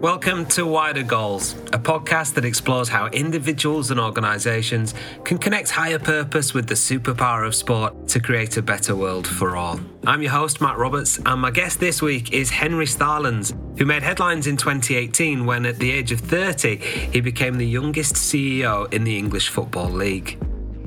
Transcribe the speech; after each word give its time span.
Welcome 0.00 0.46
to 0.50 0.64
Wider 0.64 1.02
Goals, 1.02 1.54
a 1.72 1.78
podcast 1.78 2.34
that 2.34 2.44
explores 2.44 2.88
how 2.88 3.08
individuals 3.08 3.90
and 3.90 3.98
organisations 3.98 4.94
can 5.24 5.38
connect 5.38 5.70
higher 5.70 5.98
purpose 5.98 6.54
with 6.54 6.68
the 6.68 6.76
superpower 6.76 7.44
of 7.44 7.52
sport 7.52 8.06
to 8.06 8.20
create 8.20 8.56
a 8.56 8.62
better 8.62 8.94
world 8.94 9.26
for 9.26 9.56
all. 9.56 9.80
I'm 10.06 10.22
your 10.22 10.30
host, 10.30 10.60
Matt 10.60 10.78
Roberts, 10.78 11.18
and 11.26 11.40
my 11.40 11.50
guest 11.50 11.80
this 11.80 12.00
week 12.00 12.32
is 12.32 12.48
Henry 12.48 12.86
Staelens, 12.86 13.58
who 13.76 13.86
made 13.86 14.04
headlines 14.04 14.46
in 14.46 14.56
2018 14.56 15.44
when, 15.44 15.66
at 15.66 15.80
the 15.80 15.90
age 15.90 16.12
of 16.12 16.20
30, 16.20 16.76
he 16.76 17.20
became 17.20 17.58
the 17.58 17.66
youngest 17.66 18.14
CEO 18.14 18.92
in 18.94 19.02
the 19.02 19.18
English 19.18 19.48
Football 19.48 19.90
League. 19.90 20.38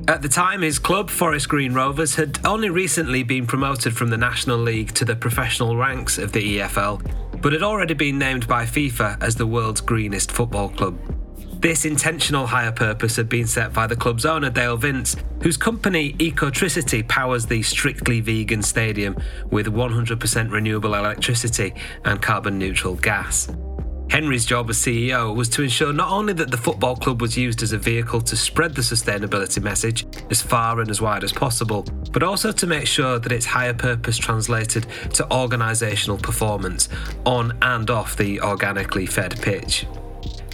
At 0.08 0.22
the 0.22 0.28
time, 0.28 0.62
his 0.62 0.78
club, 0.78 1.10
Forest 1.10 1.50
Green 1.50 1.74
Rovers, 1.74 2.14
had 2.14 2.38
only 2.46 2.70
recently 2.70 3.24
been 3.24 3.46
promoted 3.46 3.94
from 3.94 4.08
the 4.08 4.16
National 4.16 4.56
League 4.56 4.94
to 4.94 5.04
the 5.04 5.14
professional 5.14 5.76
ranks 5.76 6.16
of 6.16 6.32
the 6.32 6.58
EFL, 6.58 7.02
but 7.42 7.52
had 7.52 7.62
already 7.62 7.92
been 7.92 8.18
named 8.18 8.46
by 8.46 8.64
FIFA 8.64 9.20
as 9.22 9.34
the 9.34 9.46
world's 9.46 9.80
greenest 9.80 10.30
football 10.30 10.70
club. 10.70 10.96
This 11.60 11.84
intentional 11.84 12.46
higher 12.46 12.72
purpose 12.72 13.16
had 13.16 13.28
been 13.28 13.46
set 13.46 13.72
by 13.72 13.86
the 13.86 13.94
club's 13.94 14.24
owner, 14.24 14.50
Dale 14.50 14.76
Vince, 14.76 15.16
whose 15.42 15.56
company 15.56 16.14
Ecotricity 16.14 17.06
powers 17.06 17.46
the 17.46 17.62
strictly 17.62 18.20
vegan 18.20 18.62
stadium 18.62 19.16
with 19.50 19.66
100% 19.66 20.50
renewable 20.50 20.94
electricity 20.94 21.74
and 22.04 22.20
carbon 22.20 22.58
neutral 22.58 22.94
gas. 22.96 23.48
Henry's 24.12 24.44
job 24.44 24.68
as 24.68 24.76
CEO 24.76 25.34
was 25.34 25.48
to 25.48 25.62
ensure 25.62 25.90
not 25.90 26.10
only 26.10 26.34
that 26.34 26.50
the 26.50 26.56
football 26.58 26.94
club 26.94 27.22
was 27.22 27.34
used 27.34 27.62
as 27.62 27.72
a 27.72 27.78
vehicle 27.78 28.20
to 28.20 28.36
spread 28.36 28.74
the 28.74 28.82
sustainability 28.82 29.62
message 29.62 30.04
as 30.28 30.42
far 30.42 30.80
and 30.80 30.90
as 30.90 31.00
wide 31.00 31.24
as 31.24 31.32
possible, 31.32 31.82
but 32.10 32.22
also 32.22 32.52
to 32.52 32.66
make 32.66 32.86
sure 32.86 33.18
that 33.18 33.32
its 33.32 33.46
higher 33.46 33.72
purpose 33.72 34.18
translated 34.18 34.82
to 35.14 35.22
organisational 35.30 36.20
performance 36.20 36.90
on 37.24 37.56
and 37.62 37.88
off 37.88 38.14
the 38.18 38.38
organically 38.42 39.06
fed 39.06 39.40
pitch. 39.40 39.86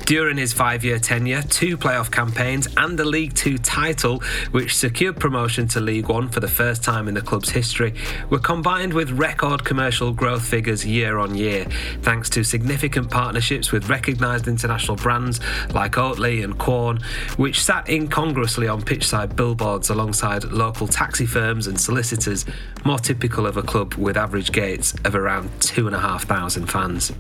During 0.09 0.39
his 0.39 0.55
five 0.55 0.87
year 0.87 0.99
tenure, 0.99 1.43
two 1.43 1.77
playoff 1.77 2.11
campaigns 2.11 2.67
and 2.79 2.99
a 2.99 3.05
League 3.05 3.35
Two 3.35 3.59
title, 3.59 4.23
which 4.53 4.75
secured 4.75 5.21
promotion 5.21 5.69
to 5.69 5.81
League 5.81 6.09
One 6.09 6.31
for 6.31 6.41
the 6.41 6.49
first 6.49 6.83
time 6.83 7.09
in 7.09 7.15
the 7.15 7.21
club's 7.21 7.51
history, 7.51 7.93
were 8.31 8.39
combined 8.39 8.95
with 8.95 9.11
record 9.11 9.67
commercial 9.67 10.15
growth 10.15 10.43
figures 10.43 10.83
year 10.87 11.19
on 11.19 11.35
year, 11.35 11.67
thanks 12.01 12.31
to 12.31 12.43
significant 12.43 13.11
partnerships 13.11 13.71
with 13.71 13.91
recognised 13.91 14.49
international 14.49 14.97
brands 14.97 15.41
like 15.75 15.93
Oatly 15.93 16.43
and 16.43 16.59
Quorn, 16.59 17.01
which 17.37 17.63
sat 17.63 17.87
incongruously 17.91 18.67
on 18.67 18.81
pitchside 18.81 19.37
billboards 19.37 19.91
alongside 19.91 20.45
local 20.45 20.87
taxi 20.87 21.27
firms 21.27 21.67
and 21.67 21.79
solicitors, 21.79 22.47
more 22.83 22.99
typical 22.99 23.47
of 23.47 23.59
a 23.59 23.63
club 23.63 23.93
with 23.93 24.17
average 24.17 24.53
gates 24.53 24.95
of 25.05 25.15
around 25.15 25.51
2,500 25.61 26.71
fans. 26.71 27.13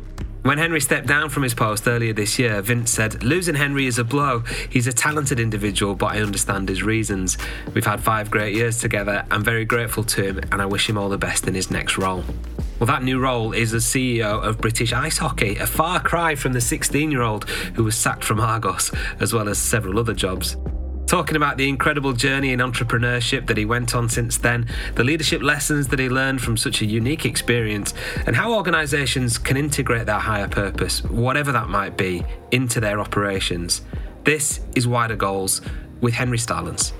When 0.48 0.56
Henry 0.56 0.80
stepped 0.80 1.06
down 1.06 1.28
from 1.28 1.42
his 1.42 1.52
post 1.52 1.86
earlier 1.86 2.14
this 2.14 2.38
year, 2.38 2.62
Vince 2.62 2.90
said, 2.90 3.22
Losing 3.22 3.54
Henry 3.54 3.86
is 3.86 3.98
a 3.98 4.02
blow. 4.02 4.38
He's 4.70 4.86
a 4.86 4.94
talented 4.94 5.38
individual, 5.38 5.94
but 5.94 6.06
I 6.06 6.22
understand 6.22 6.70
his 6.70 6.82
reasons. 6.82 7.36
We've 7.74 7.84
had 7.84 8.00
five 8.00 8.30
great 8.30 8.54
years 8.54 8.78
together. 8.78 9.26
I'm 9.30 9.44
very 9.44 9.66
grateful 9.66 10.04
to 10.04 10.22
him, 10.22 10.40
and 10.50 10.62
I 10.62 10.64
wish 10.64 10.88
him 10.88 10.96
all 10.96 11.10
the 11.10 11.18
best 11.18 11.48
in 11.48 11.54
his 11.54 11.70
next 11.70 11.98
role. 11.98 12.24
Well, 12.78 12.86
that 12.86 13.02
new 13.02 13.18
role 13.18 13.52
is 13.52 13.74
as 13.74 13.84
CEO 13.84 14.42
of 14.42 14.56
British 14.56 14.94
Ice 14.94 15.18
Hockey, 15.18 15.56
a 15.56 15.66
far 15.66 16.00
cry 16.00 16.34
from 16.34 16.54
the 16.54 16.62
16 16.62 17.10
year 17.10 17.20
old 17.20 17.44
who 17.74 17.84
was 17.84 17.94
sacked 17.94 18.24
from 18.24 18.40
Argos, 18.40 18.90
as 19.20 19.34
well 19.34 19.50
as 19.50 19.58
several 19.58 19.98
other 19.98 20.14
jobs 20.14 20.56
talking 21.08 21.36
about 21.36 21.56
the 21.56 21.66
incredible 21.66 22.12
journey 22.12 22.52
in 22.52 22.60
entrepreneurship 22.60 23.46
that 23.46 23.56
he 23.56 23.64
went 23.64 23.94
on 23.94 24.10
since 24.10 24.36
then, 24.36 24.68
the 24.94 25.02
leadership 25.02 25.42
lessons 25.42 25.88
that 25.88 25.98
he 25.98 26.08
learned 26.08 26.40
from 26.42 26.56
such 26.56 26.82
a 26.82 26.84
unique 26.84 27.24
experience, 27.24 27.94
and 28.26 28.36
how 28.36 28.52
organisations 28.52 29.38
can 29.38 29.56
integrate 29.56 30.04
their 30.04 30.18
higher 30.18 30.46
purpose, 30.46 31.02
whatever 31.04 31.50
that 31.50 31.68
might 31.68 31.96
be, 31.96 32.22
into 32.50 32.78
their 32.78 33.00
operations. 33.00 33.80
This 34.24 34.60
is 34.76 34.86
Wider 34.86 35.16
Goals 35.16 35.62
with 36.02 36.12
Henry 36.12 36.38
Staelens. 36.38 36.92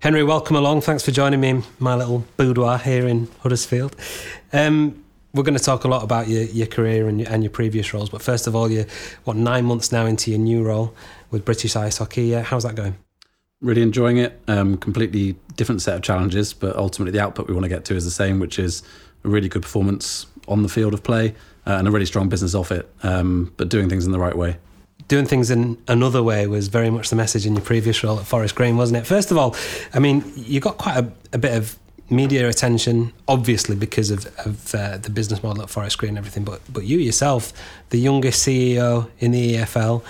Henry, 0.00 0.24
welcome 0.24 0.56
along. 0.56 0.80
Thanks 0.80 1.04
for 1.04 1.12
joining 1.12 1.40
me 1.40 1.50
in 1.50 1.64
my 1.78 1.94
little 1.94 2.24
boudoir 2.36 2.78
here 2.78 3.06
in 3.06 3.28
Huddersfield. 3.40 3.94
Um, 4.52 4.99
we're 5.32 5.42
going 5.42 5.56
to 5.56 5.62
talk 5.62 5.84
a 5.84 5.88
lot 5.88 6.02
about 6.02 6.28
your, 6.28 6.42
your 6.44 6.66
career 6.66 7.08
and 7.08 7.20
your, 7.20 7.30
and 7.30 7.42
your 7.42 7.50
previous 7.50 7.92
roles, 7.94 8.10
but 8.10 8.22
first 8.22 8.46
of 8.46 8.56
all, 8.56 8.70
you're 8.70 8.86
what 9.24 9.36
nine 9.36 9.64
months 9.64 9.92
now 9.92 10.06
into 10.06 10.30
your 10.30 10.40
new 10.40 10.62
role 10.62 10.94
with 11.30 11.44
British 11.44 11.76
Ice 11.76 11.98
Hockey. 11.98 12.34
Uh, 12.34 12.42
how's 12.42 12.64
that 12.64 12.74
going? 12.74 12.96
Really 13.60 13.82
enjoying 13.82 14.16
it. 14.16 14.40
Um, 14.48 14.76
completely 14.76 15.36
different 15.56 15.82
set 15.82 15.94
of 15.94 16.02
challenges, 16.02 16.52
but 16.52 16.76
ultimately 16.76 17.12
the 17.12 17.20
output 17.20 17.46
we 17.46 17.54
want 17.54 17.64
to 17.64 17.68
get 17.68 17.84
to 17.86 17.94
is 17.94 18.04
the 18.04 18.10
same, 18.10 18.40
which 18.40 18.58
is 18.58 18.82
a 19.24 19.28
really 19.28 19.48
good 19.48 19.62
performance 19.62 20.26
on 20.48 20.62
the 20.62 20.68
field 20.68 20.94
of 20.94 21.02
play 21.02 21.34
uh, 21.66 21.72
and 21.72 21.86
a 21.86 21.90
really 21.90 22.06
strong 22.06 22.28
business 22.28 22.54
off 22.54 22.72
it, 22.72 22.90
um, 23.02 23.52
but 23.56 23.68
doing 23.68 23.88
things 23.88 24.06
in 24.06 24.12
the 24.12 24.18
right 24.18 24.36
way 24.36 24.56
doing 25.08 25.26
things 25.26 25.50
in 25.50 25.76
another 25.88 26.22
way 26.22 26.46
was 26.46 26.68
very 26.68 26.88
much 26.88 27.10
the 27.10 27.16
message 27.16 27.44
in 27.44 27.54
your 27.54 27.64
previous 27.64 28.04
role 28.04 28.20
at 28.20 28.24
Forest 28.24 28.54
Green, 28.54 28.76
wasn't 28.76 28.96
it? 28.96 29.04
First 29.04 29.32
of 29.32 29.36
all, 29.36 29.56
I 29.92 29.98
mean, 29.98 30.22
you 30.36 30.60
got 30.60 30.78
quite 30.78 30.98
a, 30.98 31.12
a 31.32 31.38
bit 31.38 31.52
of 31.52 31.76
media 32.10 32.48
attention, 32.48 33.12
obviously 33.28 33.76
because 33.76 34.10
of, 34.10 34.26
of 34.46 34.74
uh, 34.74 34.98
the 34.98 35.10
business 35.10 35.42
model 35.42 35.62
at 35.62 35.70
Forest 35.70 35.98
Green 35.98 36.10
and 36.10 36.18
everything, 36.18 36.44
but 36.44 36.60
but 36.72 36.84
you 36.84 36.98
yourself, 36.98 37.52
the 37.90 37.98
youngest 37.98 38.46
CEO 38.46 39.08
in 39.20 39.30
the 39.30 39.56
EFL, 39.56 40.02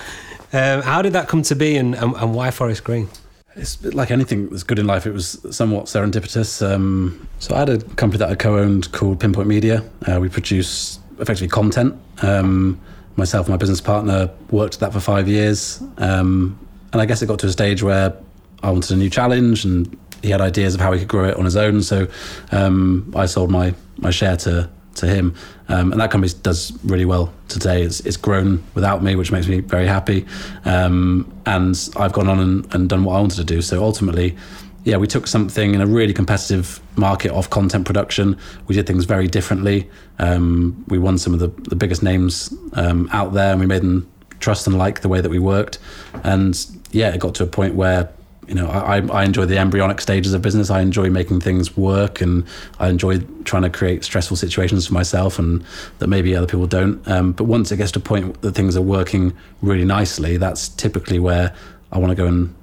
um, 0.53 0.83
how 0.83 1.03
did 1.03 1.13
that 1.13 1.29
come 1.29 1.43
to 1.43 1.55
be, 1.55 1.77
and, 1.77 1.95
and, 1.95 2.15
and, 2.17 2.35
why 2.35 2.51
Forest 2.51 2.83
Green? 2.83 3.09
It's 3.55 3.83
like 3.85 4.11
anything 4.11 4.49
that's 4.49 4.63
good 4.63 4.79
in 4.79 4.87
life. 4.87 5.07
It 5.07 5.13
was 5.13 5.45
somewhat 5.51 5.87
serendipitous. 5.87 6.67
Um, 6.67 7.29
so 7.39 7.55
I 7.55 7.61
had 7.61 7.69
a 7.69 7.79
company 7.79 8.19
that 8.19 8.31
I 8.31 8.35
co-owned 8.35 8.91
called 8.93 9.21
Pinpoint 9.21 9.49
Media. 9.49 9.85
Uh, 10.07 10.19
we 10.21 10.29
produce 10.29 10.99
effectively 11.19 11.49
content. 11.49 11.95
Um, 12.23 12.81
myself 13.17 13.47
and 13.47 13.53
my 13.53 13.59
business 13.59 13.81
partner 13.81 14.31
worked 14.51 14.75
at 14.75 14.81
that 14.81 14.93
for 14.93 15.01
five 15.01 15.29
years, 15.29 15.83
um, 15.99 16.59
and 16.93 17.01
I 17.01 17.07
guess 17.07 17.23
it 17.23 17.27
got 17.27 17.39
to 17.41 17.47
a 17.47 17.53
stage 17.53 17.83
where 17.83 18.17
I 18.63 18.71
wanted 18.71 18.91
a 18.91 18.97
new 18.97 19.11
challenge, 19.11 19.65
and 19.65 19.97
he 20.23 20.31
had 20.31 20.41
ideas 20.41 20.75
of 20.75 20.81
how 20.81 20.93
he 20.93 21.01
could 21.01 21.09
grow 21.09 21.29
it 21.29 21.37
on 21.37 21.45
his 21.45 21.57
own. 21.57 21.83
So 21.83 22.09
um, 22.53 23.13
I 23.17 23.27
sold 23.27 23.51
my 23.51 23.75
my 23.99 24.11
share 24.11 24.37
to 24.39 24.71
to 24.97 25.07
him. 25.07 25.35
Um, 25.69 25.93
and 25.93 26.01
that 26.01 26.11
company 26.11 26.33
does 26.43 26.73
really 26.85 27.05
well 27.05 27.33
today. 27.49 27.83
It's, 27.83 28.01
it's 28.01 28.17
grown 28.17 28.63
without 28.75 29.03
me, 29.03 29.15
which 29.15 29.31
makes 29.31 29.47
me 29.47 29.61
very 29.61 29.87
happy. 29.87 30.27
Um, 30.65 31.33
and 31.47 31.77
I've 31.97 32.13
gone 32.13 32.29
on 32.29 32.41
and, 32.41 32.75
and 32.75 32.89
done 32.89 33.05
what 33.05 33.15
I 33.17 33.21
wanted 33.21 33.37
to 33.37 33.45
do. 33.45 33.63
So 33.63 33.83
ultimately, 33.83 34.37
yeah, 34.85 34.97
we 34.97 35.07
took 35.07 35.27
something 35.27 35.75
in 35.75 35.81
a 35.81 35.87
really 35.87 36.13
competitive 36.13 36.81
market 36.97 37.31
of 37.33 37.51
content 37.51 37.87
production. 37.87 38.37
We 38.67 38.75
did 38.75 38.87
things 38.87 39.05
very 39.05 39.29
differently. 39.29 39.89
Um, 40.19 40.85
we 40.89 40.99
won 40.99 41.19
some 41.19 41.35
of 41.35 41.41
the, 41.41 41.49
the 41.69 41.77
biggest 41.77 42.03
names 42.03 42.53
um, 42.73 43.09
out 43.13 43.33
there, 43.33 43.53
and 43.53 43.61
we 43.61 43.67
made 43.67 43.83
them 43.83 44.11
trust 44.41 44.67
and 44.67 44.77
like 44.77 45.03
the 45.03 45.09
way 45.09 45.21
that 45.21 45.31
we 45.31 45.39
worked. 45.39 45.79
And 46.25 46.59
yeah, 46.93 47.11
it 47.11 47.21
got 47.21 47.35
to 47.37 47.45
a 47.45 47.47
point 47.47 47.75
where 47.75 48.11
you 48.51 48.57
know 48.57 48.69
I, 48.69 48.97
I 49.13 49.25
enjoy 49.25 49.47
the 49.47 49.59
embryonic 49.59 50.01
stages 50.01 50.35
of 50.35 50.43
business. 50.43 50.71
I 50.71 50.81
enjoy 50.81 51.09
making 51.09 51.41
things 51.41 51.77
work, 51.77 52.21
and 52.21 52.45
I 52.81 52.89
enjoy 52.89 53.21
trying 53.45 53.63
to 53.63 53.71
create 53.71 54.03
stressful 54.03 54.37
situations 54.37 54.89
for 54.89 54.95
myself, 54.95 55.39
and 55.39 55.65
that 56.01 56.09
maybe 56.09 56.35
other 56.35 56.49
people 56.49 56.67
don't. 56.67 57.07
Um, 57.07 57.31
but 57.31 57.45
once 57.45 57.71
it 57.71 57.77
gets 57.77 57.93
to 57.93 58.01
a 58.01 58.03
point 58.03 58.43
that 58.43 58.57
things 58.57 58.77
are 58.77 58.83
working 58.83 59.37
really 59.63 59.85
nicely, 59.85 60.37
that's 60.37 60.69
typically 60.69 61.21
where 61.21 61.55
I 61.93 61.99
want 61.99 62.11
to 62.11 62.17
go 62.17 62.27
and 62.27 62.55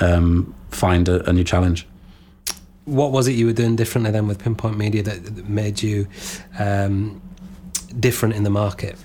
um, 0.00 0.52
find 0.70 1.08
a, 1.08 1.28
a, 1.30 1.32
new 1.32 1.44
challenge. 1.44 1.86
What 2.84 3.12
was 3.12 3.28
it 3.28 3.32
you 3.32 3.46
were 3.46 3.52
doing 3.52 3.76
differently 3.76 4.10
then 4.10 4.26
with 4.26 4.40
Pinpoint 4.40 4.76
Media 4.76 5.04
that, 5.04 5.24
that 5.36 5.48
made 5.48 5.80
you 5.80 6.08
um, 6.58 7.22
different 8.00 8.34
in 8.34 8.42
the 8.42 8.50
market? 8.50 8.96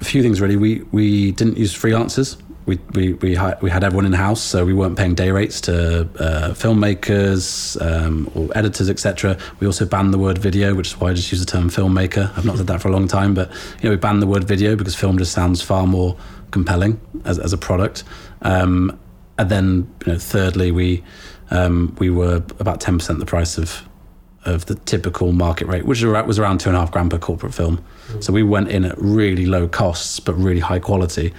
A 0.00 0.04
few 0.04 0.22
things 0.22 0.40
really. 0.40 0.56
We 0.56 0.82
we 0.90 1.30
didn't 1.30 1.56
use 1.56 1.72
freelancers. 1.72 2.36
We 2.66 2.78
we 2.92 3.12
we, 3.14 3.34
had, 3.34 3.60
we 3.60 3.70
had 3.70 3.84
everyone 3.84 4.06
in 4.06 4.12
house, 4.12 4.40
so 4.40 4.64
we 4.64 4.72
weren't 4.72 4.96
paying 4.96 5.14
day 5.14 5.30
rates 5.30 5.60
to 5.62 6.02
uh, 6.18 6.54
filmmakers 6.54 7.80
um, 7.82 8.30
or 8.34 8.48
editors, 8.56 8.88
etc. 8.88 9.36
We 9.60 9.66
also 9.66 9.84
banned 9.84 10.14
the 10.14 10.18
word 10.18 10.38
video, 10.38 10.74
which 10.74 10.88
is 10.88 11.00
why 11.00 11.10
I 11.10 11.14
just 11.14 11.30
use 11.30 11.44
the 11.44 11.50
term 11.50 11.68
filmmaker. 11.68 12.36
I've 12.36 12.44
not 12.44 12.56
said 12.56 12.66
that 12.68 12.80
for 12.80 12.88
a 12.88 12.92
long 12.92 13.06
time, 13.06 13.34
but 13.34 13.50
you 13.80 13.84
know 13.84 13.90
we 13.90 13.96
banned 13.96 14.22
the 14.22 14.26
word 14.26 14.44
video 14.44 14.76
because 14.76 14.94
film 14.94 15.18
just 15.18 15.32
sounds 15.32 15.60
far 15.60 15.86
more 15.86 16.16
compelling 16.50 17.00
as, 17.24 17.38
as 17.38 17.52
a 17.52 17.58
product. 17.58 18.04
Um, 18.42 18.98
and 19.38 19.50
then 19.50 19.94
you 20.06 20.12
know, 20.12 20.18
thirdly, 20.18 20.70
we 20.70 21.02
um, 21.50 21.94
we 21.98 22.08
were 22.08 22.36
about 22.58 22.80
ten 22.80 22.98
percent 22.98 23.18
the 23.18 23.26
price 23.26 23.58
of 23.58 23.82
of 24.44 24.66
the 24.66 24.74
typical 24.74 25.32
market 25.32 25.66
rate, 25.66 25.84
which 25.84 26.02
was 26.02 26.38
around 26.38 26.60
two 26.60 26.68
and 26.68 26.76
a 26.76 26.80
half 26.80 26.90
grand 26.90 27.10
per 27.10 27.18
corporate 27.18 27.54
film. 27.54 27.82
Mm. 28.08 28.24
So 28.24 28.32
we 28.32 28.42
went 28.42 28.68
in 28.68 28.84
at 28.84 28.96
really 28.98 29.46
low 29.46 29.66
costs 29.68 30.20
but 30.20 30.34
really 30.34 30.60
high 30.60 30.78
quality, 30.78 31.32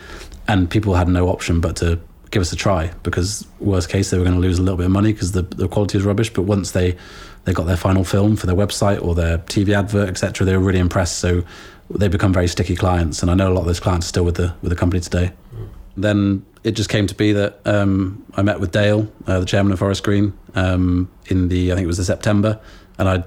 and 0.47 0.69
people 0.69 0.95
had 0.95 1.07
no 1.07 1.29
option 1.29 1.59
but 1.59 1.75
to 1.77 1.99
give 2.31 2.41
us 2.41 2.51
a 2.51 2.55
try 2.55 2.91
because 3.03 3.47
worst 3.59 3.89
case 3.89 4.09
they 4.09 4.17
were 4.17 4.23
going 4.23 4.35
to 4.35 4.41
lose 4.41 4.59
a 4.59 4.61
little 4.61 4.77
bit 4.77 4.87
of 4.87 4.91
money 4.91 5.13
because 5.13 5.31
the, 5.31 5.41
the 5.41 5.67
quality 5.67 5.97
is 5.97 6.03
rubbish. 6.03 6.31
But 6.33 6.43
once 6.43 6.71
they 6.71 6.97
they 7.45 7.53
got 7.53 7.65
their 7.65 7.77
final 7.77 8.03
film 8.03 8.35
for 8.35 8.47
their 8.47 8.55
website 8.55 9.03
or 9.03 9.13
their 9.13 9.37
TV 9.37 9.69
advert, 9.77 10.09
etc., 10.09 10.45
they 10.45 10.57
were 10.57 10.63
really 10.63 10.79
impressed. 10.79 11.19
So 11.19 11.43
they 11.89 12.07
become 12.07 12.33
very 12.33 12.47
sticky 12.47 12.75
clients, 12.75 13.21
and 13.21 13.29
I 13.29 13.35
know 13.35 13.51
a 13.51 13.53
lot 13.53 13.61
of 13.61 13.67
those 13.67 13.79
clients 13.79 14.07
are 14.07 14.09
still 14.09 14.25
with 14.25 14.35
the 14.35 14.53
with 14.61 14.69
the 14.69 14.75
company 14.75 14.99
today. 14.99 15.31
Mm. 15.55 15.67
Then 15.97 16.45
it 16.63 16.71
just 16.71 16.89
came 16.89 17.07
to 17.07 17.15
be 17.15 17.31
that 17.31 17.59
um, 17.65 18.25
I 18.35 18.41
met 18.41 18.59
with 18.59 18.71
Dale, 18.71 19.07
uh, 19.27 19.39
the 19.39 19.45
chairman 19.45 19.71
of 19.71 19.79
Forest 19.79 20.03
Green, 20.03 20.33
um, 20.55 21.09
in 21.27 21.47
the 21.47 21.71
I 21.71 21.75
think 21.75 21.85
it 21.85 21.87
was 21.87 21.97
the 21.97 22.05
September, 22.05 22.59
and 22.97 23.07
I 23.07 23.23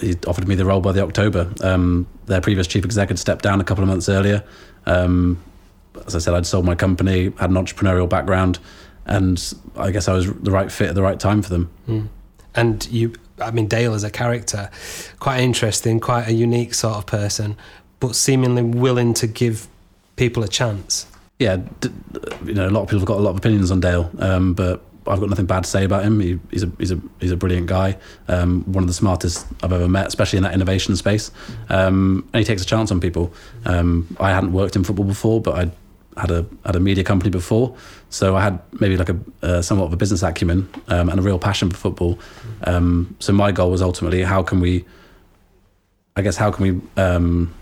he 0.00 0.16
offered 0.26 0.48
me 0.48 0.54
the 0.54 0.64
role 0.64 0.80
by 0.80 0.92
the 0.92 1.02
October. 1.02 1.52
Um, 1.62 2.06
their 2.26 2.40
previous 2.40 2.66
chief 2.66 2.84
executive 2.84 3.20
stepped 3.20 3.42
down 3.42 3.60
a 3.60 3.64
couple 3.64 3.84
of 3.84 3.88
months 3.88 4.08
earlier. 4.08 4.42
Um, 4.86 5.42
as 6.06 6.14
I 6.14 6.18
said, 6.18 6.34
I'd 6.34 6.46
sold 6.46 6.64
my 6.64 6.74
company, 6.74 7.32
had 7.38 7.50
an 7.50 7.56
entrepreneurial 7.56 8.08
background, 8.08 8.58
and 9.06 9.54
I 9.76 9.90
guess 9.90 10.08
I 10.08 10.14
was 10.14 10.32
the 10.32 10.50
right 10.50 10.70
fit 10.70 10.88
at 10.88 10.94
the 10.94 11.02
right 11.02 11.18
time 11.18 11.42
for 11.42 11.50
them. 11.50 11.70
Mm. 11.88 12.08
And 12.54 12.86
you, 12.88 13.14
I 13.40 13.50
mean, 13.50 13.66
Dale 13.66 13.94
as 13.94 14.04
a 14.04 14.10
character, 14.10 14.70
quite 15.18 15.40
interesting, 15.40 16.00
quite 16.00 16.28
a 16.28 16.32
unique 16.32 16.74
sort 16.74 16.96
of 16.96 17.06
person, 17.06 17.56
but 18.00 18.14
seemingly 18.14 18.62
willing 18.62 19.14
to 19.14 19.26
give 19.26 19.66
people 20.16 20.42
a 20.42 20.48
chance 20.48 21.06
yeah, 21.42 21.58
you 22.44 22.54
know, 22.54 22.68
a 22.68 22.70
lot 22.70 22.82
of 22.82 22.88
people 22.88 23.00
have 23.00 23.06
got 23.06 23.18
a 23.18 23.20
lot 23.20 23.30
of 23.30 23.36
opinions 23.36 23.70
on 23.70 23.80
Dale, 23.80 24.10
um, 24.20 24.54
but 24.54 24.80
I've 25.06 25.18
got 25.18 25.28
nothing 25.28 25.46
bad 25.46 25.64
to 25.64 25.70
say 25.70 25.84
about 25.84 26.04
him. 26.04 26.20
He, 26.20 26.38
he's 26.50 26.62
a 26.62 26.70
he's 26.78 26.92
a 26.92 27.00
he's 27.20 27.32
a 27.32 27.36
brilliant 27.36 27.66
guy, 27.66 27.96
um, 28.28 28.62
one 28.72 28.84
of 28.84 28.88
the 28.88 28.94
smartest 28.94 29.44
I've 29.62 29.72
ever 29.72 29.88
met, 29.88 30.06
especially 30.06 30.36
in 30.36 30.44
that 30.44 30.54
innovation 30.54 30.94
space. 30.94 31.32
Um, 31.68 32.28
and 32.32 32.38
he 32.38 32.44
takes 32.44 32.62
a 32.62 32.66
chance 32.66 32.90
on 32.92 33.00
people. 33.00 33.32
Um, 33.64 34.16
I 34.20 34.30
hadn't 34.30 34.52
worked 34.52 34.76
in 34.76 34.84
football 34.84 35.04
before, 35.04 35.40
but 35.40 35.54
I 35.58 35.70
had 36.16 36.30
a 36.30 36.46
had 36.64 36.76
a 36.76 36.80
media 36.80 37.04
company 37.04 37.30
before, 37.30 37.76
so 38.10 38.36
I 38.36 38.42
had 38.42 38.60
maybe 38.80 38.96
like 38.96 39.08
a 39.08 39.18
uh, 39.42 39.62
somewhat 39.62 39.86
of 39.86 39.92
a 39.92 39.96
business 39.96 40.22
acumen 40.22 40.68
um, 40.88 41.08
and 41.08 41.18
a 41.18 41.22
real 41.22 41.38
passion 41.38 41.70
for 41.70 41.76
football. 41.76 42.18
Um, 42.64 43.16
so 43.18 43.32
my 43.32 43.52
goal 43.52 43.70
was 43.70 43.82
ultimately 43.82 44.22
how 44.22 44.42
can 44.42 44.60
we, 44.60 44.84
I 46.16 46.22
guess, 46.22 46.36
how 46.36 46.50
can 46.50 46.62
we 46.62 47.02
um, 47.02 47.54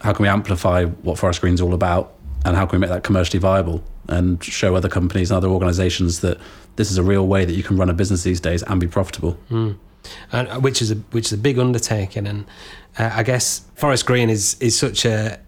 how 0.00 0.12
can 0.12 0.22
we 0.22 0.28
amplify 0.28 0.84
what 0.84 1.18
Forest 1.18 1.40
Green's 1.40 1.60
all 1.60 1.74
about 1.74 2.14
and 2.44 2.56
how 2.56 2.66
can 2.66 2.78
we 2.78 2.80
make 2.80 2.90
that 2.90 3.02
commercially 3.02 3.38
viable 3.38 3.82
and 4.08 4.42
show 4.42 4.76
other 4.76 4.88
companies 4.88 5.30
and 5.30 5.36
other 5.36 5.48
organizations 5.48 6.20
that 6.20 6.38
this 6.76 6.90
is 6.90 6.98
a 6.98 7.02
real 7.02 7.26
way 7.26 7.44
that 7.44 7.54
you 7.54 7.62
can 7.62 7.76
run 7.76 7.90
a 7.90 7.94
business 7.94 8.22
these 8.22 8.40
days 8.40 8.62
and 8.62 8.80
be 8.80 8.86
profitable 8.86 9.36
mm. 9.50 9.76
and 10.32 10.48
uh, 10.48 10.60
which 10.60 10.80
is 10.80 10.90
a 10.90 10.94
which 11.10 11.26
is 11.26 11.32
a 11.32 11.38
big 11.38 11.58
undertaking 11.58 12.26
and 12.26 12.44
uh, 12.98 13.10
I 13.14 13.22
guess 13.22 13.62
Forest 13.74 14.06
Green 14.06 14.30
is 14.30 14.56
is 14.60 14.78
such 14.78 15.04
a 15.04 15.40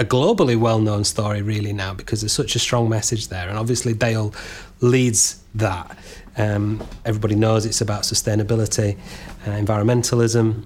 a 0.00 0.04
globally 0.04 0.56
well-known 0.56 1.04
story 1.04 1.42
really 1.42 1.72
now 1.72 1.92
because 1.94 2.22
there's 2.22 2.32
such 2.32 2.56
a 2.56 2.58
strong 2.58 2.88
message 2.88 3.28
there 3.28 3.48
and 3.48 3.58
obviously 3.58 3.92
Dale 3.92 4.32
leads 4.80 5.42
that 5.54 5.96
um, 6.36 6.82
everybody 7.04 7.34
knows 7.34 7.66
it's 7.66 7.80
about 7.80 8.02
sustainability 8.02 8.96
uh, 9.46 9.50
environmentalism 9.50 10.64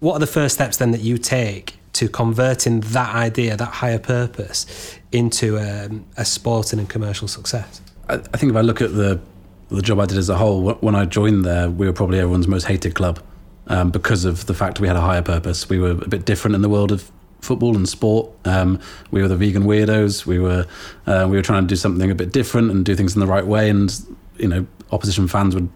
what 0.00 0.14
are 0.14 0.18
the 0.18 0.26
first 0.26 0.56
steps 0.56 0.78
then 0.78 0.90
that 0.90 1.00
you 1.00 1.16
take 1.16 1.76
to 1.92 2.08
converting 2.08 2.80
that 2.80 3.14
idea, 3.14 3.56
that 3.56 3.64
higher 3.66 3.98
purpose, 3.98 4.98
into 5.12 5.56
a, 5.56 5.86
um, 5.86 6.04
a 6.16 6.24
sporting 6.24 6.78
and 6.80 6.88
commercial 6.88 7.28
success? 7.28 7.80
I, 8.08 8.14
I 8.14 8.36
think 8.36 8.50
if 8.50 8.56
I 8.56 8.62
look 8.62 8.82
at 8.82 8.94
the 8.94 9.20
the 9.68 9.80
job 9.80 10.00
I 10.00 10.06
did 10.06 10.18
as 10.18 10.28
a 10.28 10.36
whole, 10.36 10.74
when 10.74 10.94
I 10.94 11.06
joined 11.06 11.46
there, 11.46 11.70
we 11.70 11.86
were 11.86 11.94
probably 11.94 12.18
everyone's 12.18 12.46
most 12.46 12.64
hated 12.64 12.94
club 12.94 13.20
um, 13.68 13.90
because 13.90 14.26
of 14.26 14.44
the 14.44 14.52
fact 14.52 14.80
we 14.80 14.86
had 14.86 14.96
a 14.96 15.00
higher 15.00 15.22
purpose. 15.22 15.66
We 15.66 15.78
were 15.78 15.92
a 15.92 16.08
bit 16.08 16.26
different 16.26 16.54
in 16.56 16.60
the 16.60 16.68
world 16.68 16.92
of 16.92 17.10
football 17.42 17.76
and 17.76 17.88
sport. 17.88 18.30
Um, 18.46 18.80
we 19.10 19.20
were 19.20 19.28
the 19.28 19.36
vegan 19.36 19.64
weirdos. 19.64 20.24
We 20.24 20.38
were 20.38 20.66
uh, 21.06 21.26
we 21.28 21.36
were 21.36 21.42
trying 21.42 21.62
to 21.64 21.68
do 21.68 21.76
something 21.76 22.10
a 22.10 22.14
bit 22.14 22.32
different 22.32 22.70
and 22.70 22.84
do 22.84 22.94
things 22.94 23.14
in 23.14 23.20
the 23.20 23.26
right 23.26 23.46
way. 23.46 23.68
And 23.68 23.94
you 24.38 24.48
know, 24.48 24.66
opposition 24.90 25.28
fans 25.28 25.54
would 25.54 25.68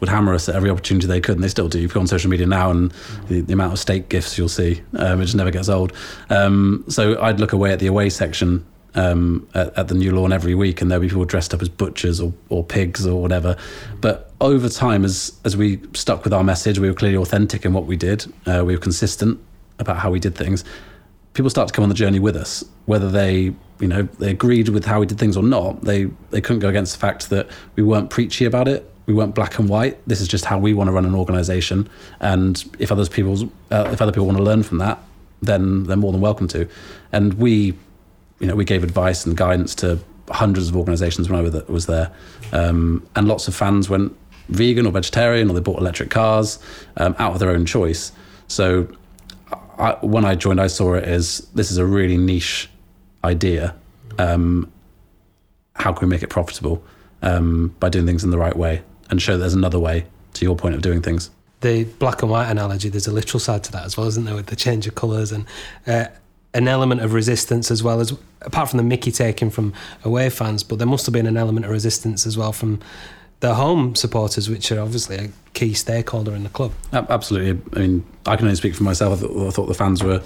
would 0.00 0.08
hammer 0.08 0.34
us 0.34 0.48
at 0.48 0.56
every 0.56 0.68
opportunity 0.68 1.06
they 1.06 1.20
could, 1.20 1.36
and 1.36 1.44
they 1.44 1.48
still 1.48 1.68
do. 1.68 1.78
You 1.78 1.86
go 1.86 2.00
on 2.00 2.08
social 2.08 2.28
media 2.28 2.46
now, 2.46 2.72
and 2.72 2.90
the, 3.28 3.40
the 3.40 3.52
amount 3.52 3.72
of 3.72 3.78
steak 3.78 4.08
gifts 4.08 4.36
you'll 4.36 4.48
see, 4.48 4.82
um, 4.96 5.20
it 5.20 5.26
just 5.26 5.36
never 5.36 5.52
gets 5.52 5.68
old. 5.68 5.92
Um, 6.28 6.84
so 6.88 7.22
I'd 7.22 7.38
look 7.38 7.52
away 7.52 7.72
at 7.72 7.78
the 7.78 7.86
away 7.86 8.10
section 8.10 8.66
um, 8.96 9.48
at, 9.54 9.78
at, 9.78 9.86
the 9.86 9.94
new 9.94 10.12
lawn 10.12 10.32
every 10.32 10.56
week, 10.56 10.82
and 10.82 10.90
there'll 10.90 11.02
be 11.02 11.08
people 11.08 11.24
dressed 11.24 11.54
up 11.54 11.62
as 11.62 11.68
butchers 11.68 12.20
or, 12.20 12.32
or 12.48 12.64
pigs 12.64 13.06
or 13.06 13.22
whatever. 13.22 13.56
But 14.00 14.32
over 14.40 14.68
time, 14.68 15.04
as 15.04 15.38
as 15.44 15.56
we 15.56 15.80
stuck 15.94 16.24
with 16.24 16.32
our 16.32 16.42
message, 16.42 16.80
we 16.80 16.88
were 16.88 16.94
clearly 16.94 17.18
authentic 17.18 17.64
in 17.64 17.72
what 17.72 17.86
we 17.86 17.96
did. 17.96 18.26
Uh, 18.44 18.64
we 18.66 18.74
were 18.74 18.82
consistent 18.82 19.40
about 19.78 19.98
how 19.98 20.10
we 20.10 20.18
did 20.18 20.34
things. 20.34 20.64
People 21.34 21.50
start 21.50 21.68
to 21.68 21.74
come 21.74 21.82
on 21.82 21.88
the 21.88 21.94
journey 21.94 22.18
with 22.18 22.36
us, 22.36 22.64
whether 22.86 23.10
they 23.10 23.54
you 23.80 23.88
know 23.88 24.02
they 24.18 24.30
agreed 24.30 24.68
with 24.68 24.84
how 24.84 25.00
we 25.00 25.06
did 25.06 25.18
things 25.18 25.36
or 25.36 25.42
not. 25.42 25.82
They 25.82 26.04
they 26.30 26.40
couldn't 26.40 26.60
go 26.60 26.68
against 26.68 26.92
the 26.94 26.98
fact 26.98 27.30
that 27.30 27.48
we 27.76 27.82
weren't 27.82 28.10
preachy 28.10 28.44
about 28.44 28.68
it 28.68 28.92
we 29.06 29.14
weren't 29.14 29.34
black 29.34 29.58
and 29.58 29.68
white. 29.68 29.98
This 30.06 30.20
is 30.20 30.28
just 30.28 30.44
how 30.44 30.58
we 30.58 30.74
want 30.74 30.88
to 30.88 30.92
run 30.92 31.04
an 31.04 31.14
organization. 31.14 31.88
And 32.20 32.62
if 32.78 32.92
other 32.92 33.06
people, 33.06 33.50
uh, 33.70 33.90
if 33.92 34.00
other 34.00 34.12
people 34.12 34.26
want 34.26 34.38
to 34.38 34.44
learn 34.44 34.62
from 34.62 34.78
that, 34.78 34.98
then 35.40 35.84
they're 35.84 35.96
more 35.96 36.12
than 36.12 36.20
welcome 36.20 36.46
to. 36.48 36.68
And 37.10 37.34
we, 37.34 37.74
you 38.38 38.46
know, 38.46 38.54
we 38.54 38.64
gave 38.64 38.84
advice 38.84 39.26
and 39.26 39.36
guidance 39.36 39.74
to 39.76 39.98
hundreds 40.30 40.68
of 40.68 40.76
organizations 40.76 41.28
when 41.28 41.44
I 41.44 41.62
was 41.70 41.86
there. 41.86 42.12
Um, 42.52 43.06
and 43.16 43.26
lots 43.26 43.48
of 43.48 43.54
fans 43.54 43.90
went 43.90 44.16
vegan 44.48 44.86
or 44.86 44.92
vegetarian 44.92 45.50
or 45.50 45.54
they 45.54 45.60
bought 45.60 45.80
electric 45.80 46.10
cars 46.10 46.58
um, 46.96 47.16
out 47.18 47.32
of 47.32 47.38
their 47.40 47.50
own 47.50 47.66
choice. 47.66 48.12
So 48.46 48.86
I, 49.78 49.96
when 50.00 50.24
I 50.24 50.34
joined, 50.34 50.60
I 50.60 50.66
saw 50.66 50.94
it 50.94 51.04
as 51.04 51.38
this 51.54 51.70
is 51.70 51.78
a 51.78 51.86
really 51.86 52.16
niche 52.16 52.68
idea. 53.24 53.74
Um, 54.18 54.70
how 55.74 55.92
can 55.92 56.08
we 56.08 56.10
make 56.10 56.22
it 56.22 56.30
profitable 56.30 56.84
um, 57.22 57.74
by 57.80 57.88
doing 57.88 58.06
things 58.06 58.24
in 58.24 58.30
the 58.30 58.38
right 58.38 58.56
way? 58.56 58.82
and 59.12 59.20
show 59.22 59.36
there's 59.36 59.54
another 59.54 59.78
way 59.78 60.06
to 60.32 60.44
your 60.44 60.56
point 60.56 60.74
of 60.74 60.80
doing 60.80 61.02
things. 61.02 61.30
The 61.60 61.84
black 61.84 62.22
and 62.22 62.30
white 62.30 62.50
analogy, 62.50 62.88
there's 62.88 63.06
a 63.06 63.12
literal 63.12 63.38
side 63.38 63.62
to 63.64 63.72
that 63.72 63.84
as 63.84 63.96
well, 63.96 64.08
isn't 64.08 64.24
there, 64.24 64.34
with 64.34 64.46
the 64.46 64.56
change 64.56 64.86
of 64.88 64.96
colours 64.96 65.30
and 65.30 65.46
uh, 65.86 66.06
an 66.54 66.66
element 66.66 67.02
of 67.02 67.12
resistance 67.12 67.70
as 67.70 67.82
well 67.82 68.00
as, 68.00 68.12
apart 68.40 68.70
from 68.70 68.78
the 68.78 68.82
Mickey 68.82 69.12
taking 69.12 69.50
from 69.50 69.74
away 70.02 70.30
fans, 70.30 70.64
but 70.64 70.78
there 70.78 70.88
must 70.88 71.06
have 71.06 71.12
been 71.12 71.26
an 71.26 71.36
element 71.36 71.66
of 71.66 71.70
resistance 71.70 72.26
as 72.26 72.36
well 72.36 72.52
from 72.52 72.80
the 73.42 73.56
home 73.56 73.96
supporters, 73.96 74.48
which 74.48 74.70
are 74.70 74.80
obviously 74.80 75.16
a 75.16 75.28
key 75.52 75.74
stakeholder 75.74 76.32
in 76.32 76.44
the 76.44 76.48
club. 76.48 76.72
Absolutely. 76.92 77.60
I 77.74 77.78
mean, 77.80 78.04
I 78.24 78.36
can 78.36 78.46
only 78.46 78.56
speak 78.56 78.74
for 78.76 78.84
myself. 78.84 79.18
I 79.18 79.26
thought, 79.26 79.48
I 79.48 79.50
thought 79.50 79.66
the 79.66 79.74
fans 79.74 80.02
were 80.02 80.22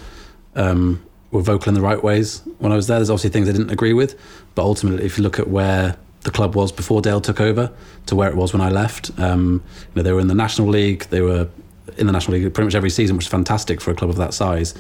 um, 0.54 1.02
were 1.30 1.40
vocal 1.40 1.70
in 1.70 1.74
the 1.74 1.80
right 1.80 2.02
ways 2.02 2.42
when 2.58 2.72
I 2.72 2.76
was 2.76 2.88
there. 2.88 2.98
There's 2.98 3.08
obviously 3.08 3.30
things 3.30 3.48
I 3.48 3.52
didn't 3.52 3.70
agree 3.70 3.94
with, 3.94 4.18
but 4.54 4.62
ultimately, 4.62 5.04
if 5.04 5.16
you 5.16 5.24
look 5.24 5.38
at 5.38 5.48
where 5.48 5.96
the 6.24 6.30
club 6.30 6.54
was 6.54 6.72
before 6.72 7.00
Dale 7.00 7.20
took 7.22 7.40
over 7.40 7.72
to 8.06 8.16
where 8.16 8.28
it 8.28 8.36
was 8.36 8.52
when 8.52 8.60
I 8.60 8.68
left. 8.68 9.16
Um, 9.18 9.62
you 9.78 9.92
know, 9.94 10.02
they 10.02 10.12
were 10.12 10.20
in 10.20 10.26
the 10.26 10.34
National 10.34 10.68
League. 10.68 11.04
They 11.04 11.22
were 11.22 11.48
in 11.96 12.06
the 12.06 12.12
National 12.12 12.36
League 12.36 12.52
pretty 12.52 12.66
much 12.66 12.74
every 12.74 12.90
season, 12.90 13.16
which 13.16 13.26
is 13.26 13.30
fantastic 13.30 13.80
for 13.80 13.92
a 13.92 13.94
club 13.94 14.10
of 14.10 14.16
that 14.16 14.34
size. 14.34 14.74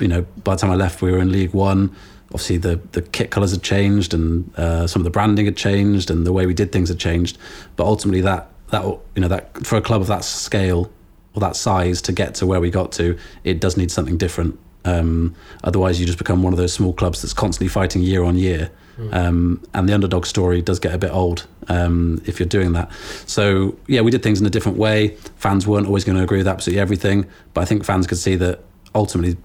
You 0.00 0.08
know, 0.08 0.22
by 0.42 0.54
the 0.54 0.62
time 0.62 0.70
I 0.70 0.74
left, 0.74 1.00
we 1.00 1.12
were 1.12 1.18
in 1.18 1.30
League 1.30 1.52
One. 1.52 1.94
Obviously, 2.32 2.56
the, 2.56 2.80
the 2.92 3.02
kit 3.02 3.30
colours 3.30 3.50
had 3.50 3.62
changed, 3.62 4.14
and 4.14 4.56
uh, 4.56 4.86
some 4.86 5.00
of 5.00 5.04
the 5.04 5.10
branding 5.10 5.44
had 5.44 5.56
changed, 5.56 6.10
and 6.10 6.26
the 6.26 6.32
way 6.32 6.46
we 6.46 6.54
did 6.54 6.72
things 6.72 6.88
had 6.88 6.98
changed. 6.98 7.38
But 7.76 7.86
ultimately, 7.86 8.22
that 8.22 8.48
that 8.70 8.84
you 8.84 9.20
know 9.20 9.28
that 9.28 9.66
for 9.66 9.76
a 9.76 9.82
club 9.82 10.00
of 10.00 10.06
that 10.08 10.24
scale 10.24 10.90
or 11.34 11.40
that 11.40 11.56
size 11.56 12.02
to 12.02 12.12
get 12.12 12.34
to 12.36 12.46
where 12.46 12.60
we 12.60 12.70
got 12.70 12.92
to, 12.92 13.18
it 13.44 13.60
does 13.60 13.76
need 13.76 13.90
something 13.90 14.16
different. 14.16 14.58
Um, 14.84 15.34
otherwise, 15.64 16.00
you 16.00 16.06
just 16.06 16.18
become 16.18 16.42
one 16.42 16.52
of 16.52 16.58
those 16.58 16.72
small 16.72 16.92
clubs 16.92 17.22
that's 17.22 17.32
constantly 17.32 17.68
fighting 17.68 18.02
year 18.02 18.24
on 18.24 18.36
year. 18.36 18.70
Mm. 18.98 19.14
Um, 19.14 19.62
and 19.72 19.88
the 19.88 19.94
underdog 19.94 20.26
story 20.26 20.60
does 20.60 20.78
get 20.78 20.94
a 20.94 20.98
bit 20.98 21.10
old 21.12 21.46
um, 21.68 22.20
if 22.26 22.38
you're 22.38 22.48
doing 22.48 22.72
that. 22.72 22.90
So, 23.26 23.76
yeah, 23.86 24.02
we 24.02 24.10
did 24.10 24.22
things 24.22 24.40
in 24.40 24.46
a 24.46 24.50
different 24.50 24.76
way. 24.76 25.16
Fans 25.36 25.66
weren't 25.66 25.86
always 25.86 26.04
going 26.04 26.18
to 26.18 26.22
agree 26.22 26.38
with 26.38 26.48
absolutely 26.48 26.80
everything, 26.80 27.26
but 27.54 27.62
I 27.62 27.64
think 27.64 27.84
fans 27.84 28.06
could 28.06 28.18
see 28.18 28.36
that 28.36 28.60
ultimately 28.94 29.38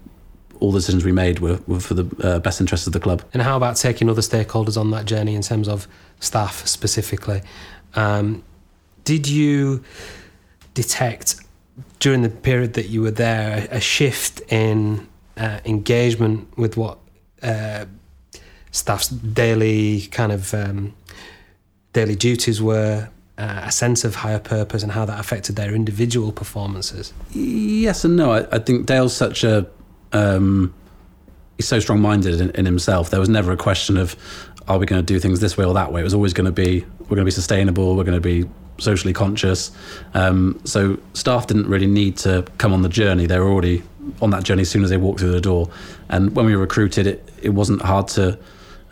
all 0.60 0.72
the 0.72 0.78
decisions 0.78 1.04
we 1.04 1.12
made 1.12 1.40
were, 1.40 1.60
were 1.66 1.80
for 1.80 1.94
the 1.94 2.26
uh, 2.26 2.38
best 2.40 2.60
interests 2.60 2.86
of 2.86 2.92
the 2.92 3.00
club. 3.00 3.22
And 3.32 3.42
how 3.42 3.56
about 3.56 3.76
taking 3.76 4.08
other 4.08 4.22
stakeholders 4.22 4.76
on 4.78 4.90
that 4.90 5.04
journey 5.04 5.34
in 5.34 5.42
terms 5.42 5.68
of 5.68 5.86
staff 6.20 6.66
specifically? 6.66 7.42
Um, 7.94 8.42
did 9.04 9.28
you 9.28 9.82
detect 10.74 11.36
during 12.00 12.22
the 12.22 12.28
period 12.28 12.74
that 12.74 12.88
you 12.88 13.02
were 13.02 13.10
there 13.10 13.66
a 13.70 13.80
shift 13.80 14.40
in 14.52 15.06
uh, 15.36 15.60
engagement 15.64 16.56
with 16.58 16.76
what 16.76 16.98
uh, 17.42 17.86
staff's 18.70 19.08
daily 19.08 20.02
kind 20.10 20.32
of 20.32 20.52
um, 20.54 20.94
daily 21.92 22.16
duties 22.16 22.60
were, 22.60 23.08
uh, 23.38 23.62
a 23.64 23.72
sense 23.72 24.04
of 24.04 24.16
higher 24.16 24.38
purpose, 24.38 24.82
and 24.82 24.92
how 24.92 25.04
that 25.04 25.18
affected 25.18 25.56
their 25.56 25.74
individual 25.74 26.32
performances? 26.32 27.12
Yes 27.30 28.04
and 28.04 28.16
no. 28.16 28.32
I, 28.32 28.56
I 28.56 28.58
think 28.58 28.86
Dale's 28.86 29.16
such 29.16 29.44
a 29.44 29.66
um, 30.12 30.74
he's 31.56 31.68
so 31.68 31.80
strong-minded 31.80 32.40
in, 32.40 32.50
in, 32.50 32.64
himself. 32.64 33.10
There 33.10 33.20
was 33.20 33.28
never 33.28 33.52
a 33.52 33.56
question 33.56 33.96
of 33.96 34.16
are 34.66 34.78
we 34.78 34.86
going 34.86 35.00
to 35.00 35.06
do 35.06 35.18
things 35.18 35.40
this 35.40 35.56
way 35.56 35.64
or 35.64 35.74
that 35.74 35.92
way. 35.92 36.00
It 36.00 36.04
was 36.04 36.14
always 36.14 36.32
going 36.32 36.46
to 36.46 36.52
be 36.52 36.84
we're 37.00 37.16
going 37.16 37.20
to 37.20 37.24
be 37.24 37.30
sustainable. 37.30 37.96
We're 37.96 38.04
going 38.04 38.20
to 38.20 38.20
be 38.20 38.48
socially 38.78 39.12
conscious. 39.12 39.70
Um, 40.14 40.60
so 40.64 40.98
staff 41.14 41.46
didn't 41.46 41.68
really 41.68 41.86
need 41.86 42.16
to 42.18 42.46
come 42.58 42.72
on 42.72 42.82
the 42.82 42.88
journey. 42.88 43.26
They 43.26 43.38
were 43.38 43.48
already 43.48 43.82
on 44.20 44.30
that 44.30 44.44
journey 44.44 44.62
as 44.62 44.70
soon 44.70 44.84
as 44.84 44.90
they 44.90 44.96
walked 44.96 45.20
through 45.20 45.32
the 45.32 45.40
door. 45.40 45.70
And 46.08 46.34
when 46.36 46.46
we 46.46 46.54
were 46.54 46.62
recruited, 46.62 47.06
it, 47.06 47.28
it 47.42 47.50
wasn't 47.50 47.82
hard 47.82 48.08
to 48.08 48.38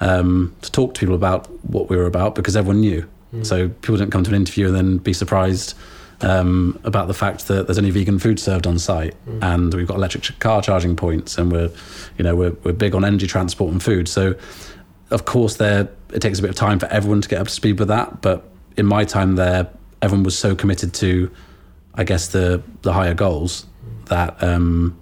um, 0.00 0.54
to 0.62 0.70
talk 0.72 0.94
to 0.94 1.00
people 1.00 1.14
about 1.14 1.46
what 1.64 1.88
we 1.88 1.96
were 1.96 2.06
about 2.06 2.34
because 2.34 2.56
everyone 2.56 2.80
knew. 2.80 3.08
Mm. 3.32 3.46
So 3.46 3.68
people 3.68 3.96
didn't 3.96 4.12
come 4.12 4.24
to 4.24 4.30
an 4.30 4.36
interview 4.36 4.66
and 4.66 4.76
then 4.76 4.98
be 4.98 5.12
surprised 5.12 5.74
um, 6.22 6.78
about 6.84 7.08
the 7.08 7.14
fact 7.14 7.48
that 7.48 7.66
there's 7.66 7.78
only 7.78 7.90
vegan 7.90 8.18
food 8.18 8.40
served 8.40 8.66
on 8.66 8.78
site 8.78 9.14
mm. 9.26 9.42
and 9.42 9.74
we've 9.74 9.86
got 9.86 9.96
electric 9.96 10.38
car 10.38 10.62
charging 10.62 10.96
points 10.96 11.36
and 11.36 11.52
we're 11.52 11.70
you 12.16 12.24
know 12.24 12.34
we're, 12.34 12.52
we're 12.64 12.72
big 12.72 12.94
on 12.94 13.04
energy 13.04 13.26
transport 13.26 13.72
and 13.72 13.82
food. 13.82 14.08
So 14.08 14.34
of 15.10 15.24
course 15.24 15.56
there 15.56 15.88
it 16.12 16.20
takes 16.20 16.38
a 16.38 16.42
bit 16.42 16.50
of 16.50 16.56
time 16.56 16.78
for 16.78 16.86
everyone 16.86 17.20
to 17.20 17.28
get 17.28 17.40
up 17.40 17.48
to 17.48 17.52
speed 17.52 17.78
with 17.78 17.88
that, 17.88 18.22
but 18.22 18.48
in 18.76 18.86
my 18.86 19.04
time 19.04 19.36
there, 19.36 19.68
everyone 20.02 20.22
was 20.22 20.38
so 20.38 20.54
committed 20.54 20.92
to, 20.94 21.30
I 21.94 22.04
guess 22.04 22.28
the 22.28 22.62
the 22.82 22.92
higher 22.92 23.14
goals 23.14 23.66
that 24.06 24.42
um, 24.42 24.96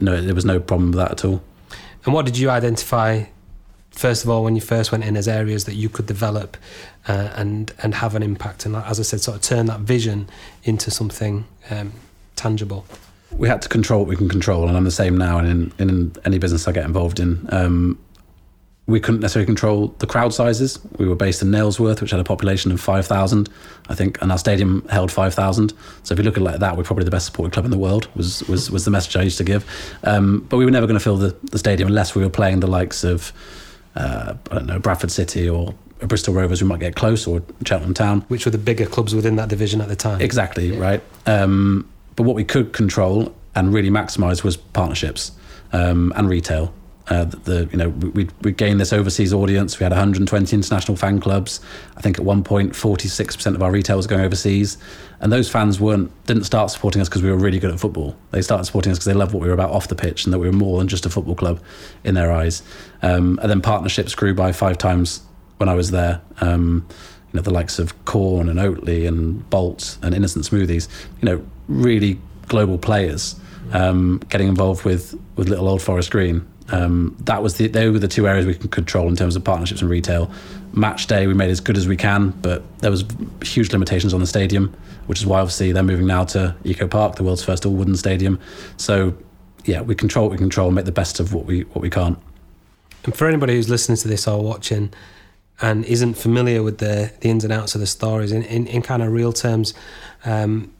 no, 0.00 0.20
there 0.20 0.34
was 0.34 0.44
no 0.44 0.58
problem 0.60 0.90
with 0.90 0.98
that 0.98 1.12
at 1.12 1.24
all. 1.24 1.42
And 2.04 2.12
what 2.12 2.26
did 2.26 2.36
you 2.36 2.50
identify 2.50 3.24
first 3.92 4.24
of 4.24 4.30
all 4.30 4.42
when 4.44 4.54
you 4.54 4.60
first 4.60 4.90
went 4.90 5.04
in 5.04 5.16
as 5.16 5.28
areas 5.28 5.64
that 5.64 5.74
you 5.74 5.88
could 5.88 6.06
develop 6.06 6.56
uh, 7.08 7.30
and 7.36 7.72
and 7.82 7.94
have 7.94 8.14
an 8.14 8.22
impact 8.22 8.66
and 8.66 8.76
as 8.76 8.98
I 8.98 9.02
said, 9.02 9.20
sort 9.20 9.36
of 9.36 9.42
turn 9.42 9.66
that 9.66 9.80
vision 9.80 10.28
into 10.64 10.90
something 10.90 11.46
um, 11.70 11.92
tangible? 12.36 12.84
We 13.32 13.48
had 13.48 13.62
to 13.62 13.68
control 13.68 14.00
what 14.00 14.08
we 14.08 14.16
can 14.16 14.28
control, 14.28 14.68
and 14.68 14.76
I'm 14.76 14.84
the 14.84 14.90
same 14.90 15.16
now. 15.16 15.38
And 15.38 15.72
in, 15.78 15.88
in 15.88 16.12
any 16.24 16.38
business 16.38 16.68
I 16.68 16.72
get 16.72 16.84
involved 16.84 17.18
in, 17.18 17.48
um, 17.50 17.98
we 18.86 19.00
couldn't 19.00 19.20
necessarily 19.20 19.46
control 19.46 19.94
the 19.98 20.06
crowd 20.06 20.34
sizes. 20.34 20.78
We 20.98 21.06
were 21.06 21.14
based 21.14 21.40
in 21.40 21.50
Nailsworth, 21.50 22.02
which 22.02 22.10
had 22.10 22.20
a 22.20 22.24
population 22.24 22.72
of 22.72 22.80
5,000, 22.80 23.48
I 23.88 23.94
think, 23.94 24.20
and 24.20 24.32
our 24.32 24.38
stadium 24.38 24.86
held 24.90 25.12
5,000. 25.12 25.72
So 26.02 26.12
if 26.12 26.18
you 26.18 26.24
look 26.24 26.36
at 26.36 26.42
it 26.42 26.44
like 26.44 26.58
that, 26.58 26.76
we're 26.76 26.82
probably 26.82 27.04
the 27.04 27.10
best 27.10 27.26
supported 27.26 27.52
club 27.52 27.64
in 27.64 27.70
the 27.70 27.78
world, 27.78 28.08
was, 28.16 28.42
was, 28.48 28.70
was 28.70 28.84
the 28.84 28.90
message 28.90 29.16
I 29.16 29.22
used 29.22 29.38
to 29.38 29.44
give. 29.44 29.64
Um, 30.02 30.46
but 30.50 30.56
we 30.56 30.64
were 30.64 30.70
never 30.70 30.86
going 30.86 30.98
to 30.98 31.02
fill 31.02 31.16
the, 31.16 31.34
the 31.44 31.58
stadium 31.58 31.88
unless 31.88 32.14
we 32.14 32.22
were 32.22 32.30
playing 32.30 32.60
the 32.60 32.66
likes 32.66 33.04
of, 33.04 33.32
uh, 33.94 34.34
I 34.50 34.54
don't 34.54 34.66
know, 34.66 34.78
Bradford 34.78 35.10
City 35.10 35.48
or 35.48 35.74
Bristol 36.00 36.34
Rovers, 36.34 36.62
we 36.62 36.68
might 36.68 36.80
get 36.80 36.96
close, 36.96 37.26
or 37.26 37.42
Cheltenham 37.64 37.94
Town. 37.94 38.22
Which 38.22 38.44
were 38.44 38.50
the 38.50 38.58
bigger 38.58 38.86
clubs 38.86 39.14
within 39.14 39.36
that 39.36 39.48
division 39.48 39.80
at 39.80 39.88
the 39.88 39.96
time. 39.96 40.20
Exactly, 40.20 40.74
yeah. 40.74 40.78
right. 40.78 41.02
Um, 41.26 41.88
but 42.16 42.24
what 42.24 42.36
we 42.36 42.44
could 42.44 42.72
control 42.72 43.34
and 43.54 43.72
really 43.72 43.90
maximise 43.90 44.42
was 44.42 44.56
partnerships 44.56 45.32
um, 45.72 46.12
and 46.16 46.28
retail. 46.28 46.72
Uh, 47.12 47.24
the, 47.24 47.68
you 47.70 47.76
know 47.76 47.90
we 47.90 48.26
we 48.40 48.52
gained 48.52 48.80
this 48.80 48.90
overseas 48.90 49.34
audience. 49.34 49.78
We 49.78 49.84
had 49.84 49.92
120 49.92 50.56
international 50.56 50.96
fan 50.96 51.20
clubs. 51.20 51.60
I 51.94 52.00
think 52.00 52.18
at 52.18 52.24
one 52.24 52.42
point 52.42 52.74
46 52.74 53.36
percent 53.36 53.54
of 53.54 53.62
our 53.62 53.70
retail 53.70 53.98
was 53.98 54.06
going 54.06 54.22
overseas, 54.22 54.78
and 55.20 55.30
those 55.30 55.46
fans 55.50 55.78
weren't 55.78 56.10
didn't 56.26 56.44
start 56.44 56.70
supporting 56.70 57.02
us 57.02 57.10
because 57.10 57.22
we 57.22 57.30
were 57.30 57.36
really 57.36 57.58
good 57.58 57.70
at 57.70 57.78
football. 57.78 58.16
They 58.30 58.40
started 58.40 58.64
supporting 58.64 58.92
us 58.92 58.98
because 58.98 59.04
they 59.04 59.12
loved 59.12 59.34
what 59.34 59.42
we 59.42 59.48
were 59.48 59.52
about 59.52 59.72
off 59.72 59.88
the 59.88 59.94
pitch 59.94 60.24
and 60.24 60.32
that 60.32 60.38
we 60.38 60.46
were 60.46 60.56
more 60.56 60.78
than 60.78 60.88
just 60.88 61.04
a 61.04 61.10
football 61.10 61.34
club 61.34 61.60
in 62.02 62.14
their 62.14 62.32
eyes. 62.32 62.62
Um, 63.02 63.38
and 63.42 63.50
then 63.50 63.60
partnerships 63.60 64.14
grew 64.14 64.32
by 64.34 64.52
five 64.52 64.78
times 64.78 65.20
when 65.58 65.68
I 65.68 65.74
was 65.74 65.90
there. 65.90 66.22
Um, 66.40 66.86
you 67.30 67.36
know 67.36 67.42
the 67.42 67.52
likes 67.52 67.78
of 67.78 68.04
Quorn 68.06 68.48
and 68.48 68.58
Oatly 68.58 69.06
and 69.06 69.48
Bolt 69.50 69.98
and 70.00 70.14
Innocent 70.14 70.46
Smoothies. 70.46 70.88
You 71.20 71.26
know 71.26 71.46
really 71.68 72.18
global 72.48 72.78
players 72.78 73.36
um, 73.72 74.22
getting 74.30 74.48
involved 74.48 74.86
with 74.86 75.14
with 75.36 75.50
Little 75.50 75.68
Old 75.68 75.82
Forest 75.82 76.10
Green 76.10 76.48
um, 76.72 77.14
that 77.20 77.42
was 77.42 77.56
the, 77.56 77.68
they 77.68 77.88
were 77.90 77.98
the 77.98 78.08
two 78.08 78.26
areas 78.26 78.46
we 78.46 78.54
can 78.54 78.68
control 78.68 79.06
in 79.08 79.14
terms 79.14 79.36
of 79.36 79.44
partnerships 79.44 79.82
and 79.82 79.90
retail. 79.90 80.30
Match 80.72 81.06
day, 81.06 81.26
we 81.26 81.34
made 81.34 81.50
as 81.50 81.60
good 81.60 81.76
as 81.76 81.86
we 81.86 81.96
can, 81.96 82.30
but 82.42 82.62
there 82.78 82.90
was 82.90 83.04
huge 83.42 83.72
limitations 83.72 84.14
on 84.14 84.20
the 84.20 84.26
stadium, 84.26 84.74
which 85.06 85.20
is 85.20 85.26
why 85.26 85.40
obviously 85.40 85.70
they're 85.72 85.82
moving 85.82 86.06
now 86.06 86.24
to 86.24 86.56
Eco 86.64 86.88
Park, 86.88 87.16
the 87.16 87.24
world's 87.24 87.44
first 87.44 87.66
all 87.66 87.74
wooden 87.74 87.94
stadium. 87.94 88.40
So, 88.78 89.14
yeah, 89.64 89.82
we 89.82 89.94
control 89.94 90.26
what 90.26 90.32
we 90.32 90.38
control 90.38 90.68
and 90.68 90.74
make 90.74 90.86
the 90.86 90.92
best 90.92 91.20
of 91.20 91.34
what 91.34 91.44
we 91.44 91.62
what 91.62 91.82
we 91.82 91.90
can't. 91.90 92.18
And 93.04 93.14
for 93.14 93.28
anybody 93.28 93.54
who's 93.54 93.68
listening 93.68 93.98
to 93.98 94.08
this 94.08 94.26
or 94.26 94.42
watching 94.42 94.92
and 95.60 95.84
isn't 95.84 96.14
familiar 96.14 96.62
with 96.62 96.78
the 96.78 97.12
the 97.20 97.28
ins 97.28 97.44
and 97.44 97.52
outs 97.52 97.74
of 97.74 97.80
the 97.82 97.86
stories 97.86 98.32
in 98.32 98.42
in, 98.44 98.66
in 98.66 98.80
kind 98.80 99.02
of 99.02 99.12
real 99.12 99.32
terms, 99.32 99.74
um, 100.24 100.72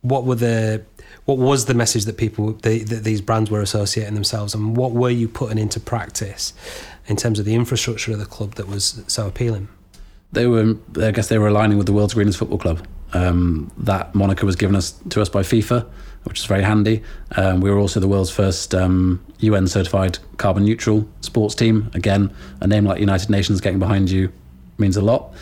what 0.00 0.24
were 0.24 0.34
the 0.34 0.82
what 1.26 1.38
was 1.38 1.66
the 1.66 1.74
message 1.74 2.04
that 2.06 2.16
people 2.16 2.52
that 2.52 3.02
these 3.04 3.20
brands 3.20 3.50
were 3.50 3.60
associating 3.60 4.14
themselves 4.14 4.54
and 4.54 4.76
what 4.76 4.92
were 4.92 5.10
you 5.10 5.28
putting 5.28 5.58
into 5.58 5.78
practice 5.78 6.52
in 7.08 7.16
terms 7.16 7.38
of 7.38 7.44
the 7.44 7.54
infrastructure 7.54 8.12
of 8.12 8.18
the 8.18 8.26
club 8.26 8.54
that 8.54 8.68
was 8.68 9.02
so 9.08 9.26
appealing? 9.26 9.68
They 10.32 10.46
were 10.46 10.76
i 11.02 11.10
guess 11.10 11.28
they 11.28 11.38
were 11.38 11.48
aligning 11.48 11.78
with 11.78 11.86
the 11.86 11.92
world's 11.92 12.14
greenest 12.14 12.38
football 12.38 12.58
club. 12.58 12.86
Um, 13.12 13.70
that 13.78 14.14
moniker 14.14 14.46
was 14.46 14.56
given 14.56 14.74
us 14.74 14.92
to 15.10 15.20
us 15.20 15.28
by 15.28 15.42
fifa 15.42 15.86
which 16.24 16.40
is 16.40 16.46
very 16.46 16.62
handy. 16.62 17.04
Um, 17.36 17.60
we 17.60 17.70
were 17.70 17.78
also 17.78 18.00
the 18.00 18.08
world's 18.08 18.30
first 18.30 18.74
um, 18.74 19.24
un 19.40 19.68
certified 19.68 20.18
carbon 20.38 20.64
neutral 20.64 21.08
sports 21.20 21.54
team. 21.54 21.90
Again 21.94 22.34
a 22.60 22.66
name 22.66 22.84
like 22.84 23.00
united 23.00 23.30
nations 23.30 23.60
getting 23.60 23.78
behind 23.78 24.10
you 24.10 24.32
means 24.78 24.96
a 24.96 25.02
lot. 25.02 25.32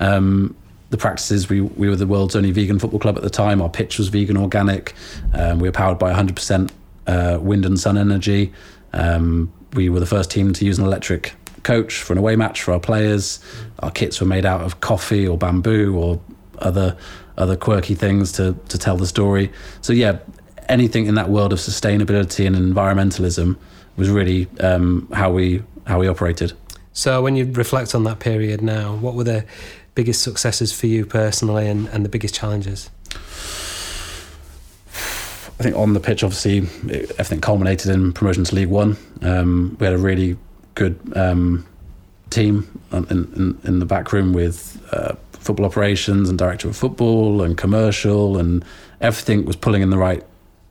Um, 0.00 0.56
the 0.94 1.00
practices. 1.00 1.48
We, 1.48 1.60
we 1.60 1.88
were 1.88 1.96
the 1.96 2.06
world's 2.06 2.36
only 2.36 2.52
vegan 2.52 2.78
football 2.78 3.00
club 3.00 3.16
at 3.16 3.22
the 3.22 3.30
time. 3.30 3.60
Our 3.60 3.68
pitch 3.68 3.98
was 3.98 4.08
vegan 4.08 4.36
organic. 4.36 4.94
Um, 5.34 5.58
we 5.58 5.68
were 5.68 5.72
powered 5.72 5.98
by 5.98 6.12
100% 6.12 6.70
uh, 7.06 7.38
wind 7.40 7.66
and 7.66 7.78
sun 7.78 7.98
energy. 7.98 8.52
Um, 8.92 9.52
we 9.72 9.88
were 9.88 9.98
the 9.98 10.06
first 10.06 10.30
team 10.30 10.52
to 10.52 10.64
use 10.64 10.78
an 10.78 10.84
electric 10.84 11.34
coach 11.64 12.02
for 12.02 12.12
an 12.12 12.18
away 12.18 12.36
match 12.36 12.62
for 12.62 12.72
our 12.72 12.80
players. 12.80 13.40
Our 13.80 13.90
kits 13.90 14.20
were 14.20 14.26
made 14.26 14.46
out 14.46 14.60
of 14.60 14.80
coffee 14.80 15.26
or 15.26 15.36
bamboo 15.36 15.96
or 15.96 16.20
other 16.58 16.96
other 17.36 17.56
quirky 17.56 17.96
things 17.96 18.30
to 18.32 18.56
to 18.68 18.78
tell 18.78 18.96
the 18.96 19.06
story. 19.06 19.50
So 19.80 19.92
yeah, 19.92 20.18
anything 20.68 21.06
in 21.06 21.16
that 21.16 21.28
world 21.28 21.52
of 21.52 21.58
sustainability 21.58 22.46
and 22.46 22.54
environmentalism 22.54 23.56
was 23.96 24.08
really 24.08 24.46
um, 24.60 25.08
how 25.12 25.32
we 25.32 25.64
how 25.86 25.98
we 25.98 26.06
operated. 26.06 26.52
So 26.92 27.22
when 27.22 27.34
you 27.34 27.50
reflect 27.50 27.96
on 27.96 28.04
that 28.04 28.20
period 28.20 28.62
now, 28.62 28.94
what 28.94 29.14
were 29.14 29.24
the 29.24 29.44
biggest 29.94 30.22
successes 30.22 30.72
for 30.72 30.86
you 30.86 31.06
personally 31.06 31.68
and, 31.68 31.88
and 31.88 32.04
the 32.04 32.08
biggest 32.08 32.34
challenges? 32.34 32.90
I 35.58 35.62
think 35.62 35.76
on 35.76 35.92
the 35.92 36.00
pitch, 36.00 36.24
obviously, 36.24 36.58
everything 37.18 37.40
culminated 37.40 37.90
in 37.92 38.12
promotion 38.12 38.42
to 38.44 38.54
League 38.54 38.68
One. 38.68 38.96
Um, 39.22 39.76
we 39.78 39.86
had 39.86 39.94
a 39.94 39.98
really 39.98 40.36
good 40.74 40.98
um, 41.14 41.64
team 42.30 42.80
in, 42.92 43.06
in, 43.08 43.58
in, 43.62 43.78
the 43.78 43.86
back 43.86 44.12
room 44.12 44.32
with 44.32 44.84
uh, 44.92 45.14
football 45.30 45.64
operations 45.64 46.28
and 46.28 46.36
director 46.36 46.68
of 46.68 46.76
football 46.76 47.42
and 47.42 47.56
commercial, 47.56 48.36
and 48.36 48.64
everything 49.00 49.44
was 49.44 49.54
pulling 49.54 49.82
in 49.82 49.90
the 49.90 49.98
right 49.98 50.24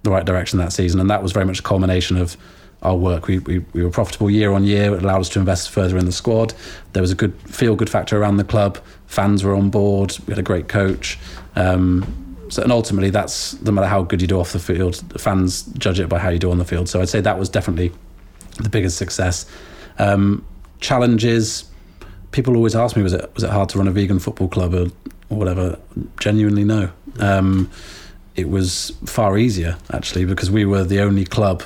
the 0.03 0.12
right 0.12 0.25
direction 0.25 0.60
that 0.60 0.74
season. 0.74 1.00
And 1.00 1.10
that 1.10 1.24
was 1.24 1.32
very 1.32 1.46
much 1.46 1.60
a 1.60 1.63
culmination 1.63 2.18
of 2.18 2.36
our 2.82 2.96
work. 2.98 3.27
We, 3.27 3.39
we, 3.39 3.60
we 3.72 3.84
were 3.84 3.89
profitable 3.89 4.30
year 4.30 4.51
on 4.51 4.65
year. 4.65 4.94
It 4.94 5.03
allowed 5.03 5.22
us 5.22 5.30
to 5.30 5.39
invest 5.39 5.70
further 5.70 5.98
in 5.98 6.06
the 6.06 6.12
squad. 6.12 6.53
There 6.92 7.01
was 7.01 7.12
a 7.12 7.15
good 7.15 7.34
feel 7.44 7.75
good 7.77 7.89
factor 7.89 8.22
around 8.22 8.38
the 8.38 8.44
club. 8.44 8.80
Fans 9.13 9.43
were 9.43 9.53
on 9.55 9.70
board. 9.70 10.17
We 10.25 10.32
had 10.32 10.39
a 10.39 10.43
great 10.43 10.67
coach. 10.67 11.20
Um, 11.55 12.48
so, 12.50 12.63
and 12.63 12.72
ultimately, 12.72 13.12
that's 13.12 13.62
no 13.62 13.72
matter 13.72 13.86
how 13.86 14.01
good 14.01 14.22
you 14.22 14.27
do 14.27 14.39
off 14.39 14.53
the 14.53 14.60
field, 14.60 14.96
the 15.10 15.20
fans 15.20 15.63
judge 15.77 16.00
it 16.00 16.10
by 16.10 16.17
how 16.17 16.29
you 16.29 16.39
do 16.39 16.50
on 16.50 16.58
the 16.58 16.65
field. 16.65 16.89
So 16.89 17.00
I'd 17.00 17.10
say 17.10 17.22
that 17.22 17.38
was 17.38 17.48
definitely 17.48 17.91
the 18.58 18.70
biggest 18.70 18.98
success. 18.98 19.46
Um, 20.00 20.43
challenges. 20.79 21.65
People 22.32 22.55
always 22.55 22.75
ask 22.75 22.96
me, 22.96 23.03
was 23.03 23.13
it 23.13 23.32
was 23.36 23.43
it 23.43 23.51
hard 23.51 23.70
to 23.70 23.77
run 23.77 23.88
a 23.88 23.91
vegan 23.91 24.17
football 24.17 24.48
club 24.48 24.74
or, 24.74 24.88
or 25.29 25.38
whatever? 25.38 25.77
Genuinely, 26.20 26.63
no. 26.63 26.89
Um, 27.20 27.70
it 28.36 28.50
was 28.50 28.91
far 29.05 29.38
easier 29.38 29.77
actually 29.91 30.25
because 30.25 30.50
we 30.50 30.65
were 30.65 30.84
the 30.84 31.00
only 31.00 31.24
club 31.24 31.62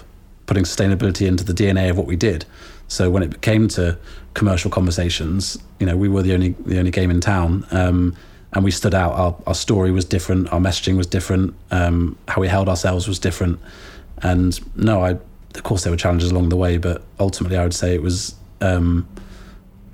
putting 0.48 0.64
sustainability 0.64 1.26
into 1.26 1.46
the 1.46 1.54
DNA 1.54 1.90
of 1.90 1.98
what 1.98 2.08
we 2.08 2.18
did. 2.18 2.46
So 2.90 3.10
when 3.10 3.24
it 3.24 3.42
came 3.42 3.68
to 3.70 3.98
commercial 4.38 4.70
conversations, 4.70 5.58
you 5.80 5.86
know, 5.88 5.98
we 5.98 6.08
were 6.08 6.22
the 6.22 6.34
only 6.34 6.50
the 6.66 6.78
only 6.78 6.92
game 6.92 7.10
in 7.10 7.20
town, 7.20 7.66
um, 7.72 8.16
and 8.54 8.64
we 8.64 8.72
stood 8.72 8.94
out. 8.94 9.14
Our, 9.14 9.36
our 9.48 9.56
story 9.56 9.92
was 9.92 10.06
different. 10.06 10.54
Our 10.54 10.60
messaging 10.60 10.96
was 10.96 11.08
different. 11.08 11.56
Um, 11.72 12.18
how 12.28 12.40
we 12.40 12.48
held 12.48 12.70
ourselves 12.70 13.08
was 13.08 13.20
different. 13.20 13.60
And 14.22 14.60
no, 14.78 15.04
I 15.04 15.12
of 15.56 15.64
course 15.64 15.84
there 15.84 15.92
were 15.92 15.98
challenges 15.98 16.30
along 16.32 16.50
the 16.50 16.56
way, 16.56 16.78
but 16.78 17.02
ultimately 17.20 17.58
I 17.58 17.64
would 17.64 17.74
say 17.74 17.96
it 17.96 18.04
was 18.04 18.36
um, 18.62 19.08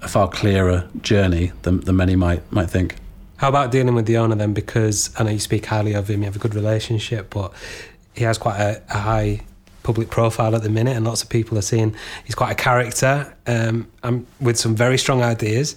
a 0.02 0.10
far 0.10 0.28
clearer 0.28 0.90
journey 1.02 1.54
than, 1.62 1.80
than 1.80 1.96
many 1.96 2.16
might 2.16 2.44
might 2.52 2.70
think. 2.70 2.98
How 3.38 3.48
about 3.48 3.72
dealing 3.72 3.96
with 3.96 4.06
the 4.06 4.18
owner 4.18 4.36
then? 4.36 4.54
Because 4.54 5.10
I 5.18 5.24
know 5.24 5.32
you 5.32 5.40
speak 5.40 5.66
highly 5.66 5.94
of 5.94 6.10
him, 6.10 6.20
you 6.20 6.26
have 6.26 6.36
a 6.36 6.40
good 6.40 6.56
relationship, 6.56 7.30
but 7.30 7.54
he 8.14 8.26
has 8.26 8.38
quite 8.38 8.60
a, 8.60 8.82
a 8.90 9.00
high 9.00 9.42
public 9.84 10.10
profile 10.10 10.56
at 10.56 10.64
the 10.64 10.70
minute, 10.70 10.96
and 10.96 11.06
lots 11.06 11.22
of 11.22 11.30
people 11.30 11.58
are 11.58 11.64
seeing 11.64 11.96
he's 12.26 12.36
quite 12.36 12.52
a 12.52 12.56
character 12.56 13.36
um, 13.48 13.88
and 14.02 14.26
with 14.40 14.58
some 14.58 14.76
very 14.76 14.98
strong 14.98 15.22
ideas. 15.22 15.76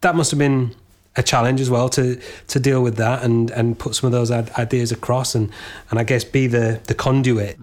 That 0.00 0.14
must 0.14 0.30
have 0.30 0.38
been 0.38 0.74
a 1.16 1.22
challenge 1.22 1.60
as 1.60 1.70
well 1.70 1.88
to 1.90 2.20
to 2.48 2.60
deal 2.60 2.82
with 2.82 2.96
that 2.96 3.22
and 3.22 3.50
and 3.50 3.78
put 3.78 3.94
some 3.94 4.06
of 4.06 4.12
those 4.12 4.30
ideas 4.30 4.92
across 4.92 5.34
and 5.34 5.50
and 5.90 5.98
I 5.98 6.04
guess 6.04 6.24
be 6.24 6.46
the 6.46 6.80
the 6.86 6.94
conduit. 6.94 7.58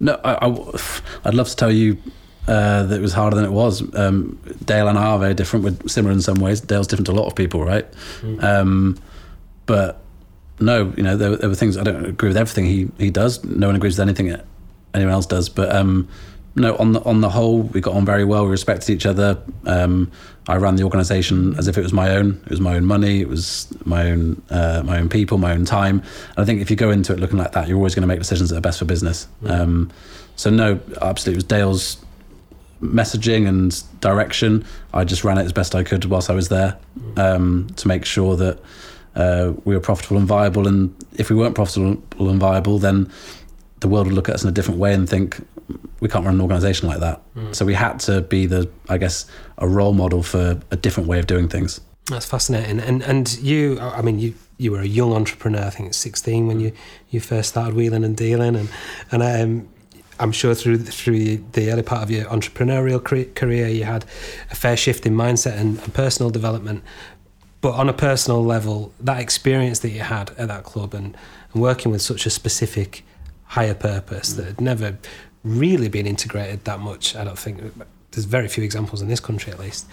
No, 0.00 0.14
I, 0.24 0.46
would 0.46 1.34
love 1.34 1.48
to 1.48 1.56
tell 1.56 1.72
you 1.72 1.98
uh, 2.46 2.84
that 2.84 2.96
it 2.96 3.02
was 3.02 3.12
harder 3.12 3.34
than 3.34 3.44
it 3.44 3.50
was. 3.50 3.82
Um, 3.96 4.38
Dale 4.64 4.86
and 4.86 4.96
I 4.96 5.06
are 5.06 5.18
very 5.18 5.34
different. 5.34 5.64
We're 5.64 5.88
similar 5.88 6.12
in 6.12 6.22
some 6.22 6.38
ways. 6.38 6.60
Dale's 6.60 6.86
different 6.86 7.06
to 7.06 7.12
a 7.12 7.18
lot 7.18 7.26
of 7.26 7.34
people, 7.34 7.64
right? 7.64 7.84
Mm. 8.20 8.42
Um, 8.44 8.98
but 9.66 10.00
no, 10.60 10.92
you 10.96 11.02
know, 11.02 11.16
there, 11.16 11.36
there, 11.36 11.48
were 11.48 11.54
things 11.54 11.76
I 11.76 11.82
don't 11.82 12.04
agree 12.04 12.28
with 12.28 12.36
everything 12.36 12.66
he 12.66 12.88
he 12.98 13.10
does. 13.10 13.44
No 13.44 13.66
one 13.66 13.76
agrees 13.76 13.98
with 13.98 14.08
anything 14.08 14.36
anyone 14.94 15.12
else 15.12 15.26
does. 15.26 15.48
But 15.48 15.74
um, 15.74 16.08
no, 16.54 16.76
on 16.76 16.92
the 16.92 17.02
on 17.04 17.20
the 17.20 17.30
whole, 17.30 17.62
we 17.62 17.80
got 17.80 17.94
on 17.94 18.04
very 18.04 18.24
well. 18.24 18.44
We 18.44 18.50
respected 18.50 18.92
each 18.92 19.06
other. 19.06 19.40
Um, 19.66 20.10
I 20.48 20.56
ran 20.56 20.76
the 20.76 20.82
organisation 20.82 21.54
as 21.58 21.68
if 21.68 21.76
it 21.78 21.82
was 21.82 21.92
my 21.92 22.16
own. 22.16 22.40
It 22.44 22.50
was 22.50 22.60
my 22.60 22.74
own 22.74 22.86
money. 22.86 23.20
It 23.20 23.28
was 23.28 23.68
my 23.84 24.10
own 24.10 24.42
uh, 24.50 24.82
my 24.84 24.98
own 24.98 25.08
people, 25.08 25.38
my 25.38 25.52
own 25.52 25.64
time. 25.64 26.00
And 26.00 26.38
I 26.38 26.44
think 26.44 26.60
if 26.60 26.70
you 26.70 26.76
go 26.76 26.90
into 26.90 27.12
it 27.12 27.20
looking 27.20 27.38
like 27.38 27.52
that, 27.52 27.68
you're 27.68 27.76
always 27.76 27.94
going 27.94 28.02
to 28.02 28.08
make 28.08 28.18
decisions 28.18 28.50
that 28.50 28.56
are 28.56 28.62
best 28.62 28.78
for 28.78 28.84
business. 28.84 29.28
Um, 29.44 29.90
so 30.36 30.50
no, 30.50 30.80
absolutely, 31.02 31.34
it 31.34 31.36
was 31.36 31.44
Dale's 31.44 32.04
messaging 32.80 33.48
and 33.48 33.82
direction. 34.00 34.64
I 34.94 35.04
just 35.04 35.24
ran 35.24 35.38
it 35.38 35.44
as 35.44 35.52
best 35.52 35.74
I 35.74 35.82
could 35.82 36.04
whilst 36.06 36.30
I 36.30 36.34
was 36.34 36.48
there 36.48 36.78
um, 37.16 37.68
to 37.76 37.88
make 37.88 38.04
sure 38.04 38.36
that 38.36 38.58
uh, 39.18 39.52
we 39.64 39.74
were 39.74 39.80
profitable 39.80 40.16
and 40.16 40.26
viable. 40.26 40.66
And 40.66 40.94
if 41.16 41.28
we 41.28 41.36
weren't 41.36 41.54
profitable 41.54 42.30
and 42.30 42.40
viable, 42.40 42.78
then 42.78 43.10
the 43.80 43.88
world 43.88 44.06
would 44.06 44.14
look 44.14 44.28
at 44.28 44.36
us 44.36 44.42
in 44.42 44.48
a 44.48 44.52
different 44.52 44.80
way 44.80 44.94
and 44.94 45.08
think 45.08 45.44
we 46.00 46.08
can't 46.08 46.24
run 46.24 46.34
an 46.34 46.40
organization 46.40 46.88
like 46.88 47.00
that. 47.00 47.20
Mm. 47.34 47.54
So 47.54 47.66
we 47.66 47.74
had 47.74 47.98
to 48.00 48.22
be 48.22 48.46
the, 48.46 48.70
I 48.88 48.96
guess, 48.96 49.26
a 49.58 49.68
role 49.68 49.92
model 49.92 50.22
for 50.22 50.60
a 50.70 50.76
different 50.76 51.08
way 51.08 51.18
of 51.18 51.26
doing 51.26 51.48
things. 51.48 51.80
That's 52.06 52.24
fascinating. 52.24 52.80
And 52.80 53.02
and 53.02 53.36
you, 53.38 53.78
I 53.80 54.00
mean, 54.00 54.18
you 54.18 54.34
you 54.56 54.72
were 54.72 54.80
a 54.80 54.86
young 54.86 55.12
entrepreneur. 55.12 55.64
I 55.64 55.70
think 55.70 55.88
it's 55.88 55.98
16 55.98 56.46
when 56.46 56.58
you 56.58 56.72
you 57.10 57.20
first 57.20 57.50
started 57.50 57.74
wheeling 57.74 58.02
and 58.02 58.16
dealing, 58.16 58.56
and 58.56 58.70
and 59.10 59.22
um, 59.22 59.68
I'm 60.18 60.32
sure 60.32 60.54
through 60.54 60.78
through 60.78 61.36
the 61.52 61.70
early 61.70 61.82
part 61.82 62.02
of 62.02 62.10
your 62.10 62.24
entrepreneurial 62.26 63.02
career, 63.34 63.68
you 63.68 63.84
had 63.84 64.04
a 64.50 64.54
fair 64.54 64.76
shift 64.76 65.04
in 65.04 65.14
mindset 65.14 65.58
and, 65.58 65.78
and 65.80 65.92
personal 65.92 66.30
development. 66.30 66.82
But 67.60 67.74
on 67.74 67.88
a 67.88 67.92
personal 67.92 68.44
level, 68.44 68.92
that 69.00 69.20
experience 69.20 69.80
that 69.80 69.90
you 69.90 70.00
had 70.00 70.30
at 70.38 70.48
that 70.48 70.64
club 70.64 70.94
and, 70.94 71.16
and 71.52 71.62
working 71.62 71.90
with 71.90 72.02
such 72.02 72.24
a 72.26 72.30
specific 72.30 73.04
higher 73.46 73.74
purpose 73.74 74.34
that 74.34 74.44
had 74.46 74.60
never 74.60 74.98
really 75.42 75.88
been 75.88 76.06
integrated 76.06 76.64
that 76.64 76.78
much. 76.80 77.16
I 77.16 77.24
don't 77.24 77.38
think 77.38 77.60
there's 78.12 78.26
very 78.26 78.48
few 78.48 78.62
examples 78.62 79.02
in 79.02 79.08
this 79.08 79.20
country, 79.20 79.52
at 79.52 79.58
least. 79.58 79.86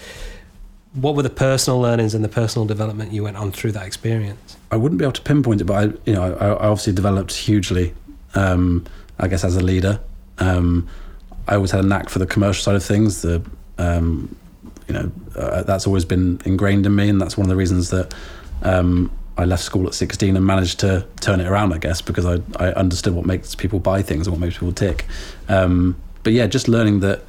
What 0.93 1.15
were 1.15 1.23
the 1.23 1.29
personal 1.29 1.79
learnings 1.79 2.13
and 2.13 2.23
the 2.23 2.29
personal 2.29 2.65
development 2.65 3.11
you 3.11 3.23
went 3.23 3.37
on 3.37 3.51
through 3.51 3.73
that 3.73 3.85
experience? 3.85 4.57
I 4.71 4.77
wouldn't 4.77 4.99
be 4.99 5.05
able 5.05 5.13
to 5.13 5.21
pinpoint 5.21 5.61
it, 5.61 5.65
but 5.65 5.73
I, 5.73 5.83
you 6.05 6.13
know, 6.13 6.35
I, 6.35 6.47
I 6.47 6.67
obviously 6.67 6.93
developed 6.93 7.33
hugely. 7.33 7.93
Um, 8.33 8.85
I 9.19 9.27
guess 9.27 9.43
as 9.43 9.55
a 9.55 9.61
leader, 9.61 9.99
um, 10.37 10.87
I 11.47 11.55
always 11.55 11.71
had 11.71 11.83
a 11.83 11.87
knack 11.87 12.09
for 12.09 12.19
the 12.19 12.25
commercial 12.25 12.63
side 12.63 12.75
of 12.75 12.83
things. 12.83 13.21
The 13.21 13.43
um, 13.77 14.35
you 14.87 14.93
know 14.93 15.11
uh, 15.35 15.63
that's 15.63 15.87
always 15.87 16.05
been 16.05 16.41
ingrained 16.45 16.85
in 16.85 16.95
me, 16.95 17.09
and 17.09 17.21
that's 17.21 17.37
one 17.37 17.45
of 17.45 17.49
the 17.49 17.55
reasons 17.55 17.89
that 17.89 18.13
um, 18.61 19.11
I 19.37 19.45
left 19.45 19.63
school 19.63 19.85
at 19.87 19.93
16 19.93 20.35
and 20.35 20.45
managed 20.45 20.79
to 20.79 21.05
turn 21.19 21.41
it 21.41 21.47
around, 21.47 21.73
I 21.73 21.77
guess, 21.77 22.01
because 22.01 22.25
I, 22.25 22.39
I 22.57 22.71
understood 22.73 23.13
what 23.13 23.25
makes 23.25 23.53
people 23.53 23.79
buy 23.79 24.01
things 24.01 24.27
and 24.27 24.33
what 24.33 24.39
makes 24.39 24.55
people 24.55 24.71
tick. 24.71 25.05
Um, 25.49 25.97
but 26.23 26.33
yeah, 26.33 26.47
just 26.47 26.67
learning 26.67 27.01
that 27.01 27.23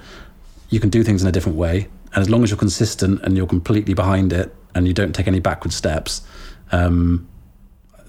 you 0.71 0.79
can 0.79 0.89
do 0.89 1.03
things 1.03 1.23
in 1.23 1.29
a 1.29 1.33
different 1.33 1.59
way. 1.59 1.89
And 2.15 2.23
as 2.23 2.31
long 2.31 2.45
as 2.45 2.51
you're 2.51 2.59
consistent 2.59 3.23
and 3.23 3.37
you're 3.37 3.47
completely 3.47 3.93
behind 3.93 4.33
it 4.33 4.55
and 4.75 4.87
you 4.87 4.95
don't 4.95 5.15
take 5.15 5.27
any 5.27 5.41
backward 5.41 5.73
steps, 5.73 6.23
um, 6.71 7.29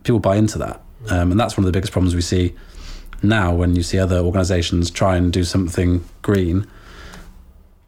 people 0.04 0.20
buy 0.20 0.36
into 0.36 0.60
that. 0.60 0.82
Um, 1.10 1.32
and 1.32 1.40
that's 1.40 1.58
one 1.58 1.64
of 1.64 1.66
the 1.66 1.78
biggest 1.78 1.92
problems 1.92 2.14
we 2.14 2.22
see 2.22 2.54
now 3.24 3.54
when 3.54 3.76
you 3.76 3.82
see 3.82 3.98
other 3.98 4.20
organizations 4.20 4.92
try 4.92 5.16
and 5.16 5.34
do 5.34 5.44
something 5.44 6.04
green 6.22 6.68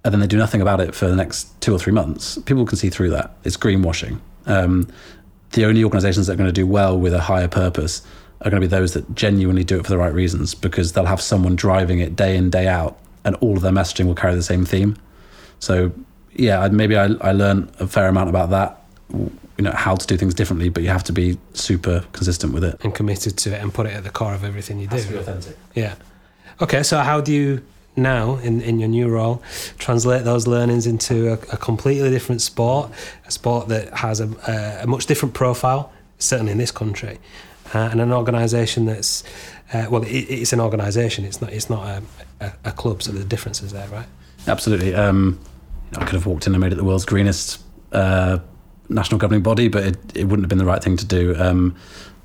and 0.03 0.13
then 0.13 0.21
they 0.21 0.27
do 0.27 0.37
nothing 0.37 0.61
about 0.61 0.79
it 0.79 0.95
for 0.95 1.07
the 1.07 1.15
next 1.15 1.59
two 1.61 1.73
or 1.73 1.79
three 1.79 1.93
months. 1.93 2.37
People 2.45 2.65
can 2.65 2.77
see 2.77 2.89
through 2.89 3.09
that. 3.09 3.35
It's 3.43 3.57
greenwashing. 3.57 4.19
Um, 4.45 4.87
the 5.51 5.65
only 5.65 5.83
organizations 5.83 6.27
that 6.27 6.33
are 6.33 6.37
going 6.37 6.47
to 6.47 6.53
do 6.53 6.67
well 6.67 6.97
with 6.97 7.13
a 7.13 7.21
higher 7.21 7.47
purpose 7.47 8.01
are 8.41 8.49
going 8.49 8.61
to 8.61 8.67
be 8.67 8.69
those 8.69 8.93
that 8.93 9.13
genuinely 9.15 9.63
do 9.63 9.79
it 9.79 9.83
for 9.83 9.89
the 9.89 9.97
right 9.97 10.13
reasons 10.13 10.55
because 10.55 10.93
they'll 10.93 11.05
have 11.05 11.21
someone 11.21 11.55
driving 11.55 11.99
it 11.99 12.15
day 12.15 12.35
in 12.37 12.49
day 12.49 12.67
out 12.67 12.97
and 13.25 13.35
all 13.37 13.57
of 13.57 13.61
their 13.61 13.71
messaging 13.71 14.05
will 14.05 14.15
carry 14.15 14.35
the 14.35 14.43
same 14.43 14.65
theme 14.65 14.95
so 15.59 15.91
yeah 16.33 16.67
maybe 16.69 16.97
i, 16.97 17.05
I 17.21 17.31
learned 17.33 17.71
a 17.79 17.87
fair 17.87 18.07
amount 18.07 18.29
about 18.29 18.49
that 18.51 18.81
you 19.11 19.63
know 19.63 19.71
how 19.71 19.95
to 19.95 20.07
do 20.07 20.15
things 20.15 20.33
differently 20.33 20.69
but 20.69 20.83
you 20.83 20.89
have 20.89 21.03
to 21.05 21.13
be 21.13 21.37
super 21.53 22.05
consistent 22.13 22.53
with 22.53 22.63
it 22.63 22.79
and 22.83 22.95
committed 22.95 23.37
to 23.37 23.53
it 23.53 23.61
and 23.61 23.73
put 23.73 23.87
it 23.87 23.93
at 23.93 24.03
the 24.03 24.09
core 24.09 24.33
of 24.33 24.43
everything 24.43 24.79
you 24.79 24.87
do 24.87 24.95
authentic 24.95 25.57
yeah 25.75 25.95
okay 26.61 26.81
so 26.81 26.99
how 26.99 27.19
do 27.19 27.33
you 27.33 27.61
now 27.99 28.35
in, 28.37 28.61
in 28.61 28.79
your 28.79 28.89
new 28.89 29.07
role, 29.07 29.41
translate 29.77 30.23
those 30.23 30.47
learnings 30.47 30.87
into 30.87 31.29
a, 31.29 31.33
a 31.33 31.57
completely 31.57 32.09
different 32.09 32.41
sport, 32.41 32.91
a 33.25 33.31
sport 33.31 33.67
that 33.67 33.93
has 33.97 34.19
a, 34.19 34.29
a, 34.47 34.83
a 34.83 34.87
much 34.87 35.05
different 35.05 35.33
profile, 35.33 35.91
certainly 36.17 36.51
in 36.51 36.57
this 36.57 36.71
country, 36.71 37.19
uh, 37.73 37.89
and 37.91 38.01
an 38.01 38.11
organisation 38.11 38.85
that's 38.85 39.23
uh, 39.73 39.87
well, 39.89 40.03
it, 40.03 40.07
it's 40.09 40.53
an 40.53 40.59
organisation. 40.59 41.25
It's 41.25 41.41
not 41.41 41.53
it's 41.53 41.69
not 41.69 42.01
a, 42.41 42.53
a, 42.65 42.71
club. 42.71 43.03
So 43.03 43.11
the 43.11 43.23
difference 43.23 43.61
is 43.61 43.71
there, 43.71 43.87
right? 43.89 44.07
Absolutely. 44.47 44.95
Um, 44.95 45.39
I 45.95 46.05
could 46.05 46.15
have 46.15 46.25
walked 46.25 46.47
in 46.47 46.53
and 46.53 46.61
made 46.61 46.71
it 46.71 46.75
the 46.75 46.83
world's 46.83 47.05
greenest 47.05 47.61
uh, 47.91 48.39
national 48.89 49.19
governing 49.19 49.43
body, 49.43 49.67
but 49.67 49.83
it, 49.83 49.97
it 50.15 50.23
wouldn't 50.25 50.43
have 50.43 50.49
been 50.49 50.57
the 50.57 50.65
right 50.65 50.83
thing 50.83 50.97
to 50.97 51.05
do. 51.05 51.35
Um, 51.37 51.75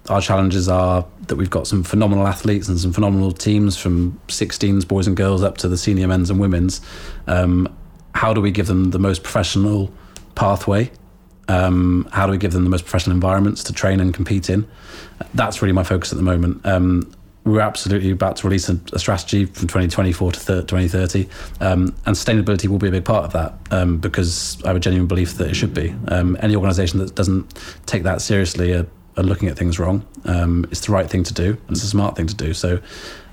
our 0.09 0.21
challenges 0.21 0.69
are 0.69 1.07
that 1.29 1.37
we've 1.37 1.51
got 1.51 1.67
some 1.67 1.83
phenomenal 1.83 2.27
athletes 2.27 2.69
and 2.69 2.79
some 2.79 2.93
phenomenal 2.93 3.33
teams 3.33 3.77
from 3.77 4.21
16s 4.29 4.87
boys 4.87 5.07
and 5.07 5.17
girls 5.17 5.43
up 5.43 5.57
to 5.59 5.69
the 5.69 5.79
senior 5.79 6.07
men's 6.07 6.31
and 6.31 6.39
women's. 6.39 6.81
Um, 7.27 7.75
how 8.15 8.35
do 8.35 8.41
we 8.41 8.51
give 8.51 8.67
them 8.67 8.91
the 8.91 8.99
most 8.99 9.23
professional 9.23 9.93
pathway? 10.35 10.91
Um, 11.49 12.09
how 12.13 12.27
do 12.27 12.33
we 12.33 12.39
give 12.39 12.53
them 12.53 12.65
the 12.65 12.71
most 12.71 12.85
professional 12.85 13.15
environments 13.15 13.65
to 13.65 13.73
train 13.73 14.01
and 14.01 14.13
compete 14.13 14.51
in? 14.51 14.69
That's 15.33 15.63
really 15.63 15.73
my 15.73 15.85
focus 15.85 16.13
at 16.13 16.17
the 16.17 16.25
moment. 16.25 16.65
Um, 16.65 17.13
we're 17.45 17.61
absolutely 17.61 18.11
about 18.11 18.37
to 18.37 18.47
release 18.47 18.71
a, 18.71 18.81
a 18.95 18.99
strategy 18.99 19.45
from 19.45 19.69
2024 19.69 20.33
to 20.33 20.39
2030, 20.39 21.29
um, 21.61 21.95
and 22.07 22.17
sustainability 22.17 22.69
will 22.69 22.79
be 22.79 22.89
a 22.89 22.91
big 22.91 23.05
part 23.05 23.25
of 23.25 23.33
that 23.35 23.55
um, 23.71 23.99
because 23.99 24.63
I 24.65 24.69
have 24.69 24.77
a 24.77 24.81
genuine 24.81 25.07
belief 25.07 25.35
that 25.35 25.49
it 25.49 25.55
should 25.55 25.75
be. 25.75 25.95
Um, 26.09 26.39
any 26.41 26.57
organisation 26.57 27.01
that 27.01 27.15
doesn't 27.15 27.53
take 27.85 28.05
that 28.05 28.23
seriously 28.23 28.73
are 29.17 29.23
looking 29.23 29.49
at 29.49 29.57
things 29.57 29.79
wrong. 29.79 30.05
Um, 30.25 30.67
it's 30.71 30.87
the 30.87 30.93
right 30.93 31.09
thing 31.09 31.25
to 31.25 31.35
do, 31.35 31.51
and 31.51 31.71
it's 31.71 31.85
a 31.85 31.89
smart 31.89 32.17
thing 32.17 32.27
to 32.27 32.35
do. 32.35 32.55
So, 32.55 32.81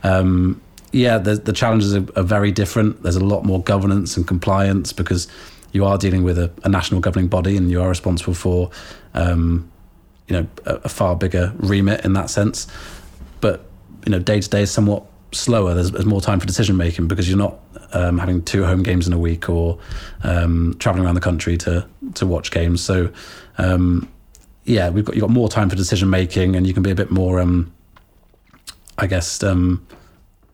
um, 0.03 0.61
yeah, 0.91 1.17
the, 1.17 1.35
the 1.35 1.53
challenges 1.53 1.95
are, 1.95 2.05
are, 2.15 2.23
very 2.23 2.51
different. 2.51 3.01
There's 3.03 3.15
a 3.15 3.23
lot 3.23 3.45
more 3.45 3.61
governance 3.61 4.17
and 4.17 4.27
compliance 4.27 4.91
because 4.93 5.27
you 5.71 5.85
are 5.85 5.97
dealing 5.97 6.23
with 6.23 6.37
a, 6.37 6.51
a 6.63 6.69
national 6.69 7.01
governing 7.01 7.27
body, 7.27 7.57
and 7.57 7.71
you 7.71 7.81
are 7.81 7.89
responsible 7.89 8.33
for, 8.33 8.69
um, 9.13 9.71
you 10.27 10.35
know, 10.35 10.47
a, 10.65 10.75
a, 10.83 10.89
far 10.89 11.15
bigger 11.15 11.53
remit 11.57 12.03
in 12.03 12.13
that 12.13 12.29
sense. 12.29 12.67
But 13.39 13.65
you 14.05 14.11
know, 14.11 14.19
day 14.19 14.41
to 14.41 14.49
day 14.49 14.63
is 14.63 14.71
somewhat 14.71 15.05
slower. 15.31 15.73
There's, 15.73 15.91
there's, 15.91 16.05
more 16.05 16.21
time 16.21 16.39
for 16.39 16.45
decision 16.45 16.75
making 16.77 17.07
because 17.07 17.29
you're 17.29 17.37
not 17.37 17.59
um, 17.93 18.17
having 18.17 18.41
two 18.43 18.65
home 18.65 18.83
games 18.83 19.07
in 19.07 19.13
a 19.13 19.17
week 19.17 19.49
or 19.49 19.79
um, 20.23 20.75
traveling 20.79 21.05
around 21.05 21.15
the 21.15 21.21
country 21.21 21.57
to 21.57 21.87
to 22.15 22.25
watch 22.25 22.51
games. 22.51 22.81
So 22.81 23.11
um, 23.57 24.11
yeah, 24.65 24.89
we've 24.89 25.05
got 25.05 25.15
you've 25.15 25.21
got 25.21 25.29
more 25.29 25.49
time 25.49 25.69
for 25.69 25.75
decision 25.75 26.09
making, 26.09 26.55
and 26.55 26.67
you 26.67 26.73
can 26.73 26.83
be 26.83 26.91
a 26.91 26.95
bit 26.95 27.11
more. 27.11 27.39
Um, 27.39 27.71
I 28.97 29.07
guess 29.07 29.41
um, 29.43 29.85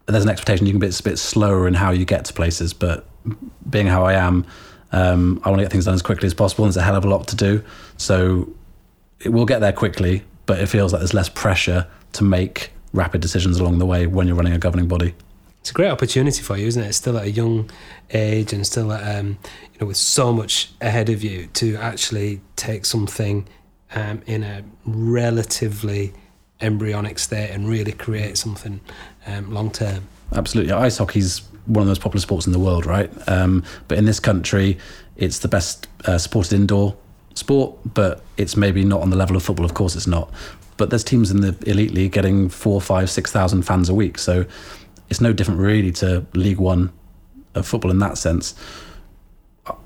there's 0.06 0.24
an 0.24 0.30
expectation 0.30 0.65
you 0.65 0.74
can 0.74 0.80
be 0.80 0.88
a 0.88 1.04
bit 1.04 1.17
slower 1.17 1.67
in 1.67 1.74
how 1.74 1.91
you 1.91 2.06
get 2.06 2.26
to 2.26 2.34
places, 2.34 2.74
but 2.74 3.08
being 3.70 3.88
how 3.88 4.06
I 4.06 4.13
am, 4.13 4.46
um, 4.91 5.41
I 5.43 5.50
want 5.50 5.60
to 5.60 5.65
get 5.65 5.72
things 5.72 5.86
done 5.86 5.93
as 5.93 6.02
quickly 6.02 6.28
as 6.28 6.34
possible. 6.34 6.63
And 6.63 6.74
there's 6.74 6.82
a 6.82 6.86
hell 6.86 6.96
of 6.96 7.04
a 7.04 7.10
lot 7.10 7.28
to 7.30 7.36
do, 7.36 7.63
so 7.98 8.50
it 9.20 9.30
will 9.30 9.46
get 9.46 9.60
there 9.60 9.74
quickly. 9.74 10.24
But 10.46 10.60
it 10.60 10.67
feels 10.67 10.93
like 10.93 11.02
there's 11.02 11.13
less 11.13 11.28
pressure 11.28 11.88
to 12.13 12.24
make 12.24 12.72
rapid 12.93 13.20
decisions 13.20 13.60
along 13.60 13.80
the 13.80 13.86
way 13.86 14.08
when 14.08 14.28
you're 14.28 14.36
running 14.38 14.54
a 14.54 14.58
governing 14.58 14.88
body. 14.88 15.13
It's 15.60 15.72
a 15.72 15.74
great 15.74 15.89
opportunity 15.89 16.41
for 16.41 16.56
you, 16.56 16.67
isn't 16.67 16.82
it? 16.82 16.88
It's 16.88 16.98
still 16.98 17.17
at 17.17 17.26
a 17.26 17.30
young 17.30 17.70
age 18.12 18.54
and 18.54 18.65
still 18.65 18.93
at, 18.93 19.20
um, 19.20 19.38
you 19.74 19.82
know 19.82 19.88
with 19.88 19.98
so 19.98 20.32
much 20.32 20.72
ahead 20.80 21.10
of 21.10 21.22
you 21.22 21.48
to 21.56 21.76
actually 21.76 22.39
take 22.56 22.86
something 22.86 23.46
um, 23.95 24.21
in 24.26 24.43
a 24.43 24.63
relatively 24.86 26.13
embryonic 26.62 27.19
state 27.19 27.52
and 27.52 27.67
really 27.67 27.91
create 27.91 28.38
something 28.38 28.80
um, 29.26 29.54
long 29.54 29.71
term. 29.71 30.08
Absolutely, 30.34 30.73
ice 30.73 30.97
hockey's 30.97 31.41
one 31.65 31.82
of 31.82 31.88
the 31.88 31.91
most 31.91 32.02
popular 32.02 32.21
sports 32.21 32.47
in 32.47 32.54
the 32.54 32.60
world, 32.60 32.86
right? 32.86 33.12
Um, 33.28 33.63
but 33.88 33.97
in 33.97 34.06
this 34.06 34.19
country, 34.19 34.78
it's 35.15 35.39
the 35.39 35.47
best 35.47 35.88
uh, 36.06 36.17
supported 36.17 36.54
indoor 36.54 36.95
sport, 37.34 37.76
but 37.93 38.21
it's 38.38 38.56
maybe 38.56 38.84
not 38.84 39.02
on 39.02 39.10
the 39.10 39.17
level 39.17 39.36
of 39.36 39.43
football. 39.43 39.65
Of 39.65 39.73
course, 39.73 39.95
it's 39.95 40.08
not. 40.08 40.32
But 40.78 40.89
there's 40.89 41.04
teams 41.04 41.32
in 41.32 41.41
the 41.41 41.56
elite 41.65 41.91
league 41.91 42.12
getting 42.12 42.50
four, 42.50 42.82
five, 42.82 43.10
six 43.10 43.32
thousand 43.32 43.63
fans 43.63 43.89
a 43.89 43.93
week, 43.93 44.17
so 44.17 44.45
it's 45.10 45.21
no 45.21 45.34
different 45.34 45.60
really 45.60 45.91
to 45.93 46.26
League 46.34 46.60
One 46.60 46.91
of 47.56 47.65
football 47.67 47.91
in 47.91 48.00
that 48.00 48.17
sense. 48.17 48.54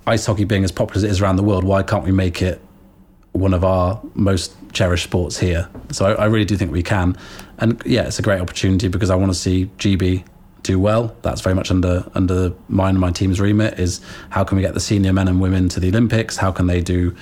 Ice 0.06 0.26
hockey 0.26 0.44
being 0.44 0.64
as 0.64 0.72
popular 0.72 0.98
as 0.98 1.04
it 1.04 1.10
is 1.10 1.22
around 1.22 1.38
the 1.38 1.44
world, 1.44 1.64
why 1.64 1.82
can't 1.82 2.04
we 2.04 2.12
make 2.12 2.42
it 2.42 2.62
one 3.34 3.54
of 3.54 3.64
our 3.64 4.02
most 4.14 4.54
cherished 4.74 5.06
sports 5.06 5.38
here? 5.38 5.70
So 5.92 6.06
I, 6.06 6.12
I 6.14 6.26
really 6.26 6.46
do 6.46 6.58
think 6.58 6.72
we 6.72 6.84
can, 6.84 7.18
and 7.58 7.82
yeah, 7.86 8.04
it's 8.04 8.20
a 8.20 8.22
great 8.22 8.42
opportunity 8.42 8.88
because 8.88 9.10
I 9.10 9.16
want 9.16 9.32
to 9.32 9.38
see 9.38 9.70
GB 9.78 10.24
do 10.64 10.80
well. 10.80 11.16
That's 11.22 11.42
very 11.42 11.56
much 11.56 11.72
under 11.72 12.10
under 12.14 12.54
mine 12.70 12.92
and 12.92 13.00
my 13.00 13.12
team's 13.12 13.40
remit. 13.40 13.80
Is 13.80 14.02
how 14.30 14.44
can 14.44 14.58
we 14.58 14.62
get 14.62 14.74
the 14.74 14.80
senior 14.80 15.14
men 15.14 15.28
and 15.28 15.42
women 15.42 15.70
to 15.70 15.80
the 15.80 15.90
Olympics? 15.90 16.38
How 16.38 16.52
can 16.52 16.68
they 16.68 16.82
do 16.82 17.16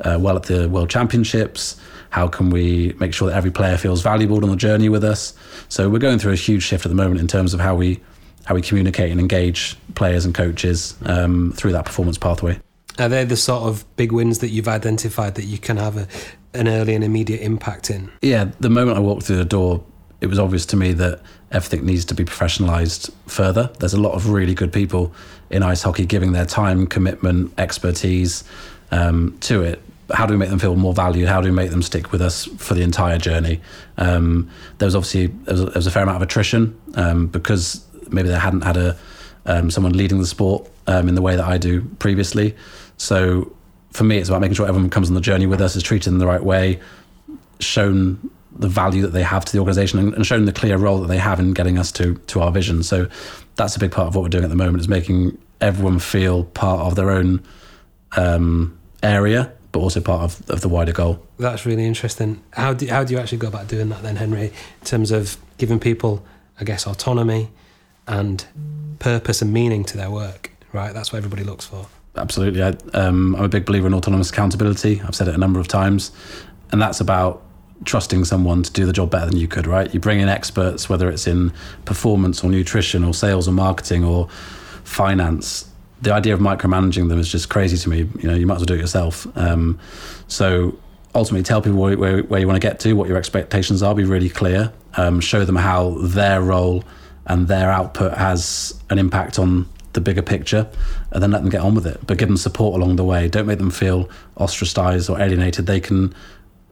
uh, 0.00 0.18
well 0.20 0.36
at 0.36 0.44
the 0.44 0.68
World 0.68 0.90
Championships? 0.90 1.80
How 2.10 2.26
can 2.26 2.50
we 2.50 2.94
make 2.98 3.14
sure 3.14 3.28
that 3.28 3.36
every 3.36 3.52
player 3.52 3.76
feels 3.76 4.02
valuable 4.02 4.42
on 4.42 4.50
the 4.50 4.56
journey 4.56 4.88
with 4.88 5.04
us? 5.04 5.34
So 5.68 5.88
we're 5.88 5.98
going 5.98 6.18
through 6.18 6.32
a 6.32 6.36
huge 6.36 6.62
shift 6.62 6.84
at 6.84 6.88
the 6.88 6.96
moment 6.96 7.20
in 7.20 7.28
terms 7.28 7.54
of 7.54 7.60
how 7.60 7.74
we 7.74 8.00
how 8.44 8.54
we 8.54 8.62
communicate 8.62 9.10
and 9.10 9.20
engage 9.20 9.76
players 9.94 10.24
and 10.24 10.34
coaches 10.34 10.96
um, 11.04 11.52
through 11.52 11.72
that 11.72 11.84
performance 11.84 12.18
pathway. 12.18 12.58
Are 13.00 13.08
they 13.08 13.24
the 13.24 13.36
sort 13.36 13.62
of 13.62 13.84
big 13.96 14.12
wins 14.12 14.40
that 14.40 14.50
you've 14.50 14.68
identified 14.68 15.34
that 15.36 15.44
you 15.44 15.56
can 15.56 15.78
have 15.78 15.96
a, 15.96 16.06
an 16.52 16.68
early 16.68 16.94
and 16.94 17.02
immediate 17.02 17.40
impact 17.40 17.88
in? 17.88 18.10
Yeah, 18.20 18.50
the 18.60 18.68
moment 18.68 18.98
I 18.98 19.00
walked 19.00 19.22
through 19.22 19.38
the 19.38 19.44
door, 19.46 19.82
it 20.20 20.26
was 20.26 20.38
obvious 20.38 20.66
to 20.66 20.76
me 20.76 20.92
that 20.92 21.20
everything 21.50 21.86
needs 21.86 22.04
to 22.06 22.14
be 22.14 22.24
professionalized 22.24 23.10
further. 23.26 23.70
There's 23.78 23.94
a 23.94 24.00
lot 24.00 24.12
of 24.12 24.28
really 24.28 24.54
good 24.54 24.70
people 24.70 25.14
in 25.48 25.62
ice 25.62 25.82
hockey 25.82 26.04
giving 26.04 26.32
their 26.32 26.44
time, 26.44 26.86
commitment, 26.86 27.54
expertise 27.56 28.44
um, 28.90 29.38
to 29.40 29.62
it. 29.62 29.82
How 30.12 30.26
do 30.26 30.34
we 30.34 30.38
make 30.38 30.50
them 30.50 30.58
feel 30.58 30.76
more 30.76 30.92
valued? 30.92 31.28
How 31.28 31.40
do 31.40 31.48
we 31.48 31.54
make 31.54 31.70
them 31.70 31.82
stick 31.82 32.12
with 32.12 32.20
us 32.20 32.44
for 32.44 32.74
the 32.74 32.82
entire 32.82 33.16
journey? 33.16 33.62
Um, 33.96 34.50
there 34.76 34.86
was 34.86 34.94
obviously 34.94 35.28
there 35.28 35.54
was, 35.54 35.60
a, 35.60 35.64
there 35.66 35.74
was, 35.74 35.86
a, 35.86 35.90
fair 35.90 36.02
amount 36.02 36.16
of 36.16 36.22
attrition 36.22 36.78
um, 36.96 37.28
because 37.28 37.82
maybe 38.10 38.28
they 38.28 38.38
hadn't 38.38 38.62
had 38.62 38.76
a 38.76 38.98
um, 39.46 39.70
someone 39.70 39.92
leading 39.92 40.18
the 40.18 40.26
sport 40.26 40.68
um, 40.86 41.08
in 41.08 41.14
the 41.14 41.22
way 41.22 41.36
that 41.36 41.46
I 41.46 41.58
do 41.58 41.82
previously. 41.98 42.56
So 43.00 43.50
for 43.92 44.04
me, 44.04 44.18
it's 44.18 44.28
about 44.28 44.42
making 44.42 44.56
sure 44.56 44.68
everyone 44.68 44.90
comes 44.90 45.08
on 45.08 45.14
the 45.14 45.22
journey 45.22 45.46
with 45.46 45.62
us, 45.62 45.74
is 45.74 45.82
treated 45.82 46.12
in 46.12 46.18
the 46.18 46.26
right 46.26 46.44
way, 46.44 46.78
shown 47.60 48.30
the 48.54 48.68
value 48.68 49.00
that 49.02 49.12
they 49.12 49.22
have 49.22 49.42
to 49.46 49.52
the 49.52 49.58
organisation, 49.58 49.98
and, 49.98 50.12
and 50.12 50.26
shown 50.26 50.44
the 50.44 50.52
clear 50.52 50.76
role 50.76 51.00
that 51.00 51.08
they 51.08 51.16
have 51.16 51.40
in 51.40 51.54
getting 51.54 51.78
us 51.78 51.90
to 51.92 52.16
to 52.26 52.40
our 52.40 52.52
vision. 52.52 52.82
So 52.82 53.08
that's 53.56 53.74
a 53.74 53.78
big 53.78 53.90
part 53.90 54.08
of 54.08 54.14
what 54.14 54.22
we're 54.22 54.28
doing 54.28 54.44
at 54.44 54.50
the 54.50 54.56
moment 54.56 54.80
is 54.80 54.88
making 54.88 55.38
everyone 55.62 55.98
feel 55.98 56.44
part 56.44 56.80
of 56.80 56.94
their 56.94 57.10
own 57.10 57.42
um, 58.18 58.78
area, 59.02 59.50
but 59.72 59.80
also 59.80 60.02
part 60.02 60.22
of, 60.22 60.50
of 60.50 60.60
the 60.60 60.68
wider 60.68 60.92
goal. 60.92 61.26
That's 61.38 61.64
really 61.64 61.86
interesting. 61.86 62.42
How 62.52 62.74
do 62.74 62.86
how 62.86 63.02
do 63.02 63.14
you 63.14 63.18
actually 63.18 63.38
go 63.38 63.48
about 63.48 63.66
doing 63.66 63.88
that 63.88 64.02
then, 64.02 64.16
Henry? 64.16 64.52
In 64.80 64.84
terms 64.84 65.10
of 65.10 65.38
giving 65.56 65.80
people, 65.80 66.22
I 66.60 66.64
guess, 66.64 66.86
autonomy 66.86 67.48
and 68.06 68.44
purpose 68.98 69.40
and 69.40 69.54
meaning 69.54 69.84
to 69.84 69.96
their 69.96 70.10
work. 70.10 70.50
Right, 70.74 70.92
that's 70.92 71.12
what 71.12 71.16
everybody 71.16 71.44
looks 71.44 71.64
for. 71.64 71.86
Absolutely, 72.16 72.62
I, 72.62 72.70
um, 72.94 73.36
I'm 73.36 73.44
a 73.44 73.48
big 73.48 73.64
believer 73.64 73.86
in 73.86 73.94
autonomous 73.94 74.30
accountability. 74.30 75.00
I've 75.02 75.14
said 75.14 75.28
it 75.28 75.34
a 75.34 75.38
number 75.38 75.60
of 75.60 75.68
times, 75.68 76.10
and 76.72 76.82
that's 76.82 77.00
about 77.00 77.42
trusting 77.84 78.24
someone 78.24 78.62
to 78.62 78.72
do 78.72 78.84
the 78.84 78.92
job 78.92 79.10
better 79.10 79.26
than 79.26 79.36
you 79.36 79.48
could, 79.48 79.66
right? 79.66 79.92
You 79.94 80.00
bring 80.00 80.20
in 80.20 80.28
experts, 80.28 80.88
whether 80.88 81.08
it's 81.08 81.26
in 81.26 81.52
performance 81.84 82.44
or 82.44 82.50
nutrition 82.50 83.04
or 83.04 83.14
sales 83.14 83.48
or 83.48 83.52
marketing 83.52 84.04
or 84.04 84.28
finance. 84.84 85.70
The 86.02 86.12
idea 86.12 86.34
of 86.34 86.40
micromanaging 86.40 87.08
them 87.08 87.18
is 87.18 87.30
just 87.30 87.48
crazy 87.48 87.76
to 87.78 87.88
me. 87.88 88.08
You 88.18 88.28
know, 88.28 88.34
you 88.34 88.46
might 88.46 88.56
as 88.56 88.60
well 88.60 88.66
do 88.66 88.74
it 88.74 88.80
yourself. 88.80 89.26
Um, 89.36 89.78
so 90.28 90.78
ultimately, 91.14 91.44
tell 91.44 91.62
people 91.62 91.78
where, 91.78 91.96
where, 91.96 92.22
where, 92.24 92.40
you 92.40 92.46
want 92.46 92.60
to 92.60 92.66
get 92.66 92.80
to, 92.80 92.94
what 92.94 93.08
your 93.08 93.18
expectations 93.18 93.82
are, 93.82 93.94
be 93.94 94.04
really 94.04 94.28
clear, 94.28 94.72
um, 94.96 95.20
show 95.20 95.44
them 95.44 95.56
how 95.56 95.90
their 96.00 96.42
role 96.42 96.84
and 97.26 97.48
their 97.48 97.70
output 97.70 98.14
has 98.14 98.78
an 98.90 98.98
impact 98.98 99.38
on 99.38 99.68
the 99.92 100.00
bigger 100.00 100.22
picture, 100.22 100.68
and 101.10 101.22
then 101.22 101.30
let 101.30 101.42
them 101.42 101.50
get 101.50 101.60
on 101.60 101.74
with 101.74 101.86
it. 101.86 102.00
But 102.06 102.18
give 102.18 102.28
them 102.28 102.36
support 102.36 102.80
along 102.80 102.96
the 102.96 103.04
way. 103.04 103.28
Don't 103.28 103.46
make 103.46 103.58
them 103.58 103.70
feel 103.70 104.08
ostracized 104.36 105.10
or 105.10 105.20
alienated. 105.20 105.66
They 105.66 105.80
can 105.80 106.14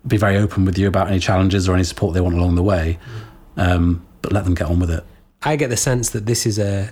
be 0.07 0.17
very 0.17 0.37
open 0.37 0.65
with 0.65 0.79
you 0.79 0.89
about 0.89 1.09
any 1.09 1.19
challenges 1.19 1.69
or 1.69 1.75
any 1.75 1.85
support 1.85 2.15
they 2.15 2.21
want 2.21 2.37
along 2.37 2.55
the 2.55 2.63
way, 2.63 2.99
um, 3.57 4.07
but 4.23 4.33
let 4.33 4.45
them 4.45 4.55
get 4.55 4.69
on 4.69 4.79
with 4.79 4.91
it. 4.91 5.05
I 5.43 5.57
get 5.57 5.71
the 5.71 5.77
sense 5.77 6.11
that 6.11 6.27
this 6.27 6.47
is 6.47 6.59
a 6.59 6.91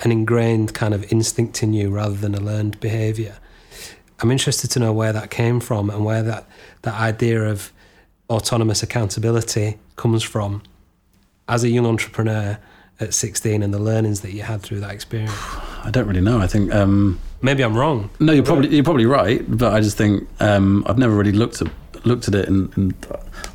an 0.00 0.10
ingrained 0.10 0.72
kind 0.72 0.94
of 0.94 1.10
instinct 1.12 1.62
in 1.62 1.74
you 1.74 1.90
rather 1.90 2.14
than 2.14 2.34
a 2.34 2.40
learned 2.40 2.80
behaviour. 2.80 3.36
I'm 4.20 4.30
interested 4.30 4.70
to 4.72 4.78
know 4.78 4.92
where 4.92 5.12
that 5.12 5.30
came 5.30 5.60
from 5.60 5.90
and 5.90 6.04
where 6.04 6.22
that, 6.22 6.46
that 6.82 6.94
idea 6.94 7.44
of 7.44 7.72
autonomous 8.28 8.82
accountability 8.82 9.78
comes 9.96 10.22
from 10.22 10.62
as 11.48 11.64
a 11.64 11.68
young 11.68 11.86
entrepreneur 11.86 12.58
at 13.00 13.14
16 13.14 13.62
and 13.62 13.72
the 13.72 13.78
learnings 13.78 14.20
that 14.20 14.32
you 14.32 14.42
had 14.42 14.62
through 14.62 14.80
that 14.80 14.92
experience. 14.92 15.32
I 15.82 15.90
don't 15.90 16.06
really 16.06 16.20
know. 16.20 16.38
I 16.38 16.46
think 16.46 16.72
um, 16.74 17.18
maybe 17.42 17.62
I'm 17.62 17.76
wrong. 17.76 18.10
No, 18.20 18.32
you're 18.32 18.44
probably 18.44 18.68
you're 18.68 18.84
probably 18.84 19.06
right, 19.06 19.44
but 19.48 19.72
I 19.72 19.80
just 19.80 19.96
think 19.96 20.28
um, 20.40 20.84
I've 20.86 20.98
never 20.98 21.14
really 21.14 21.32
looked 21.32 21.62
at 21.62 21.68
looked 22.04 22.28
at 22.28 22.34
it, 22.34 22.48
and, 22.48 22.74
and 22.76 22.94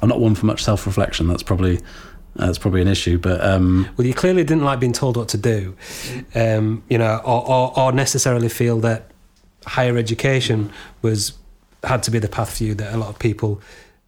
I'm 0.01 0.09
not 0.09 0.19
one 0.19 0.35
for 0.35 0.45
much 0.45 0.63
self 0.63 0.85
reflection. 0.85 1.27
That's 1.27 1.43
probably 1.43 1.79
that's 2.35 2.57
probably 2.57 2.81
an 2.81 2.87
issue. 2.87 3.17
But 3.17 3.43
um, 3.43 3.87
well, 3.97 4.07
you 4.07 4.13
clearly 4.13 4.43
didn't 4.43 4.63
like 4.63 4.79
being 4.79 4.93
told 4.93 5.17
what 5.17 5.29
to 5.29 5.37
do, 5.37 5.75
um, 6.33 6.83
you 6.89 6.97
know, 6.97 7.21
or, 7.23 7.47
or, 7.47 7.79
or, 7.79 7.91
necessarily 7.91 8.49
feel 8.49 8.79
that 8.81 9.11
higher 9.65 9.97
education 9.97 10.71
was 11.01 11.33
had 11.83 12.03
to 12.03 12.11
be 12.11 12.19
the 12.19 12.27
path 12.27 12.57
for 12.57 12.63
you 12.63 12.73
that 12.73 12.93
a 12.93 12.97
lot 12.97 13.09
of 13.09 13.19
people 13.19 13.61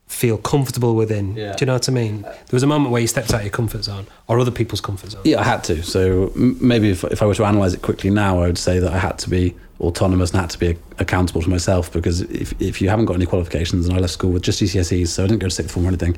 feel 0.08 0.38
comfortable 0.38 0.96
within. 0.96 1.36
Yeah. 1.36 1.54
Do 1.54 1.64
you 1.64 1.68
know 1.68 1.74
what 1.74 1.88
I 1.88 1.92
mean? 1.92 2.22
There 2.22 2.34
was 2.52 2.64
a 2.64 2.68
moment 2.68 2.92
where 2.92 3.02
you 3.02 3.08
stepped 3.08 3.34
out 3.34 3.42
of 3.42 3.44
your 3.44 3.52
comfort 3.52 3.84
zone 3.84 4.08
or 4.28 4.40
other 4.40 4.52
people's 4.52 4.82
comfort 4.82 5.12
zone. 5.12 5.22
Yeah, 5.26 5.42
I 5.42 5.44
had 5.44 5.64
to. 5.66 5.84
So 5.84 6.32
maybe 6.36 6.90
if, 6.90 7.04
if 7.04 7.22
I 7.22 7.26
were 7.26 7.36
to 7.36 7.46
analyze 7.46 7.74
it 7.74 7.82
quickly 7.82 8.10
now, 8.10 8.42
I 8.42 8.48
would 8.48 8.58
say 8.58 8.80
that 8.80 8.92
I 8.94 8.98
had 8.98 9.20
to 9.20 9.30
be 9.30 9.56
autonomous 9.80 10.32
and 10.32 10.40
had 10.40 10.50
to 10.50 10.58
be 10.58 10.78
accountable 10.98 11.42
to 11.42 11.50
myself 11.50 11.92
because 11.92 12.22
if, 12.22 12.60
if 12.60 12.82
you 12.82 12.90
haven't 12.90 13.06
got 13.06 13.16
any 13.16 13.26
qualifications 13.26 13.88
and 13.88 13.96
I 13.96 14.00
left 14.00 14.14
school 14.14 14.32
with 14.32 14.42
just 14.42 14.62
GCSEs 14.62 15.10
so 15.10 15.24
I 15.24 15.28
didn't 15.28 15.40
go 15.40 15.48
to 15.48 15.54
sixth 15.54 15.72
form 15.72 15.86
or 15.86 15.90
anything 15.90 16.18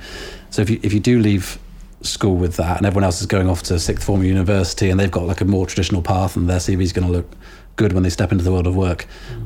so 0.49 0.61
if 0.61 0.69
you, 0.69 0.79
if 0.81 0.93
you 0.93 1.01
do 1.01 1.19
leave 1.19 1.59
school 2.01 2.37
with 2.37 2.55
that 2.55 2.77
and 2.77 2.85
everyone 2.85 3.03
else 3.03 3.19
is 3.19 3.27
going 3.27 3.49
off 3.49 3.61
to 3.63 3.77
sixth 3.77 4.05
form 4.05 4.21
or 4.21 4.23
university 4.23 4.89
and 4.89 4.97
they've 4.97 5.11
got 5.11 5.23
like 5.23 5.41
a 5.41 5.45
more 5.45 5.65
traditional 5.65 6.01
path 6.01 6.37
and 6.37 6.49
their 6.49 6.59
CV 6.59 6.83
is 6.83 6.93
going 6.93 7.05
to 7.05 7.11
look 7.11 7.29
good 7.75 7.91
when 7.91 8.03
they 8.03 8.09
step 8.09 8.31
into 8.31 8.45
the 8.45 8.51
world 8.51 8.65
of 8.65 8.77
work 8.77 9.07
mm. 9.33 9.45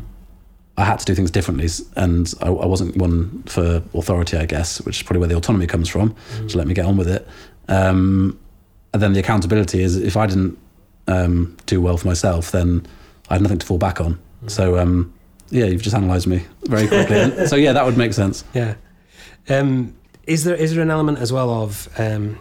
I 0.78 0.86
had 0.86 1.00
to 1.00 1.06
do 1.06 1.14
things 1.14 1.30
differently 1.30 1.70
and 1.96 2.34
I, 2.42 2.48
I, 2.48 2.66
wasn't 2.66 2.98
one 2.98 3.44
for 3.44 3.84
authority 3.94 4.38
I 4.38 4.46
guess 4.46 4.82
which 4.82 4.98
is 4.98 5.04
probably 5.04 5.20
where 5.20 5.30
the 5.30 5.36
autonomy 5.36 5.68
comes 5.68 5.88
from 5.88 6.16
mm. 6.38 6.50
to 6.50 6.58
let 6.58 6.66
me 6.66 6.74
get 6.74 6.86
on 6.86 6.98
with 6.98 7.08
it 7.08 7.28
um, 7.68 8.40
and 8.92 9.02
then 9.02 9.14
the 9.14 9.20
accountability 9.20 9.84
is 9.84 9.98
if 9.98 10.18
I 10.18 10.26
didn't 10.26 10.58
um, 11.08 11.56
do 11.68 11.80
well 11.80 11.98
for 11.98 12.08
myself 12.08 12.52
then 12.52 12.88
I 13.30 13.36
had 13.36 13.42
nothing 13.42 13.60
to 13.60 13.66
fall 13.66 13.78
back 13.78 14.02
on. 14.02 14.20
So 14.48 14.78
um, 14.78 15.14
yeah, 15.50 15.66
you've 15.66 15.82
just 15.82 15.96
analysed 15.96 16.28
me 16.28 16.46
very 16.66 16.88
quickly. 16.88 17.48
so 17.48 17.56
yeah, 17.56 17.74
that 17.74 17.86
would 17.86 17.98
make 17.98 18.14
sense. 18.14 18.44
Yeah. 18.54 18.76
Um, 19.50 19.96
is 20.26 20.44
there 20.44 20.56
is 20.56 20.74
there 20.74 20.84
an 20.84 20.92
element 20.92 21.20
as 21.20 21.32
well 21.34 21.50
of 21.50 21.90
um, 21.98 22.40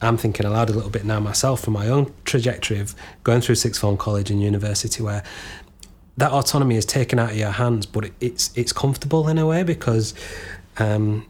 I'm 0.00 0.16
thinking 0.16 0.46
aloud 0.46 0.70
a 0.70 0.72
little 0.72 0.90
bit 0.90 1.04
now 1.04 1.20
myself 1.20 1.60
from 1.60 1.74
my 1.74 1.88
own 1.88 2.12
trajectory 2.24 2.78
of 2.78 2.94
going 3.22 3.40
through 3.40 3.56
sixth 3.56 3.80
form 3.80 3.96
college 3.96 4.30
and 4.30 4.40
university 4.40 5.02
where 5.02 5.22
that 6.20 6.32
autonomy 6.32 6.76
is 6.76 6.84
taken 6.84 7.18
out 7.18 7.30
of 7.30 7.36
your 7.36 7.50
hands, 7.50 7.86
but 7.86 8.04
it, 8.04 8.12
it's 8.20 8.50
it's 8.54 8.72
comfortable 8.72 9.26
in 9.28 9.38
a 9.38 9.46
way 9.46 9.62
because 9.62 10.14
um, 10.78 11.26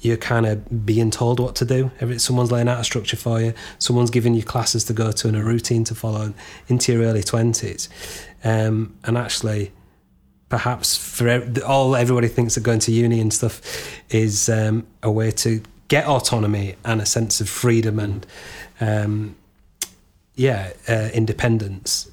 you're 0.00 0.16
kind 0.16 0.46
of 0.46 0.86
being 0.86 1.10
told 1.10 1.38
what 1.38 1.54
to 1.56 1.64
do. 1.64 1.90
Every, 2.00 2.18
someone's 2.18 2.50
laying 2.50 2.68
out 2.68 2.80
a 2.80 2.84
structure 2.84 3.16
for 3.18 3.40
you. 3.40 3.52
Someone's 3.78 4.10
giving 4.10 4.34
you 4.34 4.42
classes 4.42 4.84
to 4.84 4.92
go 4.94 5.12
to 5.12 5.28
and 5.28 5.36
a 5.36 5.44
routine 5.44 5.84
to 5.84 5.94
follow 5.94 6.32
into 6.68 6.92
your 6.92 7.02
early 7.02 7.22
twenties. 7.22 7.88
Um, 8.42 8.96
and 9.04 9.18
actually, 9.18 9.72
perhaps 10.48 10.96
for 10.96 11.28
all 11.66 11.94
everybody 11.94 12.28
thinks 12.28 12.54
that 12.54 12.62
going 12.62 12.80
to 12.80 12.92
uni 12.92 13.20
and 13.20 13.32
stuff 13.32 13.60
is 14.10 14.48
um, 14.48 14.86
a 15.02 15.10
way 15.10 15.30
to 15.30 15.62
get 15.88 16.06
autonomy 16.06 16.76
and 16.84 17.00
a 17.00 17.06
sense 17.06 17.40
of 17.40 17.48
freedom 17.48 17.98
and 17.98 18.26
um, 18.80 19.36
yeah 20.34 20.72
uh, 20.88 21.10
independence. 21.12 22.10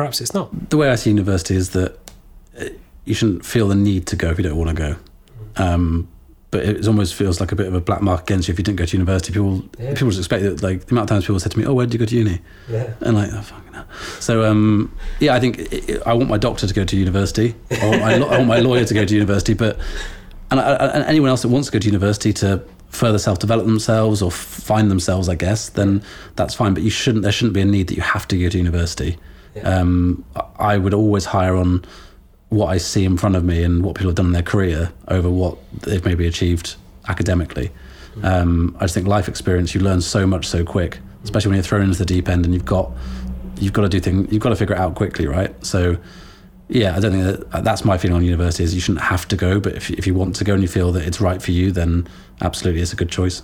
Perhaps 0.00 0.22
it's 0.22 0.32
not. 0.32 0.70
The 0.70 0.78
way 0.78 0.88
I 0.88 0.94
see 0.94 1.10
university 1.10 1.54
is 1.54 1.70
that 1.70 1.98
uh, 2.58 2.64
you 3.04 3.12
shouldn't 3.12 3.44
feel 3.44 3.68
the 3.68 3.74
need 3.74 4.06
to 4.06 4.16
go 4.16 4.30
if 4.30 4.38
you 4.38 4.44
don't 4.44 4.56
want 4.56 4.70
to 4.70 4.74
go. 4.74 4.96
Um, 5.62 6.08
but 6.50 6.64
it 6.64 6.86
almost 6.86 7.14
feels 7.14 7.38
like 7.38 7.52
a 7.52 7.54
bit 7.54 7.66
of 7.66 7.74
a 7.74 7.82
black 7.82 8.00
mark 8.00 8.22
against 8.22 8.48
you 8.48 8.52
if 8.52 8.58
you 8.58 8.64
didn't 8.64 8.78
go 8.78 8.86
to 8.86 8.96
university. 8.96 9.30
People 9.30 9.62
Yeah. 9.78 9.92
people 9.92 10.08
just 10.08 10.20
expect 10.20 10.42
that. 10.42 10.62
Like 10.62 10.86
the 10.86 10.92
amount 10.92 11.10
of 11.10 11.14
times 11.14 11.24
people 11.26 11.38
said 11.38 11.52
to 11.52 11.58
me, 11.58 11.66
"Oh, 11.66 11.74
where 11.74 11.84
did 11.84 11.92
you 11.92 11.98
go 11.98 12.06
to 12.06 12.16
uni?" 12.16 12.40
Yeah. 12.66 12.94
And 13.02 13.14
like, 13.14 13.30
oh, 13.30 13.42
fucking 13.42 13.74
hell. 13.74 13.84
So, 14.20 14.50
um, 14.50 14.90
yeah, 15.18 15.34
I 15.34 15.40
think 15.40 15.70
i 16.06 16.10
i 16.10 16.14
want 16.14 16.30
my 16.30 16.38
doctor 16.38 16.66
to 16.66 16.72
go 16.72 16.82
to 16.82 16.96
university. 16.96 17.54
I 17.70 17.86
want 17.86 18.00
my, 18.00 18.14
I 18.14 18.38
want 18.38 18.46
my 18.46 18.60
lawyer 18.60 18.86
to 18.86 18.94
go 18.94 19.04
to 19.04 19.14
university. 19.14 19.52
But 19.52 19.78
and, 20.50 20.60
I, 20.60 20.76
and 20.94 21.04
anyone 21.04 21.28
else 21.28 21.42
that 21.42 21.48
wants 21.48 21.68
to 21.68 21.72
go 21.72 21.78
to 21.78 21.86
university 21.86 22.32
to 22.32 22.64
further 22.88 23.18
self 23.18 23.38
develop 23.38 23.66
themselves 23.66 24.22
or 24.22 24.30
find 24.30 24.90
themselves, 24.90 25.28
I 25.28 25.34
guess, 25.34 25.68
then 25.68 26.02
that's 26.36 26.54
fine. 26.54 26.72
But 26.72 26.84
you 26.84 26.90
shouldn't. 26.90 27.22
There 27.22 27.32
shouldn't 27.32 27.52
be 27.52 27.60
a 27.60 27.66
need 27.66 27.88
that 27.88 27.96
you 27.96 28.02
have 28.02 28.26
to 28.28 28.38
go 28.38 28.48
to 28.48 28.56
university. 28.56 29.18
Um, 29.64 30.24
I 30.36 30.74
I 30.74 30.78
would 30.78 30.94
always 30.94 31.24
hire 31.24 31.56
on 31.56 31.84
what 32.50 32.66
I 32.66 32.78
see 32.78 33.04
in 33.04 33.16
front 33.16 33.36
of 33.36 33.44
me 33.44 33.62
and 33.62 33.82
what 33.82 33.94
people 33.94 34.10
have 34.10 34.16
done 34.16 34.26
in 34.26 34.32
their 34.32 34.42
career 34.42 34.92
over 35.08 35.30
what 35.30 35.56
they've 35.82 36.04
maybe 36.04 36.26
achieved 36.26 36.76
academically. 37.08 37.70
Um, 38.22 38.76
I 38.78 38.84
just 38.84 38.94
think 38.94 39.06
life 39.06 39.28
experience, 39.28 39.74
you 39.74 39.80
learn 39.80 40.00
so 40.00 40.26
much 40.26 40.46
so 40.46 40.64
quick, 40.64 40.98
especially 41.24 41.50
when 41.50 41.56
you're 41.56 41.64
thrown 41.64 41.82
into 41.82 41.98
the 41.98 42.04
deep 42.04 42.28
end 42.28 42.44
and 42.44 42.52
you've 42.52 42.64
got 42.64 42.90
you've 43.58 43.72
got 43.72 43.82
to 43.82 43.88
do 43.88 44.00
things, 44.00 44.32
you've 44.32 44.42
got 44.42 44.48
to 44.48 44.56
figure 44.56 44.74
it 44.74 44.78
out 44.78 44.94
quickly, 44.94 45.26
right? 45.26 45.54
So, 45.64 45.96
yeah, 46.68 46.96
I 46.96 47.00
don't 47.00 47.12
think 47.12 47.50
that 47.50 47.64
that's 47.64 47.84
my 47.84 47.98
feeling 47.98 48.16
on 48.16 48.24
university 48.24 48.64
is 48.64 48.74
you 48.74 48.80
shouldn't 48.80 49.04
have 49.04 49.28
to 49.28 49.36
go, 49.36 49.60
but 49.60 49.74
if 49.74 49.90
if 49.90 50.06
you 50.06 50.14
want 50.14 50.34
to 50.36 50.44
go 50.44 50.54
and 50.54 50.62
you 50.62 50.68
feel 50.68 50.92
that 50.92 51.06
it's 51.06 51.20
right 51.20 51.40
for 51.40 51.52
you, 51.52 51.70
then 51.70 52.08
absolutely, 52.40 52.82
it's 52.82 52.92
a 52.92 52.96
good 52.96 53.10
choice. 53.10 53.42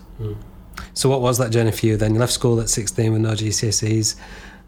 So 0.95 1.09
what 1.09 1.21
was 1.21 1.39
that 1.39 1.51
journey 1.53 1.73
for 1.73 1.87
you 1.87 1.97
then? 1.97 2.15
You 2.15 2.21
left 2.21 2.33
school 2.33 2.61
at 2.61 2.69
16 2.69 3.13
with 3.13 3.23
no 3.23 3.31
GCSEs 3.31 4.17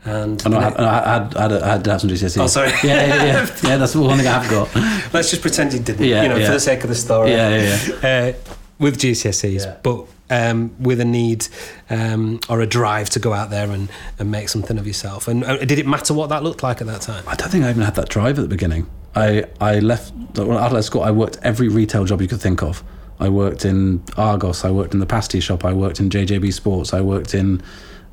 and 0.04 0.40
I 0.44 0.48
know 0.48 0.58
I 0.58 0.62
had, 0.62 0.76
I 0.76 1.12
had, 1.12 1.36
I 1.36 1.42
had, 1.42 1.52
I 1.62 1.68
had 1.68 1.84
to 1.84 1.90
have 1.90 2.00
some 2.00 2.10
GCSEs. 2.10 2.40
Oh, 2.42 2.46
sorry. 2.46 2.70
Yeah, 2.84 3.06
yeah, 3.06 3.24
yeah. 3.24 3.46
yeah 3.64 3.76
that's 3.76 3.92
the 3.92 4.00
one 4.00 4.16
thing 4.18 4.26
I 4.26 4.38
have 4.40 4.50
got. 4.50 4.74
let's 5.12 5.30
just 5.30 5.42
pretend 5.42 5.72
you 5.72 5.80
didn't, 5.80 6.04
Yeah, 6.06 6.22
you 6.22 6.28
know, 6.28 6.36
yeah. 6.36 6.46
for 6.46 6.52
the 6.52 6.60
sake 6.60 6.82
of 6.82 6.88
the 6.88 6.94
story. 6.94 7.30
Yeah, 7.30 7.78
yeah, 8.02 8.32
Uh, 8.38 8.52
with 8.78 8.98
GCSEs, 8.98 9.64
Yeah. 9.64 9.76
but 9.82 10.06
um, 10.30 10.74
with 10.78 11.00
a 11.00 11.04
need 11.04 11.48
um, 11.90 12.38
or 12.48 12.60
a 12.60 12.66
drive 12.66 13.10
to 13.10 13.18
go 13.18 13.32
out 13.32 13.50
there 13.50 13.70
and, 13.70 13.88
and 14.18 14.30
make 14.30 14.48
something 14.48 14.78
of 14.78 14.86
yourself. 14.86 15.26
And 15.26 15.42
uh, 15.42 15.56
did 15.58 15.78
it 15.78 15.86
matter 15.86 16.14
what 16.14 16.28
that 16.28 16.42
looked 16.42 16.62
like 16.62 16.80
at 16.80 16.86
that 16.86 17.00
time? 17.00 17.24
I 17.26 17.34
don't 17.34 17.50
think 17.50 17.64
I 17.64 17.70
even 17.70 17.82
had 17.82 17.94
that 17.96 18.08
drive 18.08 18.38
at 18.38 18.42
the 18.42 18.48
beginning. 18.48 18.86
I, 19.16 19.44
I 19.60 19.80
left, 19.80 20.12
when 20.36 20.56
I 20.56 20.68
left 20.70 20.84
school, 20.86 21.02
I 21.02 21.10
worked 21.10 21.38
every 21.42 21.68
retail 21.68 22.04
job 22.04 22.20
you 22.22 22.28
could 22.28 22.40
think 22.40 22.62
of. 22.62 22.84
I 23.18 23.28
worked 23.30 23.64
in 23.64 24.04
Argos, 24.16 24.64
I 24.64 24.70
worked 24.70 24.94
in 24.94 25.00
the 25.00 25.06
pasty 25.06 25.40
shop, 25.40 25.64
I 25.64 25.72
worked 25.72 25.98
in 25.98 26.08
JJB 26.08 26.52
Sports, 26.52 26.94
I 26.94 27.00
worked 27.00 27.34
in 27.34 27.60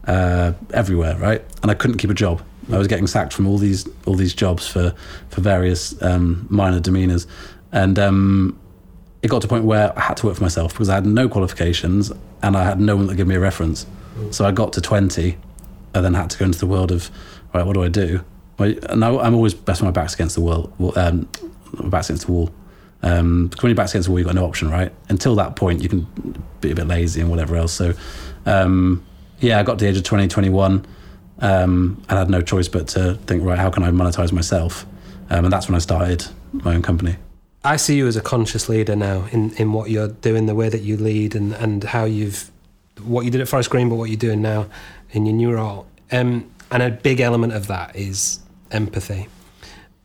uh, 0.08 0.54
everywhere, 0.74 1.16
right? 1.18 1.44
And 1.62 1.72
I 1.72 1.74
couldn't 1.74 1.98
keep 1.98 2.10
a 2.10 2.16
job. 2.16 2.42
I 2.72 2.78
was 2.78 2.88
getting 2.88 3.08
sacked 3.08 3.32
from 3.34 3.48
all 3.48 3.58
these 3.58 3.88
all 4.06 4.16
these 4.16 4.34
jobs 4.34 4.68
for 4.68 4.94
for 5.30 5.42
various 5.42 6.02
um, 6.02 6.48
minor 6.50 6.80
demeanors, 6.80 7.28
and 7.72 8.00
um, 8.00 8.60
it 9.26 9.30
got 9.30 9.42
to 9.42 9.48
a 9.48 9.50
point 9.50 9.66
where 9.66 9.92
I 9.98 10.02
had 10.02 10.18
to 10.18 10.28
work 10.28 10.36
for 10.36 10.44
myself 10.44 10.74
because 10.74 10.88
I 10.88 10.94
had 10.94 11.06
no 11.08 11.28
qualifications 11.28 12.12
and 12.44 12.56
I 12.56 12.64
had 12.64 12.80
no 12.80 12.96
one 12.96 13.08
that 13.08 13.16
give 13.16 13.28
me 13.28 13.34
a 13.34 13.40
reference. 13.40 13.88
So 14.30 14.46
I 14.46 14.52
got 14.52 14.72
to 14.74 14.82
20 14.82 15.36
and 15.96 16.06
then 16.06 16.14
had 16.14 16.30
to 16.30 16.38
go 16.38 16.46
into 16.46 16.60
the 16.60 16.68
world 16.68 16.92
of, 16.92 17.10
right, 17.52 17.66
what 17.66 17.74
do 17.74 17.84
I 17.84 17.88
do? 17.88 18.24
And 18.60 19.04
I, 19.04 19.10
I'm 19.18 19.34
always 19.34 19.56
best 19.56 19.82
when 19.82 19.88
my 19.88 19.92
back's 19.92 20.14
against 20.14 20.36
the 20.36 20.42
wall, 20.42 20.72
um, 20.96 21.28
back's 21.86 22.10
against 22.10 22.28
the 22.28 22.32
wall. 22.32 22.52
Um, 23.02 23.48
because 23.48 23.64
when 23.64 23.72
your 23.72 23.76
back's 23.76 23.94
against 23.94 24.06
the 24.06 24.12
wall, 24.12 24.20
you've 24.20 24.28
got 24.28 24.36
no 24.36 24.46
option, 24.46 24.70
right? 24.70 24.94
Until 25.10 25.34
that 25.36 25.56
point, 25.56 25.82
you 25.82 25.90
can 25.90 26.08
be 26.62 26.70
a 26.70 26.76
bit 26.76 26.88
lazy 26.88 27.20
and 27.20 27.30
whatever 27.32 27.56
else. 27.56 27.74
So, 27.74 27.94
um, 28.46 29.04
yeah, 29.40 29.60
I 29.60 29.64
got 29.64 29.80
to 29.80 29.86
the 29.86 29.90
age 29.90 29.98
of 29.98 30.04
20, 30.04 30.28
21 30.28 30.86
um, 31.40 32.02
and 32.10 32.18
I 32.18 32.20
had 32.20 32.30
no 32.30 32.42
choice 32.42 32.68
but 32.68 32.88
to 32.90 33.16
think, 33.28 33.44
right, 33.44 33.60
how 33.60 33.70
can 33.70 33.84
I 33.84 33.90
monetize 33.90 34.32
myself? 34.32 34.86
Um, 35.30 35.46
and 35.46 35.54
that's 35.54 35.68
when 35.68 35.76
I 35.76 35.80
started 35.80 36.26
my 36.52 36.76
own 36.76 36.82
company. 36.82 37.18
I 37.64 37.78
see 37.78 37.98
you 37.98 38.08
as 38.08 38.16
a 38.16 38.22
conscious 38.22 38.70
leader 38.70 38.96
now 38.96 39.28
in, 39.32 39.52
in 39.56 39.74
what 39.74 39.90
you're 39.90 40.10
doing, 40.10 40.46
the 40.46 40.56
way 40.56 40.70
that 40.70 40.82
you 40.82 40.98
lead, 40.98 41.36
and, 41.36 41.54
and 41.54 41.84
how 41.84 42.06
you've 42.06 42.52
what 43.04 43.26
you 43.26 43.32
did 43.32 43.42
at 43.42 43.48
Forest 43.50 43.70
Green, 43.72 43.90
but 43.90 43.96
what 43.96 44.10
you're 44.10 44.18
doing 44.18 44.42
now 44.42 44.68
in 45.12 45.26
your 45.26 45.36
new 45.36 45.52
role. 45.52 45.86
Um, 46.12 46.50
and 46.72 46.82
a 46.82 46.90
big 46.90 47.20
element 47.20 47.54
of 47.54 47.68
that 47.68 47.96
is 47.96 48.40
empathy. 48.72 49.28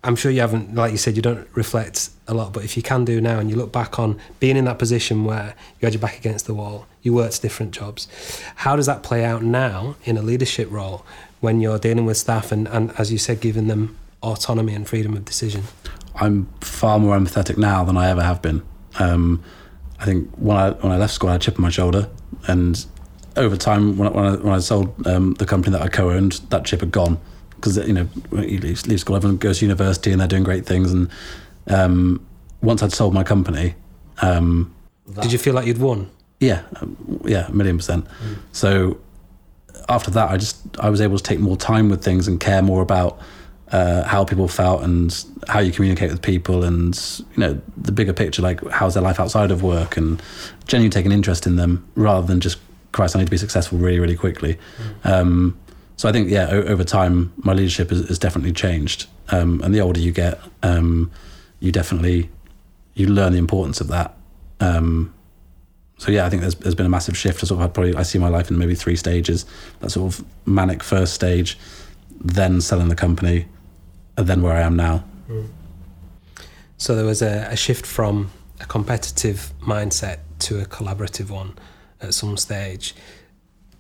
I'm 0.03 0.17
sure 0.17 0.31
you 0.31 0.41
haven't, 0.41 0.75
like 0.75 0.93
you 0.93 0.99
said, 0.99 1.15
you 1.15 1.23
don't 1.23 1.47
reflect 1.55 2.09
a 2.27 2.33
lot, 2.33 2.55
but 2.55 2.65
if 2.65 2.75
you 2.77 2.83
can 2.83 3.05
do 3.05 3.21
now 3.21 3.39
and 3.39 3.51
you 3.51 3.57
look 3.57 3.71
back 3.71 3.99
on 3.99 4.19
being 4.39 4.57
in 4.57 4.65
that 4.65 4.79
position 4.79 5.25
where 5.25 5.55
you 5.79 5.87
had 5.87 5.93
your 5.93 6.01
back 6.01 6.17
against 6.17 6.47
the 6.47 6.55
wall, 6.55 6.87
you 7.03 7.13
worked 7.13 7.43
different 7.43 7.73
jobs, 7.73 8.09
how 8.57 8.77
does 8.77 8.87
that 8.87 9.03
play 9.03 9.25
out 9.25 9.43
now 9.43 9.97
in 10.05 10.17
a 10.17 10.23
leadership 10.23 10.71
role 10.71 11.05
when 11.41 11.61
you're 11.61 11.79
dealing 11.79 12.07
with 12.07 12.17
staff 12.17 12.51
and, 12.51 12.67
and 12.69 12.93
as 12.99 13.13
you 13.13 13.19
said, 13.19 13.41
giving 13.41 13.67
them 13.67 13.97
autonomy 14.23 14.75
and 14.75 14.89
freedom 14.89 15.15
of 15.17 15.27
decision? 15.27 15.65
I'm 16.15 16.47
far 16.63 16.99
more 16.99 17.17
empathetic 17.19 17.59
now 17.59 17.85
than 17.85 17.99
I 17.99 18.09
ever 18.09 18.23
have 18.23 18.41
been. 18.41 18.63
Um, 18.99 19.43
I 19.99 20.07
think 20.07 20.31
when 20.37 20.57
I 20.57 20.71
when 20.71 20.93
I 20.93 20.97
left 20.97 21.13
school, 21.13 21.29
I 21.29 21.33
had 21.33 21.43
a 21.43 21.45
chip 21.45 21.57
on 21.57 21.63
my 21.63 21.71
shoulder, 21.71 22.09
and 22.47 22.85
over 23.37 23.57
time, 23.57 23.97
when 23.99 24.09
I, 24.09 24.11
when 24.11 24.25
I, 24.25 24.37
when 24.37 24.55
I 24.55 24.59
sold 24.59 25.07
um, 25.07 25.35
the 25.35 25.47
company 25.47 25.77
that 25.77 25.83
I 25.83 25.89
co-owned, 25.89 26.41
that 26.49 26.65
chip 26.65 26.81
had 26.81 26.91
gone 26.91 27.21
because 27.61 27.77
you 27.77 27.93
know 27.93 28.09
you 28.33 28.59
leave, 28.59 28.87
leave 28.87 29.01
school, 29.01 29.17
everyone 29.17 29.37
goes 29.37 29.59
to 29.59 29.65
university 29.65 30.11
and 30.11 30.21
they're 30.21 30.29
doing 30.29 30.43
great 30.43 30.67
things, 30.67 30.93
and 30.93 31.09
um, 31.69 32.25
once 32.63 32.83
I'd 32.83 32.93
sold 32.93 33.15
my 33.15 33.23
company, 33.25 33.75
um, 34.23 34.75
Did 35.21 35.33
you 35.33 35.39
feel 35.39 35.55
like 35.55 35.67
you'd 35.67 35.79
won? 35.79 36.11
yeah, 36.41 36.63
um, 36.81 37.21
yeah, 37.25 37.47
a 37.49 37.53
million 37.53 37.77
percent. 37.77 38.07
So 38.53 38.99
after 39.89 40.11
that, 40.13 40.31
I 40.31 40.37
just 40.39 40.57
I 40.79 40.89
was 40.91 41.01
able 41.01 41.17
to 41.17 41.23
take 41.23 41.39
more 41.39 41.57
time 41.57 41.89
with 41.91 42.03
things 42.03 42.27
and 42.29 42.41
care 42.41 42.63
more 42.63 42.81
about 42.83 43.21
uh, 43.73 44.05
how 44.05 44.25
people 44.25 44.49
felt 44.49 44.83
and 44.83 45.25
how 45.49 45.61
you 45.61 45.71
communicate 45.71 46.11
with 46.11 46.23
people 46.23 46.65
and 46.65 46.99
you 47.37 47.41
know 47.41 47.61
the 47.77 47.93
bigger 47.93 48.13
picture, 48.13 48.43
like 48.43 48.67
how's 48.71 48.95
their 48.95 49.03
life 49.03 49.21
outside 49.21 49.51
of 49.51 49.63
work 49.63 49.97
and 49.97 50.23
genuinely 50.67 50.91
take 50.93 51.07
an 51.07 51.13
interest 51.13 51.47
in 51.47 51.57
them 51.57 51.87
rather 51.95 52.27
than 52.27 52.41
just 52.41 52.59
Christ, 52.93 53.15
I 53.15 53.21
need 53.21 53.27
to 53.27 53.31
be 53.31 53.37
successful 53.37 53.79
really, 53.79 54.01
really 54.01 54.17
quickly. 54.17 54.59
Um, 55.05 55.57
so 56.01 56.09
I 56.09 56.13
think 56.13 56.31
yeah, 56.31 56.49
o- 56.51 56.63
over 56.63 56.83
time, 56.83 57.31
my 57.37 57.53
leadership 57.53 57.91
has, 57.91 58.09
has 58.09 58.19
definitely 58.19 58.55
changed. 58.55 59.07
Um, 59.29 59.61
and 59.63 59.75
the 59.75 59.81
older 59.81 60.01
you 60.01 60.13
get, 60.13 60.41
um, 60.63 61.11
you 61.59 61.71
definitely 61.71 62.31
you 62.95 63.07
learn 63.07 63.33
the 63.35 63.39
importance 63.39 63.83
of 63.83 63.89
that. 63.89 64.17
Um, 64.61 65.13
so 65.99 66.11
yeah, 66.11 66.25
I 66.25 66.31
think 66.31 66.41
there's, 66.41 66.55
there's 66.55 66.75
been 66.75 66.87
a 66.87 66.89
massive 66.89 67.19
shift. 67.19 67.45
I 67.45 67.47
sort 67.47 67.61
of 67.61 67.75
probably 67.75 67.95
I 67.97 68.05
see 68.05 68.19
my 68.19 68.29
life 68.29 68.51
in 68.51 68.57
maybe 68.57 68.75
three 68.75 68.97
stages. 68.97 69.45
That 69.81 69.91
sort 69.91 70.15
of 70.15 70.25
manic 70.47 70.83
first 70.83 71.13
stage, 71.13 71.59
then 72.19 72.63
selling 72.63 72.89
the 72.89 72.97
company, 72.97 73.45
and 74.17 74.27
then 74.27 74.41
where 74.41 74.57
I 74.57 74.63
am 74.63 74.77
now. 74.77 75.05
So 76.79 76.97
there 76.97 77.05
was 77.05 77.21
a, 77.21 77.47
a 77.51 77.57
shift 77.57 77.85
from 77.85 78.31
a 78.59 78.65
competitive 78.65 79.53
mindset 79.61 80.21
to 80.39 80.61
a 80.61 80.65
collaborative 80.65 81.29
one 81.29 81.59
at 82.01 82.15
some 82.15 82.39
stage. 82.39 82.95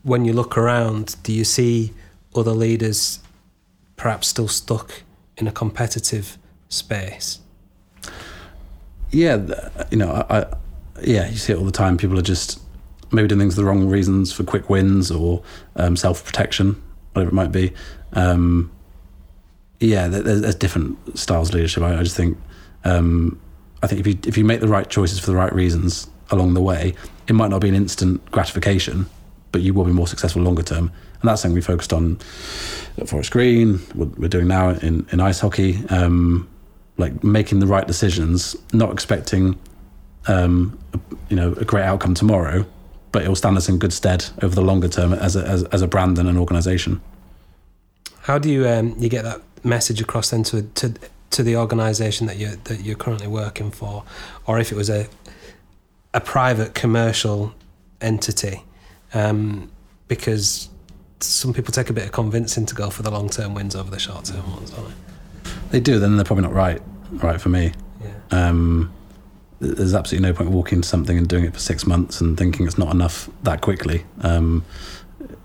When 0.02 0.26
you 0.26 0.34
look 0.34 0.58
around, 0.58 1.16
do 1.22 1.32
you 1.32 1.44
see 1.44 1.94
other 2.34 2.52
leaders 2.52 3.20
perhaps 3.96 4.28
still 4.28 4.48
stuck 4.48 5.02
in 5.36 5.46
a 5.46 5.52
competitive 5.52 6.38
space? 6.68 7.40
Yeah, 9.10 9.38
you 9.90 9.96
know, 9.96 10.10
I, 10.28 10.38
I 10.40 10.46
yeah, 11.02 11.28
you 11.28 11.36
see 11.36 11.52
it 11.52 11.58
all 11.58 11.64
the 11.64 11.72
time. 11.72 11.96
People 11.96 12.18
are 12.18 12.22
just 12.22 12.60
maybe 13.12 13.26
doing 13.28 13.40
things 13.40 13.54
for 13.54 13.60
the 13.62 13.66
wrong 13.66 13.88
reasons 13.88 14.32
for 14.32 14.44
quick 14.44 14.70
wins 14.70 15.10
or 15.10 15.42
um, 15.76 15.96
self 15.96 16.24
protection, 16.24 16.80
whatever 17.12 17.30
it 17.30 17.34
might 17.34 17.52
be. 17.52 17.72
Um, 18.12 18.70
yeah, 19.80 20.08
there- 20.08 20.22
there's, 20.22 20.40
there's 20.42 20.54
different 20.54 21.18
styles 21.18 21.48
of 21.48 21.54
leadership. 21.56 21.82
I, 21.82 21.98
I 21.98 22.02
just 22.02 22.16
think 22.16 22.38
um, 22.84 23.40
I 23.82 23.86
think 23.88 24.00
if 24.00 24.06
you 24.06 24.18
if 24.26 24.38
you 24.38 24.44
make 24.44 24.60
the 24.60 24.68
right 24.68 24.88
choices 24.88 25.18
for 25.18 25.26
the 25.26 25.36
right 25.36 25.52
reasons 25.52 26.08
along 26.30 26.54
the 26.54 26.60
way, 26.60 26.94
it 27.26 27.32
might 27.32 27.50
not 27.50 27.60
be 27.60 27.68
an 27.68 27.74
instant 27.74 28.24
gratification, 28.30 29.06
but 29.50 29.62
you 29.62 29.74
will 29.74 29.84
be 29.84 29.92
more 29.92 30.06
successful 30.06 30.42
longer 30.42 30.62
term. 30.62 30.92
And 31.20 31.28
that's 31.28 31.42
something 31.42 31.54
we 31.54 31.60
focused 31.60 31.92
on 31.92 32.18
at 32.96 33.08
Forest 33.08 33.30
Green. 33.30 33.78
What 33.94 34.18
we're 34.18 34.28
doing 34.28 34.48
now 34.48 34.70
in 34.70 35.06
in 35.12 35.20
ice 35.20 35.40
hockey, 35.40 35.78
um, 35.88 36.48
like 36.96 37.22
making 37.22 37.60
the 37.60 37.66
right 37.66 37.86
decisions, 37.86 38.56
not 38.72 38.92
expecting 38.92 39.58
um, 40.28 40.78
you 41.28 41.36
know 41.36 41.52
a 41.52 41.64
great 41.64 41.84
outcome 41.84 42.14
tomorrow, 42.14 42.64
but 43.12 43.22
it 43.22 43.28
will 43.28 43.36
stand 43.36 43.56
us 43.56 43.68
in 43.68 43.78
good 43.78 43.92
stead 43.92 44.24
over 44.42 44.54
the 44.54 44.62
longer 44.62 44.88
term 44.88 45.12
as 45.12 45.36
a, 45.36 45.46
as, 45.46 45.64
as 45.64 45.82
a 45.82 45.86
brand 45.86 46.18
and 46.18 46.28
an 46.28 46.38
organisation. 46.38 47.00
How 48.22 48.38
do 48.38 48.50
you 48.50 48.66
um, 48.66 48.94
you 48.98 49.08
get 49.10 49.24
that 49.24 49.42
message 49.62 50.00
across 50.00 50.30
then 50.30 50.42
to 50.44 50.62
to, 50.62 50.94
to 51.30 51.42
the 51.42 51.56
organisation 51.56 52.26
that 52.28 52.38
you 52.38 52.56
that 52.64 52.80
you're 52.80 52.96
currently 52.96 53.26
working 53.26 53.70
for, 53.70 54.04
or 54.46 54.58
if 54.58 54.72
it 54.72 54.74
was 54.74 54.88
a 54.88 55.06
a 56.14 56.20
private 56.20 56.74
commercial 56.74 57.54
entity, 58.00 58.64
um, 59.12 59.70
because 60.08 60.69
some 61.22 61.52
people 61.52 61.72
take 61.72 61.90
a 61.90 61.92
bit 61.92 62.04
of 62.04 62.12
convincing 62.12 62.66
to 62.66 62.74
go 62.74 62.90
for 62.90 63.02
the 63.02 63.10
long 63.10 63.28
term 63.28 63.54
wins 63.54 63.74
over 63.76 63.90
the 63.90 63.98
short 63.98 64.24
term 64.24 64.50
ones, 64.52 64.70
don't 64.70 64.88
they? 64.88 65.50
They 65.70 65.80
do, 65.80 65.98
then 65.98 66.16
they're 66.16 66.24
probably 66.24 66.42
not 66.42 66.52
right. 66.54 66.80
right 67.12 67.40
for 67.40 67.48
me. 67.48 67.72
Yeah. 68.02 68.48
Um, 68.48 68.92
there's 69.60 69.94
absolutely 69.94 70.26
no 70.28 70.34
point 70.34 70.50
walking 70.50 70.76
into 70.76 70.88
something 70.88 71.18
and 71.18 71.28
doing 71.28 71.44
it 71.44 71.52
for 71.52 71.58
six 71.60 71.86
months 71.86 72.20
and 72.20 72.36
thinking 72.36 72.66
it's 72.66 72.78
not 72.78 72.92
enough 72.94 73.28
that 73.42 73.60
quickly. 73.60 74.04
Um, 74.22 74.64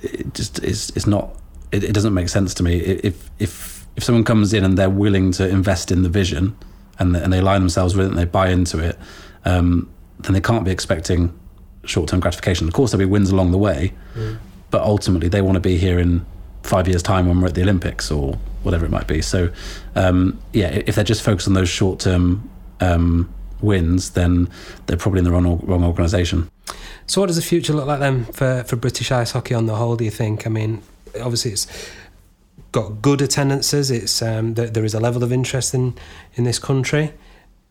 it 0.02 0.34
just 0.34 0.64
is. 0.64 0.92
It's 0.96 1.06
not. 1.08 1.36
It, 1.72 1.84
it 1.84 1.94
doesn't 1.94 2.14
make 2.14 2.30
sense 2.30 2.54
to 2.56 2.64
me. 2.64 2.78
If 2.78 3.30
if 3.40 3.86
if 3.96 4.04
someone 4.04 4.24
comes 4.24 4.54
in 4.54 4.64
and 4.64 4.78
they're 4.78 4.90
willing 4.90 5.32
to 5.34 5.48
invest 5.48 5.92
in 5.92 6.04
the 6.04 6.10
vision 6.10 6.56
and 6.98 7.16
and 7.16 7.34
they 7.34 7.40
align 7.40 7.60
themselves 7.62 7.96
with 7.96 8.06
it 8.06 8.10
and 8.10 8.18
they 8.18 8.26
buy 8.26 8.50
into 8.50 8.80
it, 8.80 8.98
um, 9.44 9.90
then 10.20 10.34
they 10.34 10.42
can't 10.42 10.64
be 10.64 10.72
expecting 10.72 11.38
short-term 11.84 12.20
gratification. 12.20 12.68
Of 12.68 12.74
course, 12.74 12.92
there'll 12.92 13.06
be 13.06 13.12
wins 13.12 13.30
along 13.30 13.52
the 13.52 13.58
way, 13.60 13.94
Mm. 14.16 14.38
But 14.76 14.84
ultimately 14.84 15.30
they 15.30 15.42
want 15.42 15.56
to 15.56 15.62
be 15.62 15.78
here 15.78 15.98
in 15.98 16.26
five 16.64 16.86
years' 16.86 17.02
time 17.02 17.30
when 17.30 17.40
we're 17.40 17.48
at 17.48 17.56
the 17.56 17.62
Olympics 17.62 18.12
or 18.12 18.38
whatever 18.64 18.84
it 18.84 18.92
might 18.92 19.08
be. 19.08 19.22
So, 19.22 19.50
um, 19.96 20.38
yeah, 20.52 20.82
if 20.86 20.96
they're 20.96 21.06
just 21.06 21.22
focused 21.22 21.48
on 21.48 21.54
those 21.54 21.70
short-term 21.70 22.50
um, 22.82 23.34
wins, 23.62 24.10
then 24.10 24.50
they're 24.86 24.98
probably 24.98 25.20
in 25.20 25.24
the 25.24 25.32
wrong 25.32 25.62
wrong 25.64 25.86
organisation. 25.86 26.52
So, 27.08 27.22
what 27.22 27.28
does 27.28 27.38
the 27.38 27.42
future 27.42 27.72
look 27.72 27.88
like 27.88 28.02
then 28.02 28.26
for, 28.26 28.66
for 28.68 28.76
British 28.76 29.14
ice 29.14 29.32
hockey 29.32 29.56
on 29.56 29.66
the 29.66 29.76
whole? 29.76 29.96
Do 29.96 30.04
you 30.04 30.12
think? 30.12 30.46
I 30.46 30.50
mean, 30.50 30.82
obviously 31.22 31.52
it's 31.52 31.68
got 32.74 33.02
good 33.02 33.22
attendances. 33.22 33.90
It's 33.90 34.22
um, 34.22 34.56
there, 34.56 34.68
there 34.68 34.84
is 34.84 34.94
a 34.94 35.00
level 35.00 35.24
of 35.24 35.32
interest 35.32 35.74
in 35.74 35.94
in 36.34 36.44
this 36.44 36.60
country. 36.60 37.14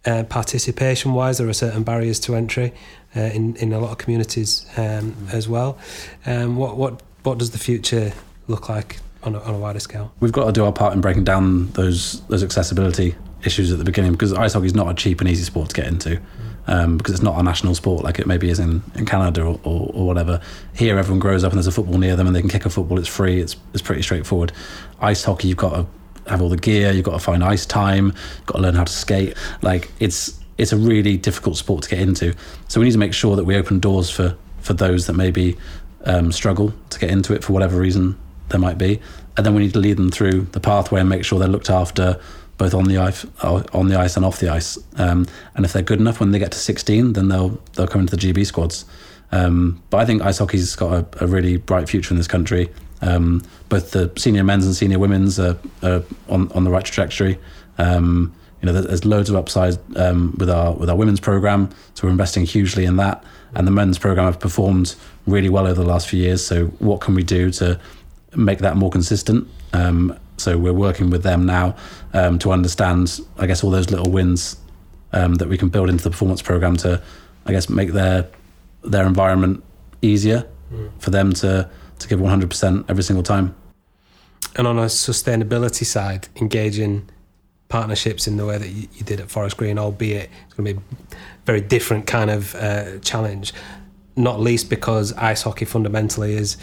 Uh, 0.07 0.23
participation 0.25 1.15
wise, 1.15 1.39
there 1.39 1.49
are 1.49 1.55
certain 1.55 1.83
barriers 1.83 2.21
to 2.21 2.35
entry 2.35 2.75
uh, 3.17 3.21
in 3.21 3.57
in 3.57 3.73
a 3.73 3.81
lot 3.81 3.91
of 3.91 3.99
communities 3.99 4.67
um, 4.77 5.17
as 5.33 5.49
well. 5.49 5.79
Um, 6.27 6.57
what 6.57 6.77
what 6.77 7.03
what 7.23 7.39
does 7.39 7.51
the 7.53 7.59
future 7.59 8.13
look 8.47 8.69
like 8.69 8.99
on 9.23 9.35
a, 9.35 9.41
on 9.41 9.55
a 9.55 9.59
wider 9.59 9.81
scale? 9.81 10.13
We've 10.21 10.33
got 10.33 10.45
to 10.45 10.53
do 10.53 10.65
our 10.65 10.73
part 10.73 10.93
in 10.93 11.01
breaking 11.01 11.25
down 11.25 11.71
those 11.73 12.21
those 12.27 12.43
accessibility 12.43 13.15
issues 13.45 13.73
at 13.73 13.79
the 13.79 13.85
beginning 13.85 14.13
because 14.13 14.33
ice 14.33 14.55
hockey 14.55 14.67
is 14.67 14.75
not 14.75 14.91
a 14.91 14.95
cheap 14.95 15.21
and 15.21 15.29
easy 15.29 15.45
sport 15.45 15.71
to 15.71 15.75
get 15.75 15.87
into. 15.87 16.21
Um, 16.67 16.97
because 16.97 17.13
it's 17.13 17.23
not 17.23 17.39
a 17.39 17.43
national 17.43 17.75
sport 17.75 18.05
like 18.05 18.19
it 18.19 18.27
maybe 18.27 18.49
is 18.49 18.59
in, 18.59 18.83
in 18.95 19.05
Canada 19.05 19.43
or, 19.43 19.61
or, 19.65 19.91
or 19.93 20.07
whatever. 20.07 20.41
Here, 20.75 20.99
everyone 20.99 21.19
grows 21.19 21.45
up 21.45 21.53
and 21.53 21.59
there's 21.59 21.67
a 21.67 21.73
football 21.73 21.99
near 21.99 22.17
them 22.17 22.27
and 22.27 22.35
they 22.35 22.41
can 22.41 22.49
kick 22.49 22.65
a 22.65 22.71
football. 22.71 22.99
It's 22.99 23.09
free. 23.09 23.39
It's 23.39 23.57
it's 23.75 23.83
pretty 23.83 24.01
straightforward. 24.01 24.53
Ice 25.01 25.25
hockey, 25.25 25.49
you've 25.49 25.59
got 25.59 25.75
to 25.75 25.87
have 26.27 26.43
all 26.43 26.49
the 26.49 26.57
gear. 26.57 26.93
You've 26.93 27.05
got 27.05 27.13
to 27.13 27.19
find 27.19 27.43
ice 27.43 27.67
time. 27.67 28.07
You've 28.07 28.47
got 28.47 28.57
to 28.57 28.63
learn 28.63 28.75
how 28.75 28.85
to 28.85 28.93
skate. 28.93 29.37
Like 29.63 29.91
it's 30.01 30.41
it's 30.57 30.73
a 30.73 30.77
really 30.77 31.17
difficult 31.17 31.57
sport 31.57 31.83
to 31.85 31.91
get 31.91 31.99
into. 31.99 32.35
So 32.69 32.81
we 32.81 32.87
need 32.87 32.93
to 32.93 32.99
make 32.99 33.15
sure 33.15 33.37
that 33.37 33.45
we 33.45 33.57
open 33.57 33.81
doors 33.81 34.11
for 34.11 34.37
for 34.61 34.73
those 34.73 35.07
that 35.07 35.15
maybe 35.15 35.57
um, 36.05 36.33
struggle 36.33 36.73
to 36.91 36.99
get 36.99 37.11
into 37.11 37.35
it 37.35 37.45
for 37.45 37.53
whatever 37.53 37.79
reason 37.79 38.19
there 38.49 38.61
might 38.61 38.79
be, 38.79 39.01
and 39.37 39.45
then 39.45 39.55
we 39.55 39.63
need 39.63 39.73
to 39.73 39.79
lead 39.79 39.97
them 39.97 40.11
through 40.11 40.43
the 40.53 40.61
pathway 40.61 41.01
and 41.01 41.09
make 41.09 41.25
sure 41.25 41.39
they're 41.39 41.49
looked 41.49 41.71
after 41.71 42.21
both 42.57 42.75
on 42.75 42.85
the 42.85 42.99
ice, 42.99 43.27
on 43.43 43.89
the 43.89 43.99
ice 43.99 44.17
and 44.17 44.25
off 44.25 44.39
the 44.39 44.49
ice. 44.49 44.79
Um, 44.97 45.27
and 45.55 45.65
if 45.65 45.73
they're 45.73 45.83
good 45.83 45.99
enough 45.99 46.21
when 46.21 46.31
they 46.31 46.39
get 46.39 46.53
to 46.53 46.59
16, 46.59 47.15
then 47.15 47.29
they'll 47.29 47.61
they'll 47.75 47.87
come 47.87 48.03
into 48.03 48.17
the 48.17 48.33
GB 48.33 48.47
squads. 48.47 48.85
Um, 49.33 49.83
but 49.91 49.99
I 49.99 50.07
think 50.07 50.23
ice 50.23 50.39
hockey's 50.39 50.77
got 50.77 50.93
a, 50.93 51.25
a 51.25 51.27
really 51.27 51.57
bright 51.57 51.89
future 51.89 52.13
in 52.13 52.19
this 52.19 52.29
country. 52.29 52.71
Um, 53.05 53.43
both 53.69 53.91
the 53.91 54.11
senior 54.17 54.45
men's 54.45 54.65
and 54.65 54.75
senior 54.75 54.99
women's 54.99 55.39
are, 55.39 55.57
are 55.83 56.03
on 56.29 56.51
on 56.53 56.65
the 56.65 56.71
right 56.71 56.85
trajectory. 56.85 57.39
Um, 57.79 58.35
you 58.63 58.73
know, 58.73 58.81
there's, 58.81 59.05
loads 59.05 59.29
of 59.29 59.37
upside 59.37 59.77
um, 59.97 60.35
with 60.39 60.49
our 60.49 60.73
with 60.73 60.89
our 60.89 60.97
women's 60.97 61.21
program, 61.21 61.69
so 61.93 62.07
we're 62.07 62.13
investing 62.13 62.47
hugely 62.47 62.87
in 62.87 62.97
that. 62.97 63.23
And 63.55 63.67
the 63.67 63.71
men's 63.71 63.99
program 63.99 64.25
have 64.25 64.41
performed 64.41 64.97
really 65.27 65.51
well 65.51 65.67
over 65.67 65.81
the 65.81 65.87
last 65.87 66.09
few 66.09 66.21
years. 66.21 66.45
So 66.45 66.67
what 66.79 67.01
can 67.01 67.15
we 67.15 67.23
do 67.23 67.51
to 67.53 67.79
make 68.35 68.59
that 68.61 68.77
more 68.77 68.91
consistent? 68.91 69.47
Um, 69.75 70.19
so 70.39 70.57
we're 70.59 70.73
working 70.73 71.11
with 71.11 71.23
them 71.23 71.47
now 71.47 71.77
um, 72.15 72.39
to 72.41 72.51
understand, 72.53 73.21
I 73.39 73.47
guess, 73.47 73.63
all 73.63 73.71
those 73.71 73.91
little 73.91 74.11
wins 74.11 74.57
um, 75.13 75.35
that 75.35 75.49
we 75.49 75.57
can 75.57 75.69
build 75.69 75.89
into 75.91 76.03
the 76.03 76.11
performance 76.11 76.43
program 76.43 76.77
to, 76.79 77.03
I 77.47 77.53
guess, 77.53 77.69
make 77.69 77.93
their 77.93 78.27
their 78.83 79.07
environment 79.07 79.63
easier 80.03 80.47
for 80.99 81.11
them 81.11 81.33
to 81.33 81.69
to 81.99 82.09
give 82.09 82.21
100% 82.21 82.85
every 82.89 83.03
single 83.03 83.23
time. 83.23 83.55
And 84.57 84.67
on 84.67 84.79
a 84.79 84.87
sustainability 84.87 85.85
side, 85.85 86.29
engaging 86.37 87.09
partnerships 87.69 88.27
in 88.27 88.37
the 88.37 88.47
way 88.47 88.59
that 88.59 88.69
you, 88.69 88.87
did 89.05 89.21
at 89.21 89.31
Forest 89.31 89.57
Green, 89.57 89.79
albeit 89.79 90.31
it's 90.45 90.55
going 90.55 90.67
to 90.67 90.75
be 90.75 90.81
a 90.81 91.17
very 91.45 91.61
different 91.61 92.07
kind 92.07 92.31
of 92.31 92.55
uh, 92.55 92.99
challenge, 92.99 93.53
not 94.17 94.39
least 94.39 94.71
because 94.71 95.13
ice 95.15 95.43
hockey 95.43 95.65
fundamentally 95.65 96.35
is 96.35 96.57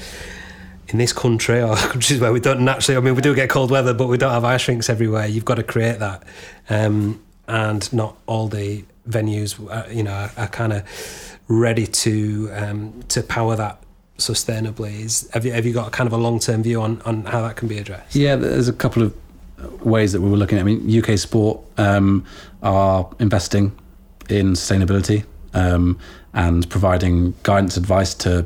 in 0.88 0.98
this 0.98 1.12
country 1.12 1.62
or 1.62 1.76
countries 1.94 2.20
where 2.20 2.32
we 2.32 2.40
don't 2.40 2.62
naturally, 2.62 2.98
I 2.98 3.02
mean, 3.02 3.16
we 3.16 3.22
do 3.22 3.36
get 3.36 3.50
cold 3.50 3.72
weather, 3.72 3.94
but 3.94 4.08
we 4.08 4.18
don't 4.18 4.32
have 4.32 4.46
ice 4.46 4.68
rinks 4.68 4.90
everywhere. 4.90 5.28
You've 5.28 5.46
got 5.46 5.56
to 5.56 5.64
create 5.64 6.00
that. 6.00 6.24
Um, 6.70 7.22
and 7.48 7.92
not 7.92 8.18
all 8.28 8.48
the 8.48 8.86
venues, 9.10 9.60
uh, 9.70 9.90
you 9.90 10.04
know, 10.04 10.14
are, 10.14 10.32
are 10.38 10.48
kind 10.48 10.72
of 10.72 11.38
ready 11.48 11.86
to 11.86 12.50
um, 12.54 13.04
to 13.10 13.22
power 13.22 13.58
that 13.58 13.84
sustainably. 14.18 15.02
Is, 15.06 15.30
have, 15.34 15.46
you, 15.46 15.52
have 15.52 15.66
you 15.66 15.74
got 15.74 15.88
a 15.88 15.92
kind 15.92 16.08
of 16.08 16.14
a 16.14 16.18
long 16.18 16.40
term 16.40 16.64
view 16.64 16.82
on, 16.82 17.02
on 17.02 17.26
how 17.26 17.42
that 17.42 17.56
can 17.56 17.68
be 17.68 17.78
addressed? 17.78 18.16
Yeah, 18.16 18.36
there's 18.36 18.68
a 18.68 18.74
couple 18.74 19.04
of 19.04 19.16
ways 19.86 20.12
that 20.14 20.22
we 20.22 20.30
were 20.30 20.38
looking 20.38 20.58
at. 20.58 20.62
I 20.62 20.64
mean, 20.64 21.04
UK 21.04 21.18
Sport 21.18 21.60
um, 21.78 22.26
are 22.64 23.10
investing 23.20 23.78
in 24.30 24.54
sustainability 24.54 25.26
um, 25.54 26.00
and 26.34 26.70
providing 26.70 27.34
guidance, 27.44 27.78
advice 27.78 28.14
to 28.16 28.46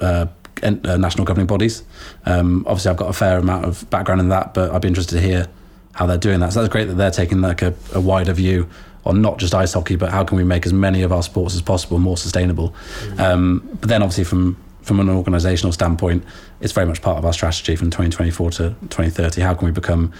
uh, 0.00 0.26
uh, 0.62 0.96
national 0.96 1.24
governing 1.24 1.46
bodies. 1.46 1.82
Um, 2.24 2.64
obviously, 2.66 2.90
I've 2.90 2.96
got 2.96 3.10
a 3.10 3.12
fair 3.12 3.38
amount 3.38 3.64
of 3.64 3.88
background 3.90 4.20
in 4.20 4.28
that, 4.30 4.54
but 4.54 4.72
I'd 4.72 4.82
be 4.82 4.88
interested 4.88 5.16
to 5.16 5.20
hear 5.20 5.48
how 5.92 6.06
they're 6.06 6.18
doing 6.18 6.40
that. 6.40 6.52
So 6.52 6.60
that's 6.60 6.72
great 6.72 6.86
that 6.86 6.94
they're 6.94 7.10
taking 7.10 7.40
like 7.40 7.62
a, 7.62 7.74
a 7.94 8.00
wider 8.00 8.32
view 8.32 8.68
on 9.04 9.22
not 9.22 9.38
just 9.38 9.54
ice 9.54 9.72
hockey, 9.72 9.96
but 9.96 10.10
how 10.10 10.24
can 10.24 10.36
we 10.36 10.44
make 10.44 10.66
as 10.66 10.72
many 10.72 11.02
of 11.02 11.12
our 11.12 11.22
sports 11.22 11.54
as 11.54 11.62
possible 11.62 11.98
more 11.98 12.16
sustainable. 12.16 12.74
Um, 13.18 13.66
but 13.80 13.88
then, 13.88 14.02
obviously, 14.02 14.24
from 14.24 14.56
from 14.86 15.00
an 15.00 15.08
organisational 15.08 15.72
standpoint, 15.72 16.24
it's 16.60 16.72
very 16.72 16.86
much 16.86 17.02
part 17.02 17.18
of 17.18 17.24
our 17.24 17.32
strategy 17.32 17.74
from 17.74 17.90
2024 17.90 18.50
to 18.52 18.58
2030. 18.82 19.40
How 19.40 19.52
can 19.52 19.66
we 19.66 19.72
become 19.72 20.12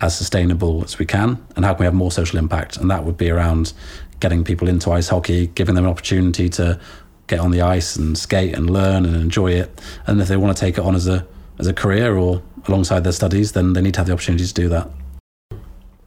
as 0.00 0.16
sustainable 0.16 0.84
as 0.84 0.98
we 0.98 1.04
can, 1.04 1.44
and 1.56 1.64
how 1.64 1.74
can 1.74 1.80
we 1.80 1.84
have 1.86 1.94
more 1.94 2.12
social 2.12 2.38
impact? 2.38 2.76
And 2.76 2.88
that 2.90 3.04
would 3.04 3.16
be 3.16 3.28
around 3.28 3.72
getting 4.20 4.44
people 4.44 4.68
into 4.68 4.92
ice 4.92 5.08
hockey, 5.08 5.48
giving 5.48 5.74
them 5.74 5.84
an 5.84 5.90
opportunity 5.90 6.48
to 6.50 6.78
get 7.26 7.40
on 7.40 7.50
the 7.50 7.60
ice 7.60 7.96
and 7.96 8.16
skate 8.16 8.54
and 8.54 8.70
learn 8.70 9.04
and 9.04 9.16
enjoy 9.16 9.50
it. 9.50 9.80
And 10.06 10.20
if 10.20 10.28
they 10.28 10.36
want 10.36 10.56
to 10.56 10.60
take 10.60 10.78
it 10.78 10.84
on 10.84 10.94
as 10.94 11.08
a 11.08 11.26
as 11.58 11.66
a 11.66 11.74
career 11.74 12.16
or 12.16 12.40
alongside 12.68 13.02
their 13.04 13.12
studies, 13.12 13.52
then 13.52 13.72
they 13.72 13.80
need 13.80 13.94
to 13.94 14.00
have 14.00 14.06
the 14.06 14.12
opportunity 14.12 14.46
to 14.46 14.54
do 14.54 14.68
that. 14.68 14.88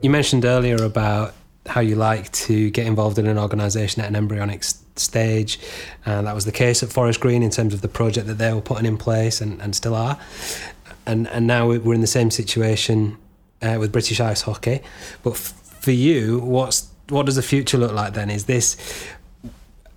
You 0.01 0.09
mentioned 0.09 0.45
earlier 0.45 0.77
about 0.83 1.33
how 1.65 1.81
you 1.81 1.95
like 1.95 2.31
to 2.31 2.69
get 2.69 2.85
involved 2.85 3.19
in 3.19 3.27
an 3.27 3.37
organisation 3.37 4.01
at 4.01 4.07
an 4.07 4.15
embryonic 4.15 4.63
stage, 4.99 5.59
and 6.05 6.27
that 6.27 6.35
was 6.35 6.45
the 6.45 6.51
case 6.51 6.83
at 6.83 6.89
Forest 6.89 7.19
Green 7.19 7.43
in 7.43 7.51
terms 7.51 7.73
of 7.73 7.81
the 7.81 7.87
project 7.87 8.27
that 8.27 8.37
they 8.37 8.53
were 8.53 8.61
putting 8.61 8.85
in 8.85 8.97
place 8.97 9.41
and, 9.41 9.61
and 9.61 9.75
still 9.75 9.95
are. 9.95 10.19
And 11.05 11.27
and 11.29 11.47
now 11.47 11.67
we're 11.67 11.93
in 11.93 12.01
the 12.01 12.07
same 12.07 12.31
situation 12.31 13.17
uh, 13.61 13.77
with 13.79 13.91
British 13.91 14.19
ice 14.19 14.41
hockey. 14.41 14.81
But 15.23 15.31
f- 15.31 15.53
for 15.79 15.91
you, 15.91 16.39
what's 16.39 16.89
what 17.09 17.25
does 17.25 17.35
the 17.35 17.41
future 17.41 17.77
look 17.77 17.93
like 17.93 18.13
then? 18.13 18.29
Is 18.29 18.45
this 18.45 18.75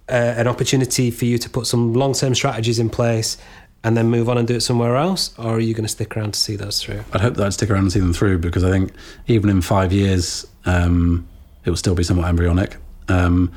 uh, 0.09 0.35
an 0.37 0.47
opportunity 0.47 1.11
for 1.11 1.25
you 1.25 1.39
to 1.39 1.51
put 1.51 1.67
some 1.67 1.95
long 1.95 2.15
term 2.15 2.35
strategies 2.35 2.79
in 2.79 2.91
place 2.91 3.37
and 3.83 3.97
then 3.97 4.09
move 4.09 4.29
on 4.29 4.37
and 4.37 4.47
do 4.47 4.57
it 4.57 4.61
somewhere 4.61 4.97
else, 4.97 5.37
or 5.39 5.55
are 5.55 5.61
you 5.61 5.73
going 5.73 5.85
to 5.85 5.89
stick 5.89 6.17
around 6.17 6.35
to 6.35 6.41
see 6.41 6.55
those 6.55 6.83
through? 6.83 7.03
I'd 7.13 7.21
hope 7.23 7.35
that 7.35 7.47
I'd 7.47 7.55
stick 7.55 7.71
around 7.71 7.83
and 7.83 7.93
see 7.93 8.01
them 8.01 8.13
through 8.13 8.39
because 8.39 8.63
I 8.63 8.71
think 8.71 8.93
even 9.27 9.49
in 9.49 9.63
five 9.63 9.93
years, 9.93 10.47
um, 10.67 11.27
it 11.65 11.71
will 11.71 11.77
still 11.77 11.95
be 11.95 12.03
somewhat 12.03 12.29
embryonic. 12.29 12.77
Um, 13.09 13.53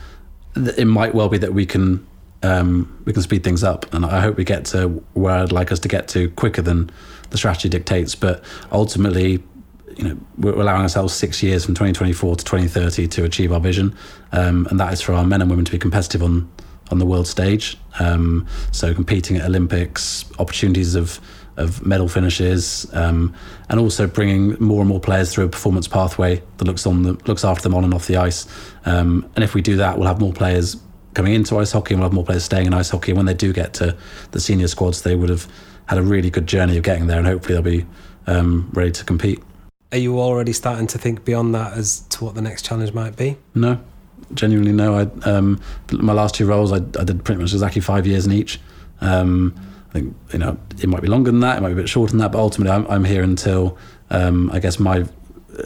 it 0.55 0.85
might 0.85 1.15
well 1.15 1.29
be 1.29 1.37
that 1.39 1.53
we 1.53 1.65
can 1.65 2.05
um, 2.43 3.01
we 3.05 3.13
can 3.13 3.21
speed 3.21 3.43
things 3.43 3.63
up, 3.63 3.91
and 3.93 4.05
I 4.05 4.19
hope 4.19 4.37
we 4.37 4.43
get 4.43 4.65
to 4.65 4.89
where 5.13 5.35
I'd 5.35 5.51
like 5.51 5.71
us 5.71 5.79
to 5.79 5.87
get 5.87 6.07
to 6.09 6.29
quicker 6.31 6.61
than 6.61 6.91
the 7.29 7.37
strategy 7.37 7.69
dictates. 7.69 8.15
But 8.15 8.43
ultimately, 8.71 9.41
you 9.95 10.03
know, 10.03 10.17
we're 10.37 10.53
allowing 10.53 10.81
ourselves 10.81 11.13
six 11.13 11.41
years 11.41 11.65
from 11.65 11.73
2024 11.73 12.35
to 12.35 12.43
2030 12.43 13.07
to 13.07 13.23
achieve 13.23 13.51
our 13.53 13.61
vision, 13.61 13.95
um, 14.33 14.67
and 14.69 14.79
that 14.79 14.91
is 14.91 15.01
for 15.01 15.13
our 15.13 15.25
men 15.25 15.41
and 15.41 15.49
women 15.49 15.65
to 15.65 15.71
be 15.71 15.79
competitive 15.79 16.21
on 16.21 16.51
on 16.91 16.99
the 16.99 17.05
world 17.05 17.27
stage. 17.27 17.77
Um, 17.99 18.45
so 18.71 18.93
competing 18.93 19.37
at 19.37 19.45
Olympics, 19.45 20.25
opportunities 20.37 20.95
of 20.95 21.19
of 21.57 21.85
medal 21.85 22.07
finishes, 22.07 22.87
um, 22.93 23.33
and 23.69 23.79
also 23.79 24.07
bringing 24.07 24.55
more 24.59 24.81
and 24.81 24.89
more 24.89 24.99
players 24.99 25.33
through 25.33 25.45
a 25.45 25.49
performance 25.49 25.87
pathway 25.87 26.41
that 26.57 26.65
looks 26.65 26.85
on 26.85 27.03
the, 27.03 27.13
looks 27.25 27.45
after 27.45 27.63
them 27.63 27.75
on 27.75 27.83
and 27.83 27.93
off 27.93 28.07
the 28.07 28.17
ice. 28.17 28.47
Um, 28.85 29.29
and 29.35 29.43
if 29.43 29.53
we 29.53 29.61
do 29.61 29.75
that, 29.77 29.97
we'll 29.97 30.07
have 30.07 30.19
more 30.19 30.33
players 30.33 30.77
coming 31.13 31.33
into 31.33 31.57
ice 31.59 31.71
hockey, 31.71 31.93
and 31.93 32.01
we'll 32.01 32.09
have 32.09 32.15
more 32.15 32.25
players 32.25 32.43
staying 32.43 32.65
in 32.65 32.73
ice 32.73 32.89
hockey. 32.89 33.11
And 33.11 33.17
when 33.17 33.25
they 33.25 33.33
do 33.33 33.53
get 33.53 33.73
to 33.75 33.95
the 34.31 34.39
senior 34.39 34.67
squads, 34.67 35.03
they 35.03 35.15
would 35.15 35.29
have 35.29 35.47
had 35.85 35.97
a 35.97 36.03
really 36.03 36.29
good 36.29 36.47
journey 36.47 36.77
of 36.77 36.83
getting 36.83 37.07
there, 37.07 37.17
and 37.17 37.27
hopefully 37.27 37.53
they'll 37.53 37.61
be 37.61 37.85
um, 38.27 38.69
ready 38.73 38.91
to 38.91 39.03
compete. 39.05 39.41
Are 39.91 39.97
you 39.97 40.19
already 40.19 40.53
starting 40.53 40.87
to 40.87 40.97
think 40.97 41.23
beyond 41.23 41.53
that 41.53 41.73
as 41.73 41.99
to 41.99 42.25
what 42.25 42.33
the 42.33 42.41
next 42.41 42.65
challenge 42.65 42.93
might 42.93 43.15
be? 43.15 43.37
No, 43.53 43.79
genuinely 44.33 44.71
no. 44.71 44.95
I 44.95 45.29
um, 45.29 45.61
my 45.91 46.13
last 46.13 46.33
two 46.33 46.47
roles, 46.47 46.71
I, 46.71 46.77
I 46.77 47.03
did 47.03 47.23
pretty 47.23 47.39
much 47.39 47.53
exactly 47.53 47.81
five 47.81 48.07
years 48.07 48.25
in 48.25 48.31
each. 48.31 48.59
Um, 49.01 49.53
think 49.93 50.15
you 50.31 50.39
know 50.39 50.57
it 50.81 50.87
might 50.87 51.01
be 51.01 51.07
longer 51.07 51.31
than 51.31 51.39
that, 51.41 51.57
it 51.57 51.61
might 51.61 51.69
be 51.69 51.73
a 51.73 51.77
bit 51.77 51.89
shorter 51.89 52.11
than 52.11 52.19
that, 52.19 52.31
but 52.31 52.39
ultimately 52.39 52.71
I'm, 52.71 52.85
I'm 52.87 53.03
here 53.03 53.23
until 53.23 53.77
um, 54.09 54.49
I 54.51 54.59
guess 54.59 54.79
my. 54.79 55.05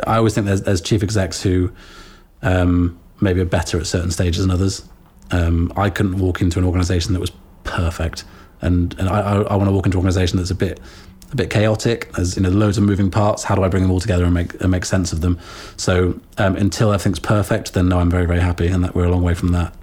I 0.05 0.17
always 0.17 0.33
think 0.33 0.45
there's, 0.47 0.63
there's 0.63 0.81
chief 0.81 1.01
execs 1.01 1.41
who 1.41 1.71
um, 2.41 2.99
maybe 3.21 3.39
are 3.39 3.45
better 3.45 3.79
at 3.79 3.87
certain 3.87 4.11
stages 4.11 4.41
than 4.41 4.51
others. 4.51 4.85
Um, 5.31 5.71
I 5.77 5.89
couldn't 5.89 6.17
walk 6.17 6.41
into 6.41 6.59
an 6.59 6.65
organisation 6.65 7.13
that 7.13 7.19
was 7.19 7.31
perfect, 7.63 8.25
and 8.61 8.93
and 8.99 9.09
I, 9.09 9.21
I, 9.21 9.41
I 9.43 9.55
want 9.55 9.69
to 9.69 9.71
walk 9.71 9.85
into 9.85 9.97
an 9.97 10.03
organisation 10.03 10.37
that's 10.37 10.51
a 10.51 10.55
bit 10.55 10.79
a 11.31 11.35
bit 11.35 11.49
chaotic. 11.49 12.11
There's 12.13 12.35
you 12.35 12.43
know 12.43 12.49
loads 12.49 12.77
of 12.77 12.83
moving 12.83 13.09
parts. 13.09 13.43
How 13.43 13.55
do 13.55 13.63
I 13.63 13.69
bring 13.69 13.83
them 13.83 13.91
all 13.91 13.99
together 13.99 14.25
and 14.25 14.33
make 14.33 14.59
and 14.61 14.71
make 14.71 14.85
sense 14.85 15.13
of 15.13 15.21
them? 15.21 15.39
So 15.77 16.19
um, 16.37 16.55
until 16.55 16.91
everything's 16.91 17.19
perfect, 17.19 17.73
then 17.73 17.89
no, 17.89 17.99
I'm 17.99 18.09
very 18.09 18.25
very 18.25 18.41
happy, 18.41 18.67
and 18.67 18.83
that 18.83 18.93
we're 18.93 19.05
a 19.05 19.11
long 19.11 19.23
way 19.23 19.33
from 19.33 19.49
that. 19.49 19.73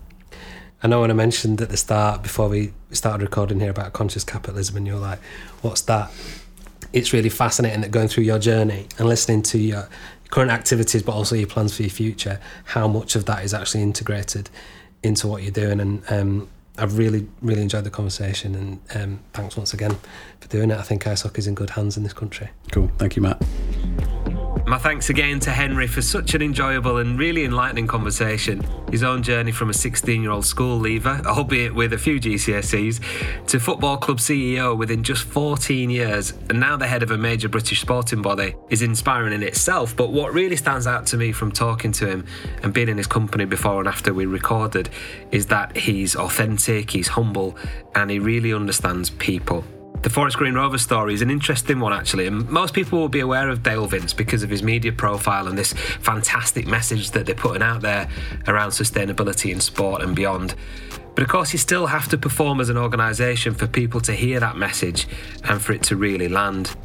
I 0.82 0.86
know 0.86 1.00
when 1.00 1.10
I 1.10 1.14
mentioned 1.14 1.62
at 1.62 1.70
the 1.70 1.78
start 1.78 2.22
before 2.22 2.50
we 2.50 2.74
started 2.96 3.22
recording 3.22 3.60
here 3.60 3.70
about 3.70 3.92
conscious 3.92 4.24
capitalism, 4.24 4.76
and 4.76 4.86
you're 4.86 4.98
like, 4.98 5.20
"What's 5.62 5.82
that?" 5.82 6.10
It's 6.92 7.12
really 7.12 7.28
fascinating 7.28 7.80
that 7.80 7.90
going 7.90 8.08
through 8.08 8.24
your 8.24 8.38
journey 8.38 8.86
and 8.98 9.08
listening 9.08 9.42
to 9.42 9.58
your 9.58 9.88
current 10.30 10.50
activities, 10.50 11.02
but 11.02 11.12
also 11.12 11.34
your 11.36 11.46
plans 11.46 11.76
for 11.76 11.82
your 11.82 11.90
future, 11.90 12.40
how 12.64 12.88
much 12.88 13.16
of 13.16 13.24
that 13.26 13.44
is 13.44 13.54
actually 13.54 13.82
integrated 13.82 14.50
into 15.02 15.28
what 15.28 15.42
you're 15.42 15.52
doing. 15.52 15.80
And 15.80 16.02
um, 16.08 16.48
I've 16.76 16.98
really, 16.98 17.28
really 17.40 17.62
enjoyed 17.62 17.84
the 17.84 17.90
conversation. 17.90 18.54
And 18.54 18.80
um, 18.96 19.20
thanks 19.32 19.56
once 19.56 19.74
again 19.74 19.96
for 20.40 20.48
doing 20.48 20.70
it. 20.70 20.78
I 20.78 20.82
think 20.82 21.06
ice 21.06 21.22
hockey 21.22 21.38
is 21.38 21.46
in 21.46 21.54
good 21.54 21.70
hands 21.70 21.96
in 21.96 22.02
this 22.02 22.12
country. 22.12 22.50
Cool. 22.72 22.90
Thank 22.98 23.16
you, 23.16 23.22
Matt. 23.22 24.33
My 24.66 24.78
thanks 24.78 25.10
again 25.10 25.40
to 25.40 25.50
Henry 25.50 25.86
for 25.86 26.00
such 26.00 26.34
an 26.34 26.40
enjoyable 26.40 26.96
and 26.96 27.18
really 27.18 27.44
enlightening 27.44 27.86
conversation. 27.86 28.64
His 28.90 29.02
own 29.02 29.22
journey 29.22 29.52
from 29.52 29.68
a 29.68 29.74
16 29.74 30.22
year 30.22 30.30
old 30.30 30.46
school 30.46 30.78
leaver, 30.78 31.20
albeit 31.26 31.74
with 31.74 31.92
a 31.92 31.98
few 31.98 32.18
GCSEs, 32.18 33.46
to 33.46 33.60
football 33.60 33.98
club 33.98 34.18
CEO 34.18 34.74
within 34.74 35.02
just 35.02 35.24
14 35.24 35.90
years, 35.90 36.32
and 36.48 36.58
now 36.58 36.78
the 36.78 36.86
head 36.86 37.02
of 37.02 37.10
a 37.10 37.18
major 37.18 37.46
British 37.46 37.82
sporting 37.82 38.22
body, 38.22 38.54
is 38.70 38.80
inspiring 38.80 39.34
in 39.34 39.42
itself. 39.42 39.94
But 39.94 40.12
what 40.12 40.32
really 40.32 40.56
stands 40.56 40.86
out 40.86 41.04
to 41.08 41.18
me 41.18 41.30
from 41.30 41.52
talking 41.52 41.92
to 41.92 42.06
him 42.06 42.24
and 42.62 42.72
being 42.72 42.88
in 42.88 42.96
his 42.96 43.06
company 43.06 43.44
before 43.44 43.80
and 43.80 43.88
after 43.88 44.14
we 44.14 44.24
recorded 44.24 44.88
is 45.30 45.44
that 45.46 45.76
he's 45.76 46.16
authentic, 46.16 46.90
he's 46.90 47.08
humble, 47.08 47.54
and 47.94 48.10
he 48.10 48.18
really 48.18 48.54
understands 48.54 49.10
people. 49.10 49.62
The 50.04 50.10
Forest 50.10 50.36
Green 50.36 50.52
Rovers 50.52 50.82
story 50.82 51.14
is 51.14 51.22
an 51.22 51.30
interesting 51.30 51.80
one, 51.80 51.94
actually, 51.94 52.26
and 52.26 52.46
most 52.50 52.74
people 52.74 52.98
will 52.98 53.08
be 53.08 53.20
aware 53.20 53.48
of 53.48 53.62
Dale 53.62 53.86
Vince 53.86 54.12
because 54.12 54.42
of 54.42 54.50
his 54.50 54.62
media 54.62 54.92
profile 54.92 55.48
and 55.48 55.56
this 55.56 55.72
fantastic 55.72 56.66
message 56.66 57.12
that 57.12 57.24
they're 57.24 57.34
putting 57.34 57.62
out 57.62 57.80
there 57.80 58.10
around 58.46 58.72
sustainability 58.72 59.50
in 59.50 59.60
sport 59.60 60.02
and 60.02 60.14
beyond. 60.14 60.56
But 61.14 61.22
of 61.22 61.30
course, 61.30 61.54
you 61.54 61.58
still 61.58 61.86
have 61.86 62.06
to 62.08 62.18
perform 62.18 62.60
as 62.60 62.68
an 62.68 62.76
organisation 62.76 63.54
for 63.54 63.66
people 63.66 63.98
to 64.02 64.12
hear 64.12 64.38
that 64.40 64.58
message 64.58 65.08
and 65.44 65.62
for 65.62 65.72
it 65.72 65.82
to 65.84 65.96
really 65.96 66.28
land. 66.28 66.76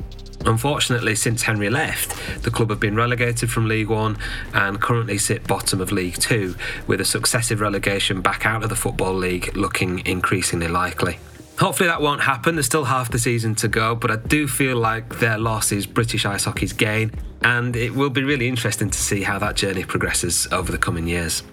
Unfortunately, 0.46 1.14
since 1.14 1.42
Henry 1.42 1.70
left, 1.70 2.44
the 2.44 2.52
club 2.52 2.70
have 2.70 2.80
been 2.80 2.96
relegated 2.96 3.52
from 3.52 3.68
League 3.68 3.90
One 3.90 4.18
and 4.54 4.80
currently 4.80 5.18
sit 5.18 5.46
bottom 5.46 5.82
of 5.82 5.92
League 5.92 6.20
Two, 6.20 6.56
with 6.88 7.02
a 7.02 7.06
successive 7.06 7.60
relegation 7.60 8.22
back 8.22 8.46
out 8.46 8.64
of 8.64 8.70
the 8.70 8.78
Football 8.78 9.16
League 9.16 9.58
looking 9.58 10.06
increasingly 10.06 10.70
likely. 10.70 11.20
Hopefully 11.60 11.90
that 11.90 12.02
won't 12.02 12.22
happen. 12.22 12.56
There's 12.56 12.68
still 12.68 12.86
half 12.86 13.12
the 13.12 13.20
season 13.20 13.54
to 13.56 13.68
go, 13.68 13.94
but 13.94 14.10
I 14.10 14.16
do 14.16 14.48
feel 14.48 14.78
like 14.78 15.20
their 15.20 15.38
loss 15.38 15.74
is 15.74 15.86
British 15.86 16.26
ice 16.26 16.46
hockey's 16.46 16.72
gain, 16.72 17.12
and 17.42 17.76
it 17.76 17.94
will 17.94 18.10
be 18.10 18.24
really 18.24 18.48
interesting 18.48 18.90
to 18.90 18.98
see 18.98 19.24
how 19.24 19.40
that 19.40 19.58
journey 19.58 19.84
progresses 19.84 20.48
over 20.54 20.72
the 20.72 20.78
coming 20.78 21.06
years. 21.06 21.44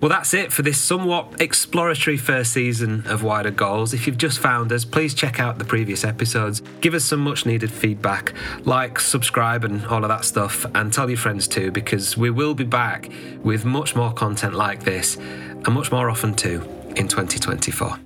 Well, 0.00 0.08
that's 0.08 0.34
it 0.34 0.52
for 0.52 0.62
this 0.62 0.78
somewhat 0.78 1.40
exploratory 1.40 2.16
first 2.16 2.52
season 2.52 3.06
of 3.06 3.22
Wider 3.22 3.52
Goals. 3.52 3.94
If 3.94 4.08
you've 4.08 4.18
just 4.18 4.40
found 4.40 4.72
us, 4.72 4.84
please 4.84 5.14
check 5.14 5.38
out 5.38 5.58
the 5.58 5.64
previous 5.64 6.04
episodes, 6.04 6.60
give 6.80 6.92
us 6.94 7.04
some 7.04 7.20
much 7.20 7.46
needed 7.46 7.70
feedback, 7.70 8.34
like, 8.64 8.98
subscribe, 8.98 9.62
and 9.62 9.86
all 9.86 10.02
of 10.02 10.08
that 10.08 10.24
stuff, 10.24 10.66
and 10.74 10.92
tell 10.92 11.08
your 11.08 11.18
friends 11.18 11.46
too, 11.46 11.70
because 11.70 12.16
we 12.16 12.30
will 12.30 12.54
be 12.54 12.64
back 12.64 13.10
with 13.44 13.64
much 13.64 13.94
more 13.94 14.12
content 14.12 14.54
like 14.54 14.82
this, 14.82 15.16
and 15.16 15.68
much 15.68 15.92
more 15.92 16.10
often 16.10 16.34
too, 16.34 16.60
in 16.96 17.06
2024. 17.06 18.05